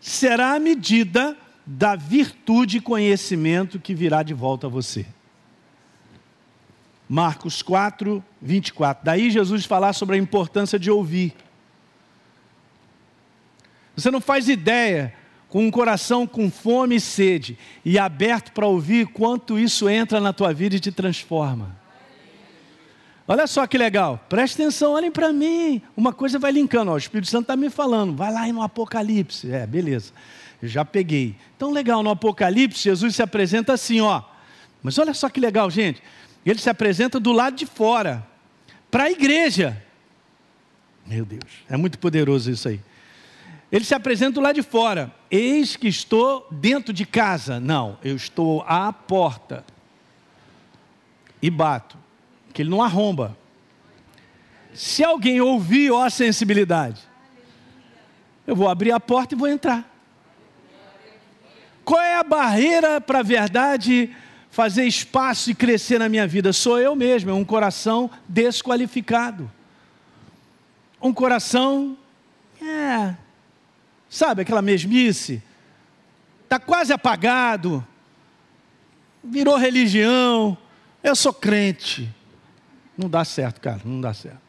será 0.00 0.54
a 0.54 0.58
medida 0.58 1.36
da 1.66 1.94
virtude 1.94 2.78
e 2.78 2.80
conhecimento 2.80 3.78
que 3.78 3.94
virá 3.94 4.22
de 4.22 4.32
volta 4.32 4.66
a 4.66 4.70
você. 4.70 5.06
Marcos 7.12 7.60
4, 7.60 8.22
24. 8.40 9.04
Daí 9.04 9.32
Jesus 9.32 9.64
falar 9.64 9.94
sobre 9.94 10.14
a 10.14 10.18
importância 10.18 10.78
de 10.78 10.92
ouvir. 10.92 11.34
Você 13.96 14.12
não 14.12 14.20
faz 14.20 14.48
ideia, 14.48 15.12
com 15.48 15.66
um 15.66 15.72
coração 15.72 16.24
com 16.24 16.48
fome 16.48 16.94
e 16.94 17.00
sede 17.00 17.58
e 17.84 17.98
aberto 17.98 18.52
para 18.52 18.64
ouvir, 18.64 19.08
quanto 19.08 19.58
isso 19.58 19.88
entra 19.88 20.20
na 20.20 20.32
tua 20.32 20.54
vida 20.54 20.76
e 20.76 20.78
te 20.78 20.92
transforma. 20.92 21.76
Olha 23.26 23.48
só 23.48 23.66
que 23.66 23.76
legal, 23.76 24.24
preste 24.28 24.54
atenção, 24.62 24.92
olhem 24.92 25.10
para 25.10 25.32
mim. 25.32 25.82
Uma 25.96 26.12
coisa 26.12 26.38
vai 26.38 26.52
linkando, 26.52 26.92
ó, 26.92 26.94
o 26.94 26.98
Espírito 26.98 27.28
Santo 27.28 27.42
está 27.42 27.56
me 27.56 27.70
falando, 27.70 28.14
vai 28.14 28.32
lá 28.32 28.46
no 28.46 28.62
Apocalipse. 28.62 29.50
É, 29.50 29.66
beleza, 29.66 30.12
já 30.62 30.84
peguei. 30.84 31.34
Então, 31.56 31.72
legal, 31.72 32.04
no 32.04 32.10
Apocalipse, 32.10 32.84
Jesus 32.84 33.16
se 33.16 33.22
apresenta 33.22 33.72
assim, 33.72 34.00
ó. 34.00 34.22
Mas 34.80 34.96
olha 34.96 35.12
só 35.12 35.28
que 35.28 35.40
legal, 35.40 35.68
gente. 35.68 36.00
Ele 36.44 36.58
se 36.58 36.70
apresenta 36.70 37.20
do 37.20 37.32
lado 37.32 37.56
de 37.56 37.66
fora, 37.66 38.26
para 38.90 39.04
a 39.04 39.10
igreja. 39.10 39.82
Meu 41.06 41.24
Deus, 41.24 41.64
é 41.68 41.76
muito 41.76 41.98
poderoso 41.98 42.50
isso 42.50 42.68
aí. 42.68 42.80
Ele 43.70 43.84
se 43.84 43.94
apresenta 43.94 44.40
lá 44.40 44.52
de 44.52 44.62
fora. 44.62 45.12
Eis 45.30 45.76
que 45.76 45.86
estou 45.86 46.46
dentro 46.50 46.92
de 46.92 47.06
casa. 47.06 47.60
Não, 47.60 47.98
eu 48.02 48.16
estou 48.16 48.62
à 48.66 48.92
porta. 48.92 49.64
E 51.40 51.48
bato. 51.48 51.96
Que 52.52 52.62
ele 52.62 52.70
não 52.70 52.82
arromba. 52.82 53.36
Se 54.74 55.04
alguém 55.04 55.40
ouvir, 55.40 55.90
ó 55.92 56.04
a 56.04 56.10
sensibilidade. 56.10 57.00
Eu 58.46 58.56
vou 58.56 58.68
abrir 58.68 58.90
a 58.90 58.98
porta 58.98 59.34
e 59.34 59.38
vou 59.38 59.48
entrar. 59.48 59.88
Qual 61.84 62.00
é 62.00 62.16
a 62.16 62.24
barreira 62.24 63.00
para 63.00 63.20
a 63.20 63.22
verdade 63.22 64.14
fazer 64.50 64.84
espaço 64.84 65.50
e 65.50 65.54
crescer 65.54 65.98
na 65.98 66.08
minha 66.08 66.26
vida? 66.26 66.52
Sou 66.52 66.78
eu 66.78 66.94
mesmo, 66.94 67.30
é 67.30 67.34
um 67.34 67.44
coração 67.44 68.10
desqualificado. 68.28 69.50
Um 71.00 71.12
coração, 71.12 71.96
é, 72.60 73.14
Sabe 74.10 74.42
aquela 74.42 74.60
mesmice? 74.60 75.40
Está 76.42 76.58
quase 76.58 76.92
apagado, 76.92 77.86
virou 79.22 79.56
religião, 79.56 80.58
eu 81.00 81.14
sou 81.14 81.32
crente. 81.32 82.12
Não 82.98 83.08
dá 83.08 83.24
certo, 83.24 83.60
cara, 83.60 83.80
não 83.84 84.00
dá 84.00 84.12
certo. 84.12 84.40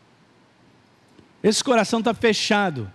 Esse 1.43 1.63
coração 1.63 1.99
está 1.99 2.11
fechado. 2.11 2.91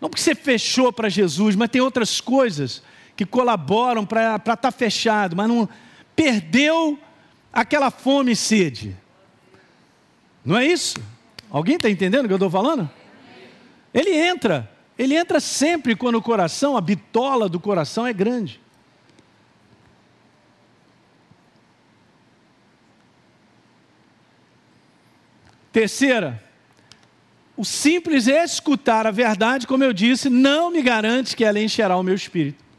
Não 0.00 0.10
porque 0.10 0.20
você 0.20 0.34
fechou 0.34 0.92
para 0.92 1.08
Jesus, 1.08 1.54
mas 1.54 1.68
tem 1.68 1.80
outras 1.80 2.20
coisas 2.20 2.82
que 3.14 3.24
colaboram 3.24 4.04
para 4.04 4.36
estar 4.36 4.56
tá 4.56 4.72
fechado, 4.72 5.36
mas 5.36 5.46
não 5.46 5.68
perdeu 6.14 6.98
aquela 7.52 7.90
fome 7.90 8.32
e 8.32 8.36
sede. 8.36 8.96
Não 10.44 10.56
é 10.56 10.66
isso? 10.66 10.96
Alguém 11.50 11.76
está 11.76 11.90
entendendo 11.90 12.24
o 12.24 12.28
que 12.28 12.32
eu 12.32 12.36
estou 12.36 12.50
falando? 12.50 12.88
Ele 13.92 14.10
entra, 14.10 14.70
ele 14.98 15.16
entra 15.16 15.40
sempre 15.40 15.96
quando 15.96 16.16
o 16.16 16.22
coração, 16.22 16.76
a 16.76 16.80
bitola 16.80 17.48
do 17.48 17.58
coração 17.58 18.06
é 18.06 18.12
grande. 18.12 18.60
Terceira, 25.72 26.42
o 27.56 27.64
simples 27.64 28.26
escutar 28.26 29.06
a 29.06 29.10
verdade, 29.10 29.66
como 29.66 29.84
eu 29.84 29.92
disse, 29.92 30.28
não 30.28 30.70
me 30.70 30.82
garante 30.82 31.36
que 31.36 31.44
ela 31.44 31.60
encherá 31.60 31.96
o 31.96 32.02
meu 32.02 32.14
espírito. 32.14 32.69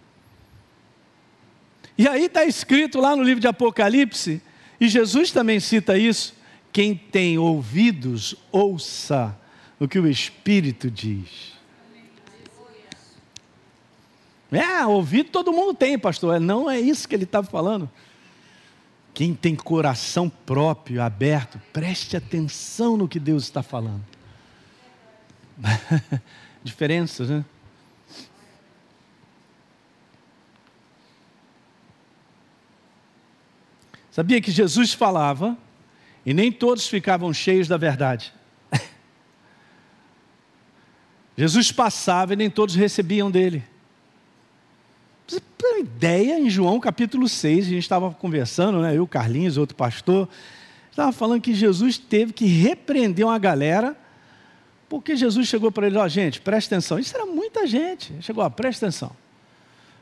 E 2.01 2.07
aí 2.07 2.25
está 2.25 2.43
escrito 2.43 2.99
lá 2.99 3.15
no 3.15 3.21
livro 3.21 3.39
de 3.39 3.47
Apocalipse, 3.47 4.41
e 4.79 4.89
Jesus 4.89 5.29
também 5.29 5.59
cita 5.59 5.95
isso: 5.95 6.33
quem 6.73 6.95
tem 6.95 7.37
ouvidos, 7.37 8.33
ouça 8.51 9.37
o 9.79 9.87
que 9.87 9.99
o 9.99 10.07
Espírito 10.07 10.89
diz. 10.89 11.51
É, 14.51 14.83
ouvido 14.83 15.29
todo 15.29 15.53
mundo 15.53 15.75
tem, 15.75 15.99
pastor. 15.99 16.39
Não 16.39 16.67
é 16.67 16.79
isso 16.79 17.07
que 17.07 17.13
ele 17.13 17.25
estava 17.25 17.45
falando. 17.45 17.87
Quem 19.13 19.35
tem 19.35 19.55
coração 19.55 20.27
próprio, 20.27 21.03
aberto, 21.03 21.61
preste 21.71 22.17
atenção 22.17 22.97
no 22.97 23.07
que 23.07 23.19
Deus 23.19 23.43
está 23.43 23.61
falando. 23.61 24.03
Diferenças, 26.63 27.29
né? 27.29 27.45
Sabia 34.11 34.41
que 34.41 34.51
Jesus 34.51 34.93
falava 34.93 35.57
e 36.25 36.33
nem 36.33 36.51
todos 36.51 36.85
ficavam 36.87 37.33
cheios 37.33 37.67
da 37.67 37.77
verdade. 37.77 38.33
Jesus 41.37 41.71
passava 41.71 42.33
e 42.33 42.35
nem 42.35 42.49
todos 42.49 42.75
recebiam 42.75 43.31
dele. 43.31 43.63
Você 45.25 45.39
tem 45.57 45.71
uma 45.71 45.79
ideia, 45.79 46.37
em 46.37 46.49
João 46.49 46.77
capítulo 46.77 47.29
6, 47.29 47.65
a 47.65 47.69
gente 47.69 47.79
estava 47.83 48.11
conversando, 48.11 48.81
né, 48.81 48.97
eu, 48.97 49.07
Carlinhos, 49.07 49.55
outro 49.55 49.77
pastor, 49.77 50.27
estava 50.89 51.13
falando 51.13 51.39
que 51.39 51.53
Jesus 51.53 51.97
teve 51.97 52.33
que 52.33 52.45
repreender 52.45 53.25
uma 53.25 53.39
galera, 53.39 53.95
porque 54.89 55.15
Jesus 55.15 55.47
chegou 55.47 55.71
para 55.71 55.87
ele, 55.87 55.97
ó, 55.97 56.03
oh, 56.03 56.07
gente, 56.09 56.41
presta 56.41 56.75
atenção. 56.75 56.99
Isso 56.99 57.15
era 57.15 57.25
muita 57.25 57.65
gente. 57.65 58.13
Chegou, 58.19 58.43
ó, 58.43 58.49
presta 58.49 58.87
atenção. 58.87 59.15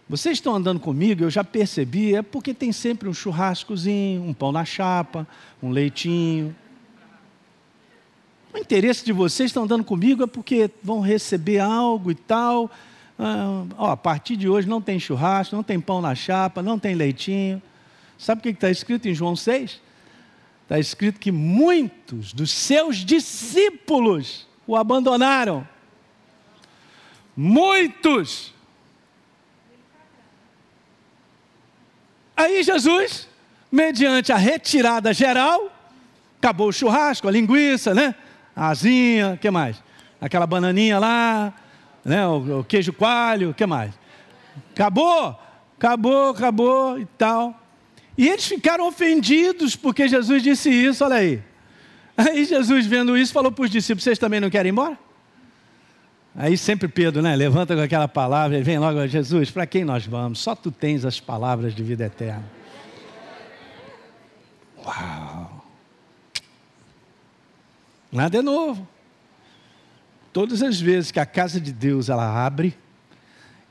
Vocês 0.10 0.38
estão 0.38 0.55
andando 0.55 0.80
comigo, 0.80 1.24
eu 1.24 1.30
já 1.30 1.43
percebi, 1.43 2.16
é 2.16 2.24
porque 2.24 2.51
tem 2.51 2.72
sempre 2.72 3.07
um 3.07 3.14
churrascozinho, 3.14 4.24
um 4.24 4.34
pão 4.34 4.51
na 4.51 4.66
chapa, 4.66 5.28
um 5.62 5.70
leitinho. 5.70 6.55
O 8.51 8.57
interesse 8.57 9.05
de 9.05 9.14
vocês 9.14 9.51
estão 9.51 9.66
andando 9.66 9.84
comigo 9.84 10.24
é 10.24 10.28
porque 10.28 10.72
vão 10.82 10.99
receber 10.99 11.60
algo 11.60 12.10
e 12.10 12.16
tal. 12.16 12.72
Ah, 13.20 13.66
ó, 13.78 13.91
a 13.91 13.97
partir 13.97 14.36
de 14.36 14.49
hoje 14.49 14.68
não 14.68 14.82
tem 14.82 14.99
churrasco, 14.99 15.55
não 15.55 15.62
tem 15.62 15.80
pão 15.80 16.01
na 16.01 16.16
chapa, 16.16 16.64
não 16.64 16.80
tem 16.80 16.95
leitinho. 16.95 17.62
Sabe 18.18 18.39
o 18.39 18.41
que 18.41 18.49
está 18.49 18.72
escrito 18.72 19.07
em 19.07 19.14
João 19.14 19.36
6? 19.36 19.80
Está 20.64 20.80
escrito 20.80 21.20
que 21.20 21.32
muitos 21.32 22.34
dos 22.34 22.49
seus 22.49 22.97
discípulos 22.97 24.47
o 24.66 24.76
abandonaram. 24.76 25.68
Muitos. 27.38 28.57
Aí 32.39 32.63
Jesus, 32.63 33.27
mediante 33.69 34.31
a 34.31 34.37
retirada 34.37 35.13
geral, 35.13 35.69
acabou 36.37 36.69
o 36.69 36.71
churrasco, 36.71 37.27
a 37.27 37.31
linguiça, 37.31 37.93
né? 37.93 38.15
A 38.55 38.69
asinha, 38.69 39.37
que 39.41 39.51
mais? 39.51 39.83
Aquela 40.21 40.47
bananinha 40.47 40.99
lá, 40.99 41.53
né? 42.05 42.25
o, 42.25 42.59
o 42.59 42.63
queijo 42.63 42.93
coalho, 42.93 43.53
que 43.53 43.65
mais? 43.65 43.91
Acabou, 44.71 45.37
acabou, 45.77 46.29
acabou 46.29 46.97
e 46.97 47.05
tal. 47.17 47.61
E 48.17 48.29
eles 48.29 48.47
ficaram 48.47 48.87
ofendidos 48.87 49.75
porque 49.75 50.07
Jesus 50.07 50.41
disse 50.41 50.69
isso, 50.69 51.03
olha 51.03 51.17
aí. 51.17 51.43
Aí 52.15 52.45
Jesus, 52.45 52.85
vendo 52.85 53.17
isso, 53.17 53.33
falou 53.33 53.51
para 53.51 53.65
os 53.65 53.69
discípulos: 53.69 54.05
vocês 54.05 54.17
também 54.17 54.39
não 54.39 54.49
querem 54.49 54.69
ir 54.69 54.71
embora? 54.71 54.97
Aí 56.41 56.57
sempre 56.57 56.87
Pedro, 56.87 57.21
né? 57.21 57.35
Levanta 57.35 57.75
com 57.75 57.81
aquela 57.81 58.07
palavra 58.07 58.57
e 58.57 58.63
vem 58.63 58.79
logo, 58.79 59.05
Jesus, 59.07 59.51
para 59.51 59.67
quem 59.67 59.83
nós 59.83 60.05
vamos? 60.05 60.39
Só 60.39 60.55
tu 60.55 60.71
tens 60.71 61.03
as 61.03 61.19
palavras 61.19 61.75
de 61.75 61.83
vida 61.83 62.05
eterna. 62.05 62.49
Uau! 64.77 65.65
Nada 68.09 68.37
é 68.37 68.41
novo. 68.41 68.87
Todas 70.31 70.63
as 70.63 70.79
vezes 70.79 71.11
que 71.11 71.19
a 71.19 71.25
casa 71.25 71.59
de 71.59 71.73
Deus 71.73 72.07
ela 72.07 72.45
abre 72.45 72.73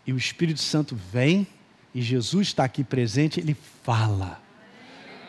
e 0.07 0.13
o 0.13 0.19
Espírito 0.19 0.61
Santo 0.61 0.95
vem 0.95 1.47
e 1.95 2.03
Jesus 2.03 2.49
está 2.49 2.65
aqui 2.65 2.85
presente, 2.85 3.41
ele 3.41 3.57
fala. 3.83 4.43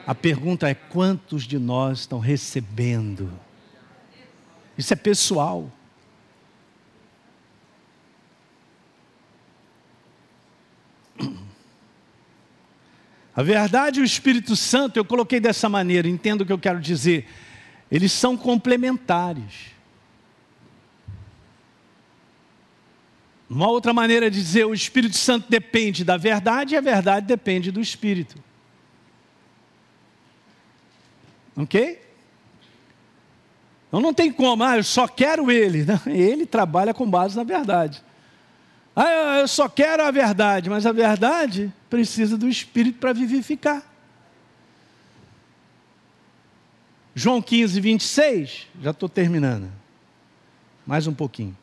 A 0.05 0.13
pergunta 0.13 0.67
é: 0.67 0.73
quantos 0.73 1.43
de 1.43 1.57
nós 1.57 2.01
estão 2.01 2.19
recebendo? 2.19 3.31
Isso 4.77 4.91
é 4.91 4.97
pessoal. 4.97 5.71
A 13.35 13.43
verdade 13.43 13.99
e 13.99 14.03
o 14.03 14.05
Espírito 14.05 14.55
Santo, 14.55 14.97
eu 14.97 15.05
coloquei 15.05 15.39
dessa 15.39 15.69
maneira, 15.69 16.07
entendo 16.09 16.41
o 16.41 16.45
que 16.45 16.51
eu 16.51 16.59
quero 16.59 16.79
dizer. 16.81 17.25
Eles 17.89 18.11
são 18.11 18.35
complementares. 18.35 19.71
Uma 23.49 23.67
outra 23.67 23.93
maneira 23.93 24.29
de 24.29 24.39
dizer, 24.39 24.65
o 24.65 24.73
Espírito 24.73 25.15
Santo 25.15 25.49
depende 25.49 26.03
da 26.03 26.17
verdade 26.17 26.75
e 26.75 26.77
a 26.77 26.81
verdade 26.81 27.25
depende 27.25 27.71
do 27.71 27.81
Espírito. 27.81 28.35
Ok? 31.55 31.99
Então 33.87 33.99
não 33.99 34.13
tem 34.13 34.31
como, 34.31 34.63
ah, 34.63 34.77
eu 34.77 34.83
só 34.83 35.07
quero 35.07 35.49
ele. 35.49 35.83
Ele 36.05 36.45
trabalha 36.45 36.93
com 36.93 37.09
base 37.09 37.35
na 37.35 37.43
verdade. 37.43 38.03
Ah, 39.01 39.39
eu 39.39 39.47
só 39.47 39.69
quero 39.69 40.03
a 40.03 40.11
verdade, 40.11 40.69
mas 40.69 40.85
a 40.85 40.91
verdade 40.91 41.73
precisa 41.89 42.37
do 42.37 42.49
Espírito 42.49 42.99
para 42.99 43.13
vivificar. 43.13 43.81
João 47.15 47.41
15, 47.41 47.79
26, 47.79 48.67
já 48.81 48.91
estou 48.91 49.07
terminando. 49.07 49.71
Mais 50.85 51.07
um 51.07 51.13
pouquinho. 51.13 51.57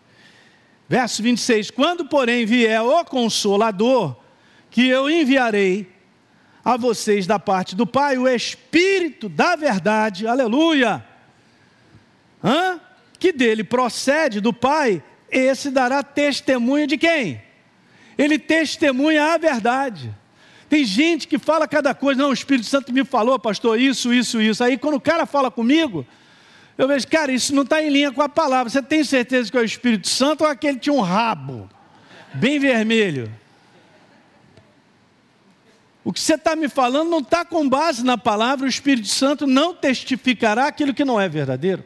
Verso 0.88 1.22
26: 1.22 1.70
Quando, 1.70 2.06
porém, 2.06 2.46
vier 2.46 2.80
o 2.80 3.04
Consolador, 3.04 4.16
que 4.70 4.88
eu 4.88 5.10
enviarei 5.10 5.92
a 6.64 6.78
vocês 6.78 7.26
da 7.26 7.38
parte 7.38 7.76
do 7.76 7.86
Pai, 7.86 8.16
o 8.16 8.26
Espírito 8.26 9.28
da 9.28 9.56
Verdade, 9.56 10.26
aleluia, 10.26 11.04
Hã? 12.42 12.80
que 13.18 13.30
dele 13.30 13.62
procede 13.62 14.40
do 14.40 14.54
Pai, 14.54 15.02
esse 15.38 15.70
dará 15.70 16.02
testemunho 16.02 16.86
de 16.86 16.96
quem? 16.96 17.40
Ele 18.16 18.38
testemunha 18.38 19.34
a 19.34 19.38
verdade. 19.38 20.14
Tem 20.68 20.84
gente 20.84 21.28
que 21.28 21.38
fala 21.38 21.68
cada 21.68 21.94
coisa, 21.94 22.20
não, 22.20 22.30
o 22.30 22.34
Espírito 22.34 22.66
Santo 22.66 22.92
me 22.92 23.04
falou, 23.04 23.38
pastor, 23.38 23.78
isso, 23.78 24.12
isso, 24.12 24.40
isso. 24.40 24.64
Aí 24.64 24.76
quando 24.76 24.94
o 24.94 25.00
cara 25.00 25.26
fala 25.26 25.50
comigo, 25.50 26.06
eu 26.76 26.88
vejo, 26.88 27.06
cara, 27.06 27.30
isso 27.30 27.54
não 27.54 27.62
está 27.62 27.82
em 27.82 27.88
linha 27.88 28.10
com 28.10 28.20
a 28.20 28.28
palavra. 28.28 28.68
Você 28.68 28.82
tem 28.82 29.04
certeza 29.04 29.50
que 29.50 29.56
é 29.56 29.60
o 29.60 29.64
Espírito 29.64 30.08
Santo 30.08 30.42
ou 30.42 30.50
aquele 30.50 30.78
tinha 30.78 30.92
um 30.92 31.00
rabo 31.00 31.68
bem 32.34 32.58
vermelho? 32.58 33.32
O 36.02 36.12
que 36.12 36.20
você 36.20 36.34
está 36.34 36.54
me 36.54 36.68
falando 36.68 37.10
não 37.10 37.18
está 37.18 37.44
com 37.44 37.68
base 37.68 38.04
na 38.04 38.16
palavra, 38.16 38.66
o 38.66 38.68
Espírito 38.68 39.08
Santo 39.08 39.46
não 39.46 39.74
testificará 39.74 40.66
aquilo 40.66 40.94
que 40.94 41.04
não 41.04 41.20
é 41.20 41.28
verdadeiro. 41.28 41.84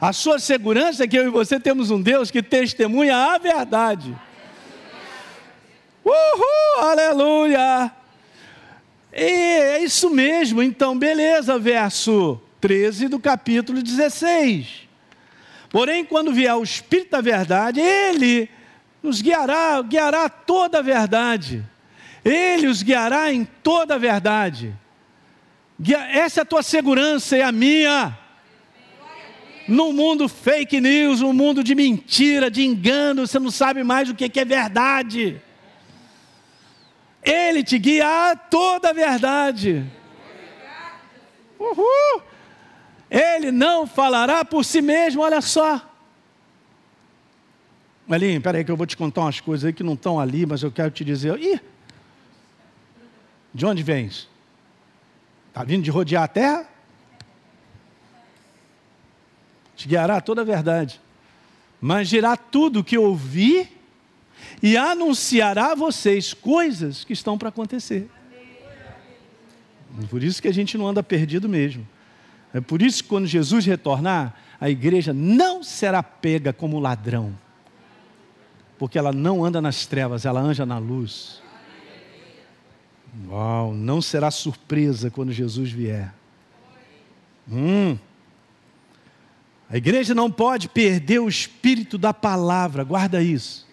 A 0.00 0.12
sua 0.12 0.38
segurança 0.38 1.04
é 1.04 1.08
que 1.08 1.18
eu 1.18 1.26
e 1.26 1.30
você 1.30 1.58
temos 1.58 1.90
um 1.90 2.00
Deus 2.00 2.30
que 2.30 2.42
testemunha 2.42 3.16
a 3.16 3.38
verdade. 3.38 4.16
Uhul, 6.04 6.84
aleluia! 6.88 7.90
E 9.12 9.22
é 9.22 9.82
isso 9.82 10.08
mesmo, 10.08 10.62
então, 10.62 10.96
beleza, 10.96 11.58
verso 11.58 12.40
13 12.60 13.08
do 13.08 13.18
capítulo 13.18 13.82
16. 13.82 14.88
Porém, 15.70 16.04
quando 16.04 16.32
vier 16.32 16.54
o 16.54 16.62
Espírito 16.62 17.10
da 17.10 17.20
Verdade, 17.20 17.80
Ele 17.80 18.48
nos 19.02 19.20
guiará, 19.20 19.82
guiará 19.82 20.28
toda 20.28 20.78
a 20.78 20.82
verdade. 20.82 21.64
Ele 22.24 22.68
os 22.68 22.82
guiará 22.82 23.32
em 23.32 23.44
toda 23.44 23.96
a 23.96 23.98
verdade. 23.98 24.74
Essa 26.12 26.40
é 26.40 26.42
a 26.42 26.46
tua 26.46 26.62
segurança 26.62 27.36
e 27.36 27.42
a 27.42 27.52
minha. 27.52 28.16
No 29.68 29.92
mundo 29.92 30.30
fake 30.30 30.80
news, 30.80 31.20
um 31.20 31.34
mundo 31.34 31.62
de 31.62 31.74
mentira, 31.74 32.50
de 32.50 32.64
engano, 32.64 33.26
você 33.26 33.38
não 33.38 33.50
sabe 33.50 33.84
mais 33.84 34.08
o 34.08 34.14
que 34.14 34.40
é 34.40 34.44
verdade. 34.44 35.42
Ele 37.22 37.62
te 37.62 37.78
guia 37.78 38.30
a 38.30 38.36
toda 38.36 38.88
a 38.88 38.92
verdade. 38.94 39.84
Uhul. 41.58 42.22
Ele 43.10 43.52
não 43.52 43.86
falará 43.86 44.42
por 44.42 44.64
si 44.64 44.80
mesmo, 44.80 45.20
olha 45.20 45.42
só. 45.42 45.86
Malinho, 48.06 48.40
peraí 48.40 48.64
que 48.64 48.70
eu 48.70 48.76
vou 48.76 48.86
te 48.86 48.96
contar 48.96 49.20
umas 49.20 49.38
coisas 49.38 49.66
aí 49.66 49.72
que 49.74 49.82
não 49.82 49.92
estão 49.92 50.18
ali, 50.18 50.46
mas 50.46 50.62
eu 50.62 50.72
quero 50.72 50.90
te 50.90 51.04
dizer. 51.04 51.38
Ih, 51.38 51.60
de 53.52 53.66
onde 53.66 53.82
vens? 53.82 54.26
Está 55.48 55.62
vindo 55.62 55.82
de 55.82 55.90
rodear 55.90 56.22
a 56.22 56.28
terra? 56.28 56.77
Te 59.78 59.86
guiará 59.86 60.20
toda 60.20 60.40
a 60.40 60.44
verdade, 60.44 61.00
mas 61.80 62.08
dirá 62.08 62.36
tudo 62.36 62.80
o 62.80 62.84
que 62.84 62.98
ouvir 62.98 63.70
e 64.60 64.76
anunciará 64.76 65.70
a 65.70 65.74
vocês 65.76 66.34
coisas 66.34 67.04
que 67.04 67.12
estão 67.12 67.38
para 67.38 67.50
acontecer. 67.50 68.10
Por 70.10 70.24
isso 70.24 70.42
que 70.42 70.48
a 70.48 70.52
gente 70.52 70.76
não 70.76 70.88
anda 70.88 71.00
perdido 71.00 71.48
mesmo. 71.48 71.86
É 72.52 72.60
por 72.60 72.82
isso 72.82 73.04
que 73.04 73.08
quando 73.08 73.28
Jesus 73.28 73.66
retornar, 73.66 74.34
a 74.60 74.68
igreja 74.68 75.12
não 75.12 75.62
será 75.62 76.02
pega 76.02 76.52
como 76.52 76.80
ladrão, 76.80 77.38
porque 78.80 78.98
ela 78.98 79.12
não 79.12 79.44
anda 79.44 79.62
nas 79.62 79.86
trevas, 79.86 80.24
ela 80.24 80.40
anda 80.40 80.66
na 80.66 80.78
luz. 80.78 81.40
Uau, 83.28 83.72
não 83.72 84.02
será 84.02 84.28
surpresa 84.32 85.08
quando 85.08 85.30
Jesus 85.30 85.70
vier. 85.70 86.12
Hum. 87.48 87.96
A 89.70 89.76
igreja 89.76 90.14
não 90.14 90.30
pode 90.30 90.68
perder 90.68 91.20
o 91.20 91.28
espírito 91.28 91.98
da 91.98 92.14
palavra, 92.14 92.84
guarda 92.84 93.22
isso. 93.22 93.66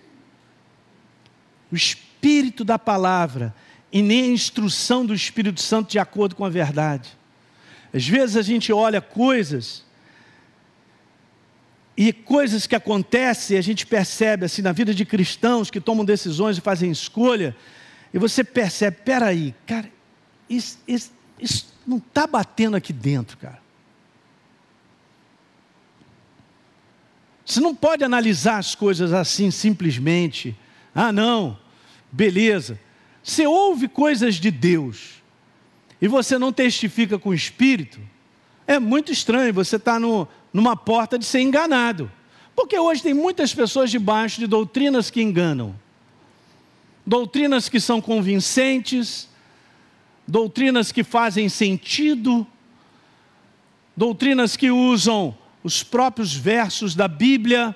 O 1.72 1.76
espírito 1.76 2.64
da 2.64 2.78
palavra 2.78 3.54
e 3.92 4.02
nem 4.02 4.24
a 4.24 4.28
instrução 4.28 5.06
do 5.06 5.14
Espírito 5.14 5.62
Santo 5.62 5.92
de 5.92 6.00
acordo 6.00 6.36
com 6.36 6.44
a 6.44 6.50
verdade. 6.50 7.18
Às 7.94 8.06
vezes 8.06 8.36
a 8.36 8.42
gente 8.42 8.74
olha 8.74 9.00
coisas 9.00 9.86
e 11.96 12.12
coisas 12.12 12.68
que 12.68 12.76
acontecem, 12.76 13.58
a 13.58 13.62
gente 13.62 13.88
percebe 13.88 14.46
assim 14.46 14.62
na 14.62 14.74
vida 14.74 14.94
de 14.94 15.06
cristãos 15.06 15.72
que 15.72 15.80
tomam 15.80 16.04
decisões 16.04 16.58
e 16.58 16.62
fazem 16.62 16.92
escolha, 16.92 17.56
e 18.14 18.20
você 18.20 18.44
percebe, 18.44 18.98
peraí, 19.06 19.56
cara, 19.66 19.90
isso, 20.50 20.78
isso, 20.86 21.12
isso 21.40 21.74
não 21.88 21.98
está 21.98 22.28
batendo 22.28 22.76
aqui 22.76 22.92
dentro, 22.92 23.38
cara. 23.38 23.65
Você 27.46 27.60
não 27.60 27.76
pode 27.76 28.04
analisar 28.04 28.58
as 28.58 28.74
coisas 28.74 29.14
assim 29.14 29.52
simplesmente. 29.52 30.56
Ah, 30.94 31.12
não, 31.12 31.58
beleza. 32.12 32.80
Você 33.24 33.46
ouve 33.46 33.88
coisas 33.88 34.36
de 34.36 34.50
Deus, 34.50 35.22
e 36.02 36.08
você 36.08 36.38
não 36.38 36.52
testifica 36.52 37.18
com 37.18 37.30
o 37.30 37.34
Espírito, 37.34 38.00
é 38.68 38.80
muito 38.80 39.12
estranho, 39.12 39.54
você 39.54 39.76
está 39.76 40.00
numa 40.00 40.76
porta 40.76 41.20
de 41.20 41.26
ser 41.26 41.42
enganado. 41.42 42.12
Porque 42.56 42.78
hoje 42.80 43.04
tem 43.04 43.14
muitas 43.14 43.54
pessoas 43.54 43.92
debaixo 43.92 44.40
de 44.40 44.48
doutrinas 44.48 45.12
que 45.12 45.22
enganam. 45.22 45.76
Doutrinas 47.06 47.70
que 47.70 47.80
são 47.80 48.02
convincentes, 48.02 49.30
doutrinas 50.28 50.92
que 50.92 51.04
fazem 51.04 51.48
sentido, 51.50 52.48
doutrinas 53.96 54.58
que 54.58 54.72
usam 54.72 55.38
os 55.66 55.82
próprios 55.82 56.36
versos 56.36 56.94
da 56.94 57.08
Bíblia 57.08 57.76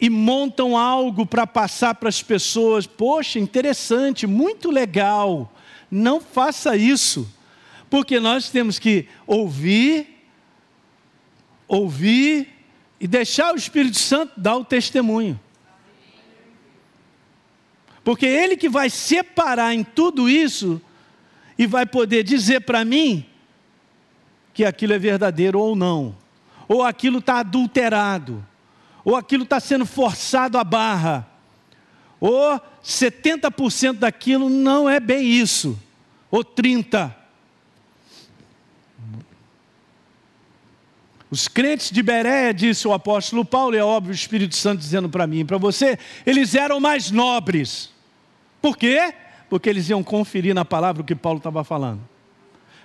e 0.00 0.08
montam 0.08 0.76
algo 0.76 1.26
para 1.26 1.44
passar 1.48 1.96
para 1.96 2.08
as 2.08 2.22
pessoas. 2.22 2.86
Poxa, 2.86 3.40
interessante, 3.40 4.24
muito 4.24 4.70
legal. 4.70 5.52
Não 5.90 6.20
faça 6.20 6.76
isso, 6.76 7.28
porque 7.90 8.20
nós 8.20 8.50
temos 8.50 8.78
que 8.78 9.08
ouvir, 9.26 10.28
ouvir 11.66 12.48
e 13.00 13.08
deixar 13.08 13.52
o 13.52 13.58
Espírito 13.58 13.98
Santo 13.98 14.40
dar 14.40 14.58
o 14.58 14.64
testemunho. 14.64 15.40
Porque 18.04 18.26
ele 18.26 18.56
que 18.56 18.68
vai 18.68 18.88
separar 18.88 19.74
em 19.74 19.82
tudo 19.82 20.28
isso 20.28 20.80
e 21.58 21.66
vai 21.66 21.84
poder 21.84 22.22
dizer 22.22 22.60
para 22.60 22.84
mim 22.84 23.26
que 24.54 24.64
aquilo 24.64 24.92
é 24.92 24.98
verdadeiro 25.00 25.58
ou 25.58 25.74
não, 25.74 26.16
ou 26.68 26.82
aquilo 26.82 27.18
está 27.18 27.38
adulterado, 27.38 28.44
ou 29.04 29.16
aquilo 29.16 29.44
está 29.44 29.58
sendo 29.58 29.86
forçado 29.86 30.58
à 30.58 30.62
barra 30.62 31.26
ou 32.20 32.60
70% 32.84 33.98
daquilo 33.98 34.48
não 34.48 34.88
é 34.88 34.98
bem 34.98 35.24
isso, 35.26 35.78
ou 36.30 36.44
30%. 36.44 37.16
Os 41.30 41.46
crentes 41.46 41.90
de 41.90 42.02
Beréia, 42.02 42.54
disse 42.54 42.88
o 42.88 42.92
apóstolo 42.94 43.44
Paulo, 43.44 43.74
e 43.74 43.78
é 43.78 43.84
óbvio 43.84 44.12
o 44.12 44.14
Espírito 44.14 44.56
Santo 44.56 44.78
dizendo 44.78 45.10
para 45.10 45.26
mim 45.26 45.40
e 45.40 45.44
para 45.44 45.58
você, 45.58 45.98
eles 46.24 46.54
eram 46.54 46.80
mais 46.80 47.10
nobres. 47.10 47.90
Por 48.62 48.78
quê? 48.78 49.12
Porque 49.50 49.68
eles 49.68 49.90
iam 49.90 50.02
conferir 50.02 50.54
na 50.54 50.64
palavra 50.64 51.02
o 51.02 51.04
que 51.04 51.14
Paulo 51.14 51.36
estava 51.36 51.62
falando. 51.62 52.00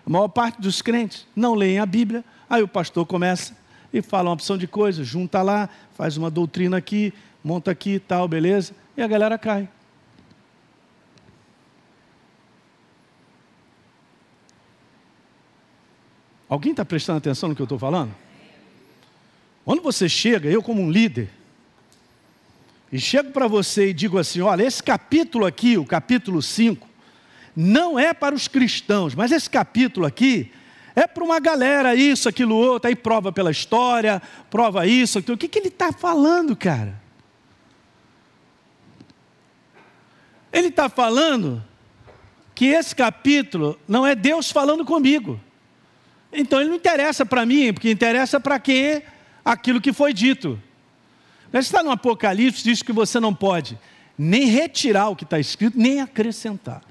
A 0.05 0.09
maior 0.09 0.27
parte 0.27 0.59
dos 0.59 0.81
crentes 0.81 1.25
não 1.34 1.53
leem 1.55 1.79
a 1.79 1.86
Bíblia, 1.86 2.21
aí 2.49 2.61
o 2.61 2.67
pastor 2.67 3.05
começa 3.05 3.55
e 3.94 4.02
fala 4.02 4.30
uma 4.30 4.34
opção 4.34 4.58
de 4.58 4.68
coisas, 4.68 5.06
junta 5.06 5.44
lá, 5.44 5.70
faz 5.94 6.18
uma 6.18 6.32
doutrina 6.32 6.76
aqui, 6.76 7.14
monta 7.44 7.70
aqui 7.70 8.00
tal, 8.00 8.28
beleza? 8.28 8.74
E 8.98 9.02
a 9.04 9.08
galera 9.08 9.38
cai. 9.38 9.70
Alguém 16.50 16.72
está 16.72 16.84
prestando 16.84 17.20
atenção 17.20 17.50
no 17.50 17.56
que 17.56 17.62
eu 17.62 17.66
estou 17.66 17.80
falando? 17.80 18.14
Quando 19.64 19.82
você 19.82 20.10
chega, 20.10 20.50
eu 20.50 20.62
como 20.62 20.82
um 20.82 20.91
líder, 20.91 21.30
e 22.91 23.00
chego 23.00 23.32
para 23.32 23.48
você 23.48 23.89
e 23.89 23.94
digo 23.94 24.18
assim: 24.18 24.41
olha, 24.41 24.64
esse 24.64 24.82
capítulo 24.82 25.46
aqui, 25.46 25.78
o 25.78 25.86
capítulo 25.86 26.41
5, 26.41 26.88
não 27.56 27.98
é 27.98 28.14
para 28.14 28.36
os 28.36 28.48
cristãos, 28.48 29.16
mas 29.16 29.32
esse 29.32 29.50
capítulo 29.50 30.06
aqui 30.06 30.52
é 30.96 31.08
para 31.08 31.24
uma 31.24 31.39
galera, 31.39 31.96
isso, 31.96 32.30
aquilo, 32.30 32.56
outro, 32.56 32.88
aí 32.88 32.96
prova 32.96 33.32
pela 33.32 33.50
história, 33.50 34.22
prova 34.50 34.86
isso, 34.86 35.20
aquilo. 35.20 35.36
O 35.36 35.38
que, 35.38 35.48
que 35.48 35.60
ele 35.60 35.70
está 35.70 35.91
falando, 35.91 36.56
cara? 36.56 37.02
Ele 40.52 40.68
está 40.68 40.88
falando 40.88 41.64
que 42.54 42.66
esse 42.66 42.96
capítulo 42.96 43.80
não 43.88 44.06
é 44.06 44.14
Deus 44.14 44.52
falando 44.52 44.86
comigo. 44.86 45.39
Então 46.32 46.60
ele 46.62 46.70
não 46.70 46.78
interessa 46.78 47.26
para 47.26 47.46
mim, 47.46 47.74
porque 47.74 47.89
interessa 47.89 48.39
para 48.39 48.60
quem 48.60 49.02
aquilo 49.44 49.82
que 49.82 49.91
foi 49.91 50.14
dito. 50.14 50.62
Mas 51.52 51.66
está 51.66 51.82
no 51.82 51.91
Apocalipse, 51.91 52.64
diz 52.64 52.84
que 52.84 52.91
você 52.91 53.20
não 53.20 53.34
pode 53.34 53.78
nem 54.18 54.46
retirar 54.46 55.10
o 55.10 55.16
que 55.16 55.24
está 55.24 55.39
escrito, 55.39 55.78
nem 55.78 56.02
acrescentar. 56.02 56.82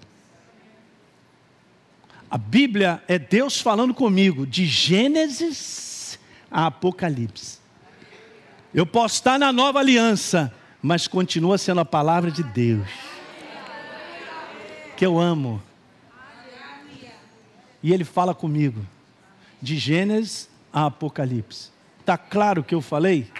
A 2.32 2.38
Bíblia 2.38 3.02
é 3.06 3.18
Deus 3.18 3.60
falando 3.60 3.92
comigo, 3.92 4.46
de 4.46 4.64
Gênesis 4.64 6.18
a 6.50 6.64
Apocalipse. 6.64 7.58
Eu 8.72 8.86
posso 8.86 9.16
estar 9.16 9.38
na 9.38 9.52
nova 9.52 9.80
aliança, 9.80 10.50
mas 10.80 11.06
continua 11.06 11.58
sendo 11.58 11.82
a 11.82 11.84
palavra 11.84 12.30
de 12.30 12.42
Deus. 12.42 12.88
Que 14.96 15.04
eu 15.04 15.18
amo. 15.18 15.62
E 17.82 17.92
Ele 17.92 18.02
fala 18.02 18.34
comigo, 18.34 18.80
de 19.60 19.76
Gênesis 19.76 20.48
a 20.72 20.86
Apocalipse. 20.86 21.68
Está 22.00 22.16
claro 22.16 22.62
o 22.62 22.64
que 22.64 22.74
eu 22.74 22.80
falei? 22.80 23.30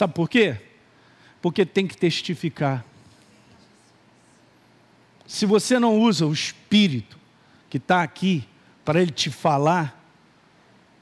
Sabe 0.00 0.14
por 0.14 0.30
quê? 0.30 0.56
Porque 1.42 1.66
tem 1.66 1.86
que 1.86 1.94
testificar. 1.94 2.82
Se 5.26 5.44
você 5.44 5.78
não 5.78 5.98
usa 5.98 6.24
o 6.24 6.32
Espírito 6.32 7.18
que 7.68 7.76
está 7.76 8.02
aqui 8.02 8.48
para 8.82 9.02
ele 9.02 9.10
te 9.10 9.28
falar, 9.28 10.02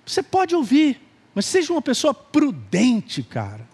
você 0.05 0.20
pode 0.20 0.53
ouvir, 0.57 1.01
mas 1.32 1.46
seja 1.46 1.72
uma 1.72 1.80
pessoa 1.80 2.12
prudente, 2.12 3.22
cara. 3.22 3.64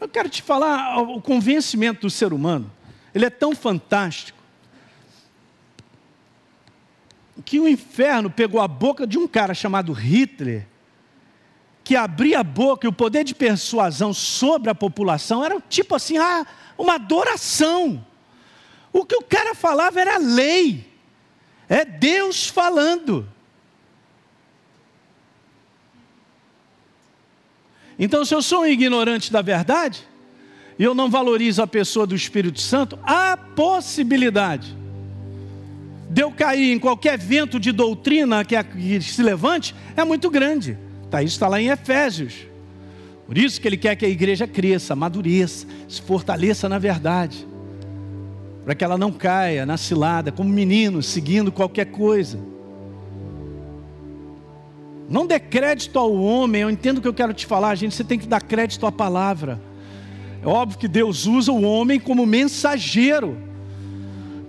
Eu 0.00 0.08
quero 0.08 0.28
te 0.28 0.42
falar 0.42 1.00
o 1.00 1.22
convencimento 1.22 2.00
do 2.00 2.10
ser 2.10 2.32
humano. 2.32 2.68
Ele 3.14 3.26
é 3.26 3.30
tão 3.30 3.54
fantástico 3.54 4.42
que 7.44 7.60
o 7.60 7.68
inferno 7.68 8.28
pegou 8.28 8.60
a 8.60 8.66
boca 8.66 9.06
de 9.06 9.16
um 9.16 9.28
cara 9.28 9.54
chamado 9.54 9.92
Hitler 9.92 10.66
que 11.84 11.94
abria 11.94 12.40
a 12.40 12.44
boca 12.44 12.86
e 12.86 12.88
o 12.88 12.92
poder 12.92 13.22
de 13.24 13.34
persuasão 13.34 14.14
sobre 14.14 14.70
a 14.70 14.74
população 14.74 15.44
era 15.44 15.60
tipo 15.68 15.94
assim, 15.94 16.16
ah, 16.16 16.46
uma 16.78 16.94
adoração. 16.94 18.04
O 18.90 19.04
que 19.04 19.14
o 19.14 19.22
cara 19.22 19.54
falava 19.54 20.00
era 20.00 20.16
lei, 20.16 20.90
é 21.68 21.84
Deus 21.84 22.48
falando. 22.48 23.28
Então, 27.98 28.24
se 28.24 28.34
eu 28.34 28.42
sou 28.42 28.62
um 28.62 28.66
ignorante 28.66 29.30
da 29.30 29.42
verdade, 29.42 30.08
e 30.78 30.82
eu 30.82 30.94
não 30.94 31.10
valorizo 31.10 31.62
a 31.62 31.66
pessoa 31.66 32.06
do 32.06 32.14
Espírito 32.14 32.60
Santo, 32.60 32.98
a 33.04 33.36
possibilidade 33.36 34.74
de 36.10 36.22
eu 36.22 36.30
cair 36.30 36.72
em 36.72 36.78
qualquer 36.78 37.18
vento 37.18 37.60
de 37.60 37.72
doutrina 37.72 38.44
que 38.44 39.00
se 39.00 39.22
levante 39.22 39.74
é 39.96 40.04
muito 40.04 40.30
grande. 40.30 40.78
Tá, 41.14 41.22
isso 41.22 41.36
está 41.36 41.46
lá 41.46 41.60
em 41.60 41.68
Efésios. 41.68 42.44
Por 43.24 43.38
isso 43.38 43.60
que 43.60 43.68
ele 43.68 43.76
quer 43.76 43.94
que 43.94 44.04
a 44.04 44.08
igreja 44.08 44.48
cresça, 44.48 44.94
amadureça, 44.94 45.64
se 45.88 46.02
fortaleça 46.02 46.68
na 46.68 46.76
verdade. 46.76 47.46
Para 48.64 48.74
que 48.74 48.82
ela 48.82 48.98
não 48.98 49.12
caia 49.12 49.64
na 49.64 49.76
cilada, 49.76 50.32
como 50.32 50.50
menino, 50.50 51.00
seguindo 51.04 51.52
qualquer 51.52 51.84
coisa. 51.84 52.40
Não 55.08 55.24
dê 55.24 55.38
crédito 55.38 56.00
ao 56.00 56.12
homem, 56.12 56.62
eu 56.62 56.70
entendo 56.70 56.98
o 56.98 57.00
que 57.00 57.06
eu 57.06 57.14
quero 57.14 57.32
te 57.32 57.46
falar, 57.46 57.76
gente. 57.76 57.94
Você 57.94 58.02
tem 58.02 58.18
que 58.18 58.26
dar 58.26 58.42
crédito 58.42 58.84
à 58.84 58.90
palavra. 58.90 59.62
É 60.42 60.48
óbvio 60.48 60.80
que 60.80 60.88
Deus 60.88 61.26
usa 61.26 61.52
o 61.52 61.62
homem 61.62 62.00
como 62.00 62.26
mensageiro. 62.26 63.38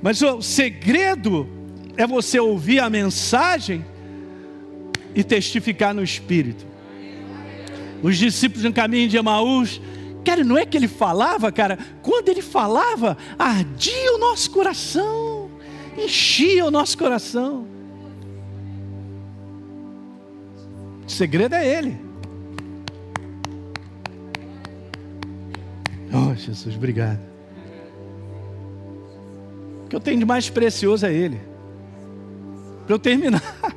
Mas 0.02 0.20
o 0.24 0.42
segredo 0.42 1.48
é 1.96 2.08
você 2.08 2.40
ouvir 2.40 2.80
a 2.80 2.90
mensagem 2.90 3.86
e 5.16 5.24
testificar 5.24 5.94
no 5.94 6.04
Espírito. 6.04 6.66
Os 8.04 8.18
discípulos 8.18 8.64
no 8.64 8.74
caminho 8.74 9.08
de 9.08 9.18
Emaús, 9.18 9.82
cara, 10.24 10.44
não 10.44 10.58
é 10.58 10.66
que 10.66 10.78
ele 10.78 10.88
falava, 10.88 11.52
cara? 11.52 11.80
Quando 12.02 12.30
ele 12.30 12.42
falava, 12.42 13.18
ardia 13.40 14.14
o 14.14 14.18
nosso 14.20 14.52
coração, 14.52 15.50
enchia 15.98 16.66
o 16.66 16.70
nosso 16.70 16.98
coração. 16.98 17.66
O 21.08 21.10
segredo 21.10 21.56
é 21.56 21.66
ele. 21.66 22.06
Oh, 26.14 26.34
Jesus, 26.34 26.76
obrigado. 26.76 27.20
O 29.86 29.88
que 29.88 29.96
eu 29.96 30.00
tenho 30.00 30.18
de 30.18 30.26
mais 30.26 30.50
precioso 30.50 31.06
é 31.06 31.14
Ele. 31.14 31.40
Para 32.86 32.96
eu 32.96 33.00
terminar, 33.00 33.44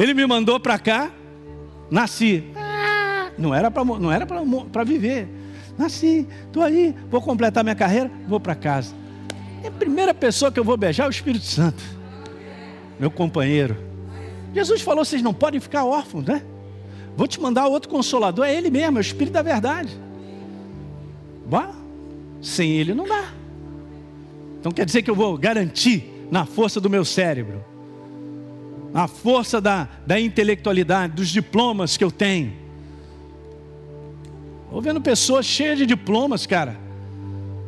Ele 0.00 0.14
me 0.14 0.26
mandou 0.26 0.58
para 0.58 0.78
cá, 0.78 1.10
nasci. 1.90 2.42
Não 3.36 3.54
era 3.54 3.70
para 3.70 3.84
não 3.84 4.10
era 4.10 4.26
para 4.26 4.82
viver. 4.82 5.28
Nasci, 5.76 6.26
estou 6.46 6.62
aí, 6.62 6.94
vou 7.10 7.20
completar 7.20 7.62
minha 7.62 7.76
carreira, 7.76 8.10
vou 8.26 8.40
para 8.40 8.54
casa. 8.54 8.94
E 9.62 9.66
a 9.66 9.70
primeira 9.70 10.14
pessoa 10.14 10.50
que 10.50 10.58
eu 10.58 10.64
vou 10.64 10.78
beijar 10.78 11.04
é 11.04 11.06
o 11.06 11.10
Espírito 11.10 11.44
Santo, 11.44 11.82
meu 12.98 13.10
companheiro. 13.10 13.76
Jesus 14.54 14.80
falou: 14.80 15.04
vocês 15.04 15.20
não 15.20 15.34
podem 15.34 15.60
ficar 15.60 15.84
órfãos, 15.84 16.24
né? 16.24 16.42
Vou 17.14 17.28
te 17.28 17.38
mandar 17.38 17.66
outro 17.66 17.90
consolador, 17.90 18.46
é 18.46 18.54
Ele 18.54 18.70
mesmo, 18.70 18.96
é 18.96 19.00
o 19.00 19.02
Espírito 19.02 19.34
da 19.34 19.42
verdade. 19.42 20.00
Bah, 21.44 21.74
sem 22.40 22.70
Ele 22.70 22.94
não 22.94 23.06
dá. 23.06 23.34
Então 24.58 24.72
quer 24.72 24.86
dizer 24.86 25.02
que 25.02 25.10
eu 25.10 25.14
vou 25.14 25.36
garantir 25.36 26.26
na 26.30 26.46
força 26.46 26.80
do 26.80 26.88
meu 26.88 27.04
cérebro 27.04 27.62
a 28.92 29.06
força 29.06 29.60
da, 29.60 29.88
da 30.06 30.20
intelectualidade, 30.20 31.14
dos 31.14 31.28
diplomas 31.28 31.96
que 31.96 32.04
eu 32.04 32.10
tenho. 32.10 32.52
Estou 34.64 34.80
vendo 34.80 35.00
pessoas 35.00 35.46
cheias 35.46 35.78
de 35.78 35.86
diplomas, 35.86 36.46
cara. 36.46 36.76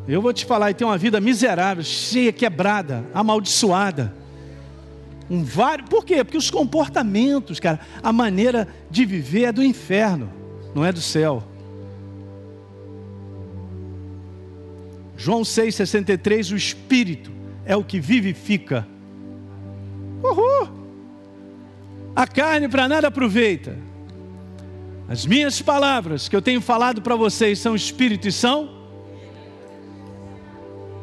Eu 0.06 0.20
vou 0.20 0.32
te 0.32 0.44
falar, 0.44 0.70
e 0.70 0.74
tem 0.74 0.86
uma 0.86 0.98
vida 0.98 1.20
miserável, 1.20 1.82
cheia, 1.84 2.32
quebrada, 2.32 3.04
amaldiçoada. 3.14 4.14
Um 5.30 5.44
vário, 5.44 5.84
por 5.84 6.04
quê? 6.04 6.22
Porque 6.24 6.36
os 6.36 6.50
comportamentos, 6.50 7.60
cara, 7.60 7.80
a 8.02 8.12
maneira 8.12 8.68
de 8.90 9.04
viver 9.04 9.44
é 9.44 9.52
do 9.52 9.62
inferno, 9.62 10.30
não 10.74 10.84
é 10.84 10.92
do 10.92 11.00
céu. 11.00 11.42
João 15.16 15.42
6,63, 15.42 16.52
o 16.52 16.56
Espírito 16.56 17.30
é 17.64 17.76
o 17.76 17.84
que 17.84 18.00
vivifica. 18.00 18.86
Uhul! 20.22 20.81
A 22.14 22.26
carne 22.26 22.68
para 22.68 22.88
nada 22.88 23.08
aproveita. 23.08 23.76
As 25.08 25.26
minhas 25.26 25.60
palavras 25.60 26.28
que 26.28 26.36
eu 26.36 26.42
tenho 26.42 26.60
falado 26.60 27.02
para 27.02 27.16
vocês 27.16 27.58
são 27.58 27.74
espírito 27.74 28.28
e 28.28 28.32
são. 28.32 28.82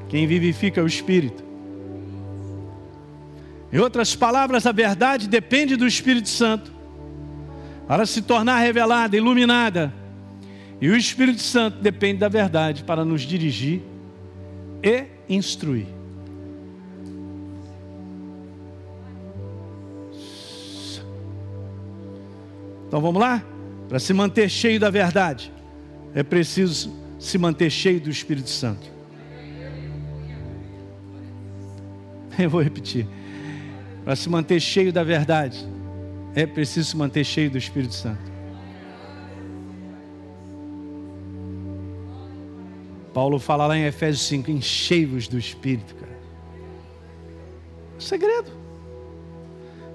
Quem 0.08 0.26
vivifica 0.26 0.82
é 0.82 0.84
o 0.84 0.88
espírito. 0.88 1.44
Em 3.72 3.78
outras 3.78 4.16
palavras, 4.16 4.66
a 4.66 4.72
verdade 4.72 5.28
depende 5.28 5.76
do 5.76 5.86
Espírito 5.86 6.30
Santo 6.30 6.74
para 7.88 8.06
se 8.06 8.24
tornar 8.24 8.60
revelada, 8.60 9.16
iluminada. 9.16 9.94
E 10.82 10.90
o 10.90 10.96
Espírito 10.96 11.42
Santo 11.42 11.80
depende 11.80 12.20
da 12.20 12.30
verdade 12.30 12.84
para 12.84 13.06
nos 13.06 13.22
dirigir 13.22 13.82
e 14.82 15.06
instruir. 15.30 15.99
Então 22.90 23.00
vamos 23.00 23.22
lá? 23.22 23.46
Para 23.88 24.00
se 24.00 24.12
manter 24.16 24.50
cheio 24.50 24.80
da 24.80 24.90
verdade, 24.90 25.54
é 26.16 26.24
preciso 26.24 26.92
se 27.20 27.38
manter 27.38 27.70
cheio 27.70 28.02
do 28.02 28.10
Espírito 28.10 28.50
Santo. 28.50 28.90
Eu 32.40 32.50
vou 32.50 32.64
repetir. 32.64 33.08
Para 34.04 34.16
se 34.16 34.28
manter 34.28 34.60
cheio 34.60 34.92
da 34.92 35.04
verdade, 35.04 35.68
é 36.34 36.48
preciso 36.48 36.90
se 36.90 36.98
manter 36.98 37.24
cheio 37.24 37.52
do 37.52 37.60
Espírito 37.60 37.94
Santo. 37.94 38.28
Paulo 43.14 43.38
fala 43.38 43.68
lá 43.68 43.78
em 43.78 43.86
Efésios 43.86 44.26
5: 44.26 44.50
enchei-vos 44.50 45.28
do 45.28 45.38
Espírito, 45.38 45.94
cara. 45.94 46.18
Segredo. 48.00 48.50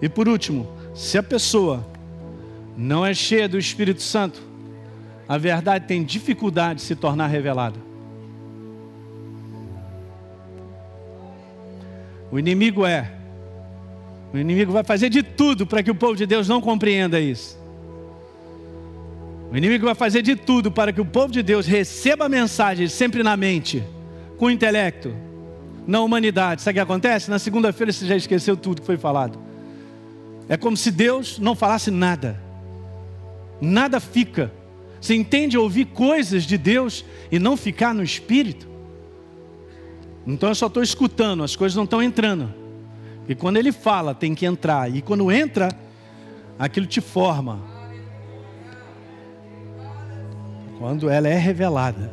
E 0.00 0.08
por 0.08 0.28
último, 0.28 0.68
se 0.94 1.18
a 1.18 1.22
pessoa 1.24 1.93
não 2.76 3.04
é 3.04 3.14
cheia 3.14 3.48
do 3.48 3.58
Espírito 3.58 4.02
Santo, 4.02 4.42
a 5.28 5.38
verdade 5.38 5.86
tem 5.86 6.04
dificuldade 6.04 6.80
de 6.80 6.86
se 6.86 6.94
tornar 6.94 7.28
revelada. 7.28 7.78
O 12.30 12.38
inimigo 12.38 12.84
é. 12.84 13.10
O 14.32 14.38
inimigo 14.38 14.72
vai 14.72 14.82
fazer 14.82 15.08
de 15.08 15.22
tudo 15.22 15.66
para 15.66 15.82
que 15.82 15.90
o 15.90 15.94
povo 15.94 16.16
de 16.16 16.26
Deus 16.26 16.48
não 16.48 16.60
compreenda 16.60 17.20
isso. 17.20 17.56
O 19.52 19.56
inimigo 19.56 19.84
vai 19.84 19.94
fazer 19.94 20.20
de 20.20 20.34
tudo 20.34 20.70
para 20.70 20.92
que 20.92 21.00
o 21.00 21.04
povo 21.04 21.32
de 21.32 21.42
Deus 21.42 21.64
receba 21.64 22.24
a 22.24 22.28
mensagem 22.28 22.88
sempre 22.88 23.22
na 23.22 23.36
mente, 23.36 23.84
com 24.36 24.46
o 24.46 24.50
intelecto, 24.50 25.14
na 25.86 26.00
humanidade. 26.00 26.60
Sabe 26.60 26.72
o 26.72 26.74
que 26.74 26.80
acontece? 26.80 27.30
Na 27.30 27.38
segunda-feira 27.38 27.92
você 27.92 28.04
já 28.04 28.16
esqueceu 28.16 28.56
tudo 28.56 28.80
que 28.80 28.86
foi 28.86 28.96
falado. 28.96 29.38
É 30.48 30.56
como 30.56 30.76
se 30.76 30.90
Deus 30.90 31.38
não 31.38 31.54
falasse 31.54 31.90
nada. 31.90 32.43
Nada 33.60 34.00
fica. 34.00 34.52
Você 35.00 35.14
entende 35.14 35.58
ouvir 35.58 35.86
coisas 35.86 36.44
de 36.44 36.56
Deus 36.56 37.04
e 37.30 37.38
não 37.38 37.56
ficar 37.56 37.94
no 37.94 38.02
espírito? 38.02 38.66
Então 40.26 40.48
eu 40.48 40.54
só 40.54 40.66
estou 40.66 40.82
escutando, 40.82 41.42
as 41.42 41.54
coisas 41.54 41.76
não 41.76 41.84
estão 41.84 42.02
entrando. 42.02 42.52
E 43.28 43.34
quando 43.34 43.58
ele 43.58 43.72
fala, 43.72 44.14
tem 44.14 44.34
que 44.34 44.46
entrar. 44.46 44.94
E 44.94 45.02
quando 45.02 45.30
entra, 45.30 45.68
aquilo 46.58 46.86
te 46.86 47.00
forma. 47.00 47.74
quando 50.84 51.08
ela 51.08 51.26
é 51.26 51.38
revelada. 51.38 52.12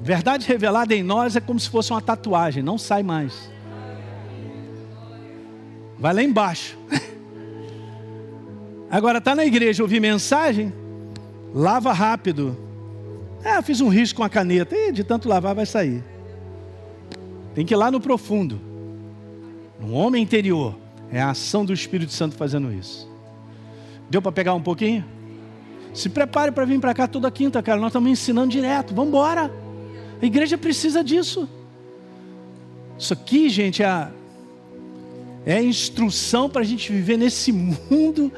Verdade 0.00 0.46
revelada 0.46 0.94
em 0.94 1.02
nós 1.02 1.34
é 1.34 1.40
como 1.40 1.58
se 1.58 1.68
fosse 1.68 1.90
uma 1.90 2.00
tatuagem, 2.00 2.62
não 2.62 2.78
sai 2.78 3.02
mais. 3.02 3.50
Vai 5.98 6.14
lá 6.14 6.22
embaixo. 6.22 6.78
Agora 8.90 9.18
está 9.18 9.34
na 9.34 9.44
igreja 9.44 9.82
ouvir 9.82 10.00
mensagem, 10.00 10.72
lava 11.54 11.92
rápido. 11.92 12.56
Eu 13.44 13.62
fiz 13.62 13.80
um 13.80 13.88
risco 13.88 14.18
com 14.18 14.24
a 14.24 14.28
caneta, 14.28 14.76
e 14.76 14.92
de 14.92 15.04
tanto 15.04 15.28
lavar 15.28 15.54
vai 15.54 15.66
sair. 15.66 16.02
Tem 17.54 17.64
que 17.64 17.74
ir 17.74 17.76
lá 17.76 17.90
no 17.90 18.00
profundo. 18.00 18.60
No 19.80 19.92
homem 19.92 20.22
interior. 20.22 20.74
É 21.10 21.20
a 21.20 21.30
ação 21.30 21.64
do 21.64 21.72
Espírito 21.72 22.12
Santo 22.12 22.34
fazendo 22.34 22.72
isso. 22.72 23.08
Deu 24.10 24.20
para 24.20 24.32
pegar 24.32 24.54
um 24.54 24.62
pouquinho? 24.62 25.04
Se 25.94 26.08
prepare 26.08 26.50
para 26.50 26.64
vir 26.64 26.80
para 26.80 26.92
cá 26.92 27.06
toda 27.06 27.30
quinta, 27.30 27.62
cara. 27.62 27.80
Nós 27.80 27.90
estamos 27.90 28.10
ensinando 28.10 28.48
direto. 28.48 28.92
Vamos 28.92 29.08
embora. 29.08 29.50
A 30.20 30.26
igreja 30.26 30.58
precisa 30.58 31.02
disso. 31.02 31.48
Isso 32.98 33.12
aqui, 33.12 33.48
gente, 33.48 33.82
é 33.82 34.08
é 35.46 35.62
instrução 35.62 36.50
para 36.50 36.62
a 36.62 36.64
gente 36.64 36.90
viver 36.90 37.16
nesse 37.16 37.52
mundo 37.54 38.32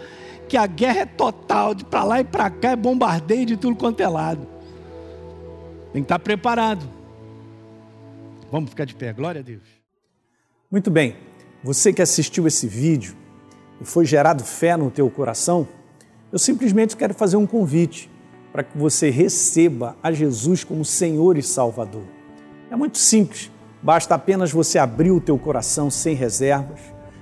que 0.49 0.57
a 0.57 0.67
guerra 0.67 1.01
é 1.01 1.07
total, 1.07 1.75
de 1.75 1.85
para 1.85 2.05
lá 2.05 2.21
e 2.21 2.25
para 2.25 2.51
cá 2.51 2.71
é 2.71 2.77
bombardeio 2.77 3.45
de 3.45 3.57
tudo 3.57 3.77
quanto 3.77 4.01
é 4.01 4.09
lado. 4.09 4.47
Tem 5.93 6.03
que 6.03 6.07
estar 6.07 6.19
preparado. 6.19 6.89
Vamos 8.51 8.71
ficar 8.71 8.87
de 8.87 8.95
pé, 8.95 9.13
glória 9.13 9.41
a 9.41 9.45
Deus. 9.45 9.63
Muito 10.71 10.91
bem, 10.91 11.17
você 11.63 11.93
que 11.93 12.01
assistiu 12.01 12.47
esse 12.47 12.67
vídeo, 12.67 13.17
e 13.81 13.85
foi 13.85 14.05
gerado 14.05 14.43
fé 14.43 14.77
no 14.77 14.91
teu 14.91 15.09
coração, 15.11 15.69
eu 16.33 16.39
simplesmente 16.39 16.97
quero 16.97 17.15
fazer 17.15 17.37
um 17.37 17.47
convite 17.47 18.11
para 18.53 18.63
que 18.63 18.77
você 18.77 19.11
receba 19.11 19.97
a 20.03 20.11
Jesus 20.11 20.65
como 20.65 20.85
Senhor 20.85 21.37
e 21.37 21.43
Salvador. 21.43 22.05
É 22.71 22.77
muito 22.77 22.99
simples, 22.99 23.51
basta 23.83 24.15
apenas 24.15 24.51
você 24.51 24.79
abrir 24.79 25.11
o 25.11 25.21
teu 25.21 25.39
coração 25.39 25.91
sem 25.91 26.15
reservas, 26.15 26.81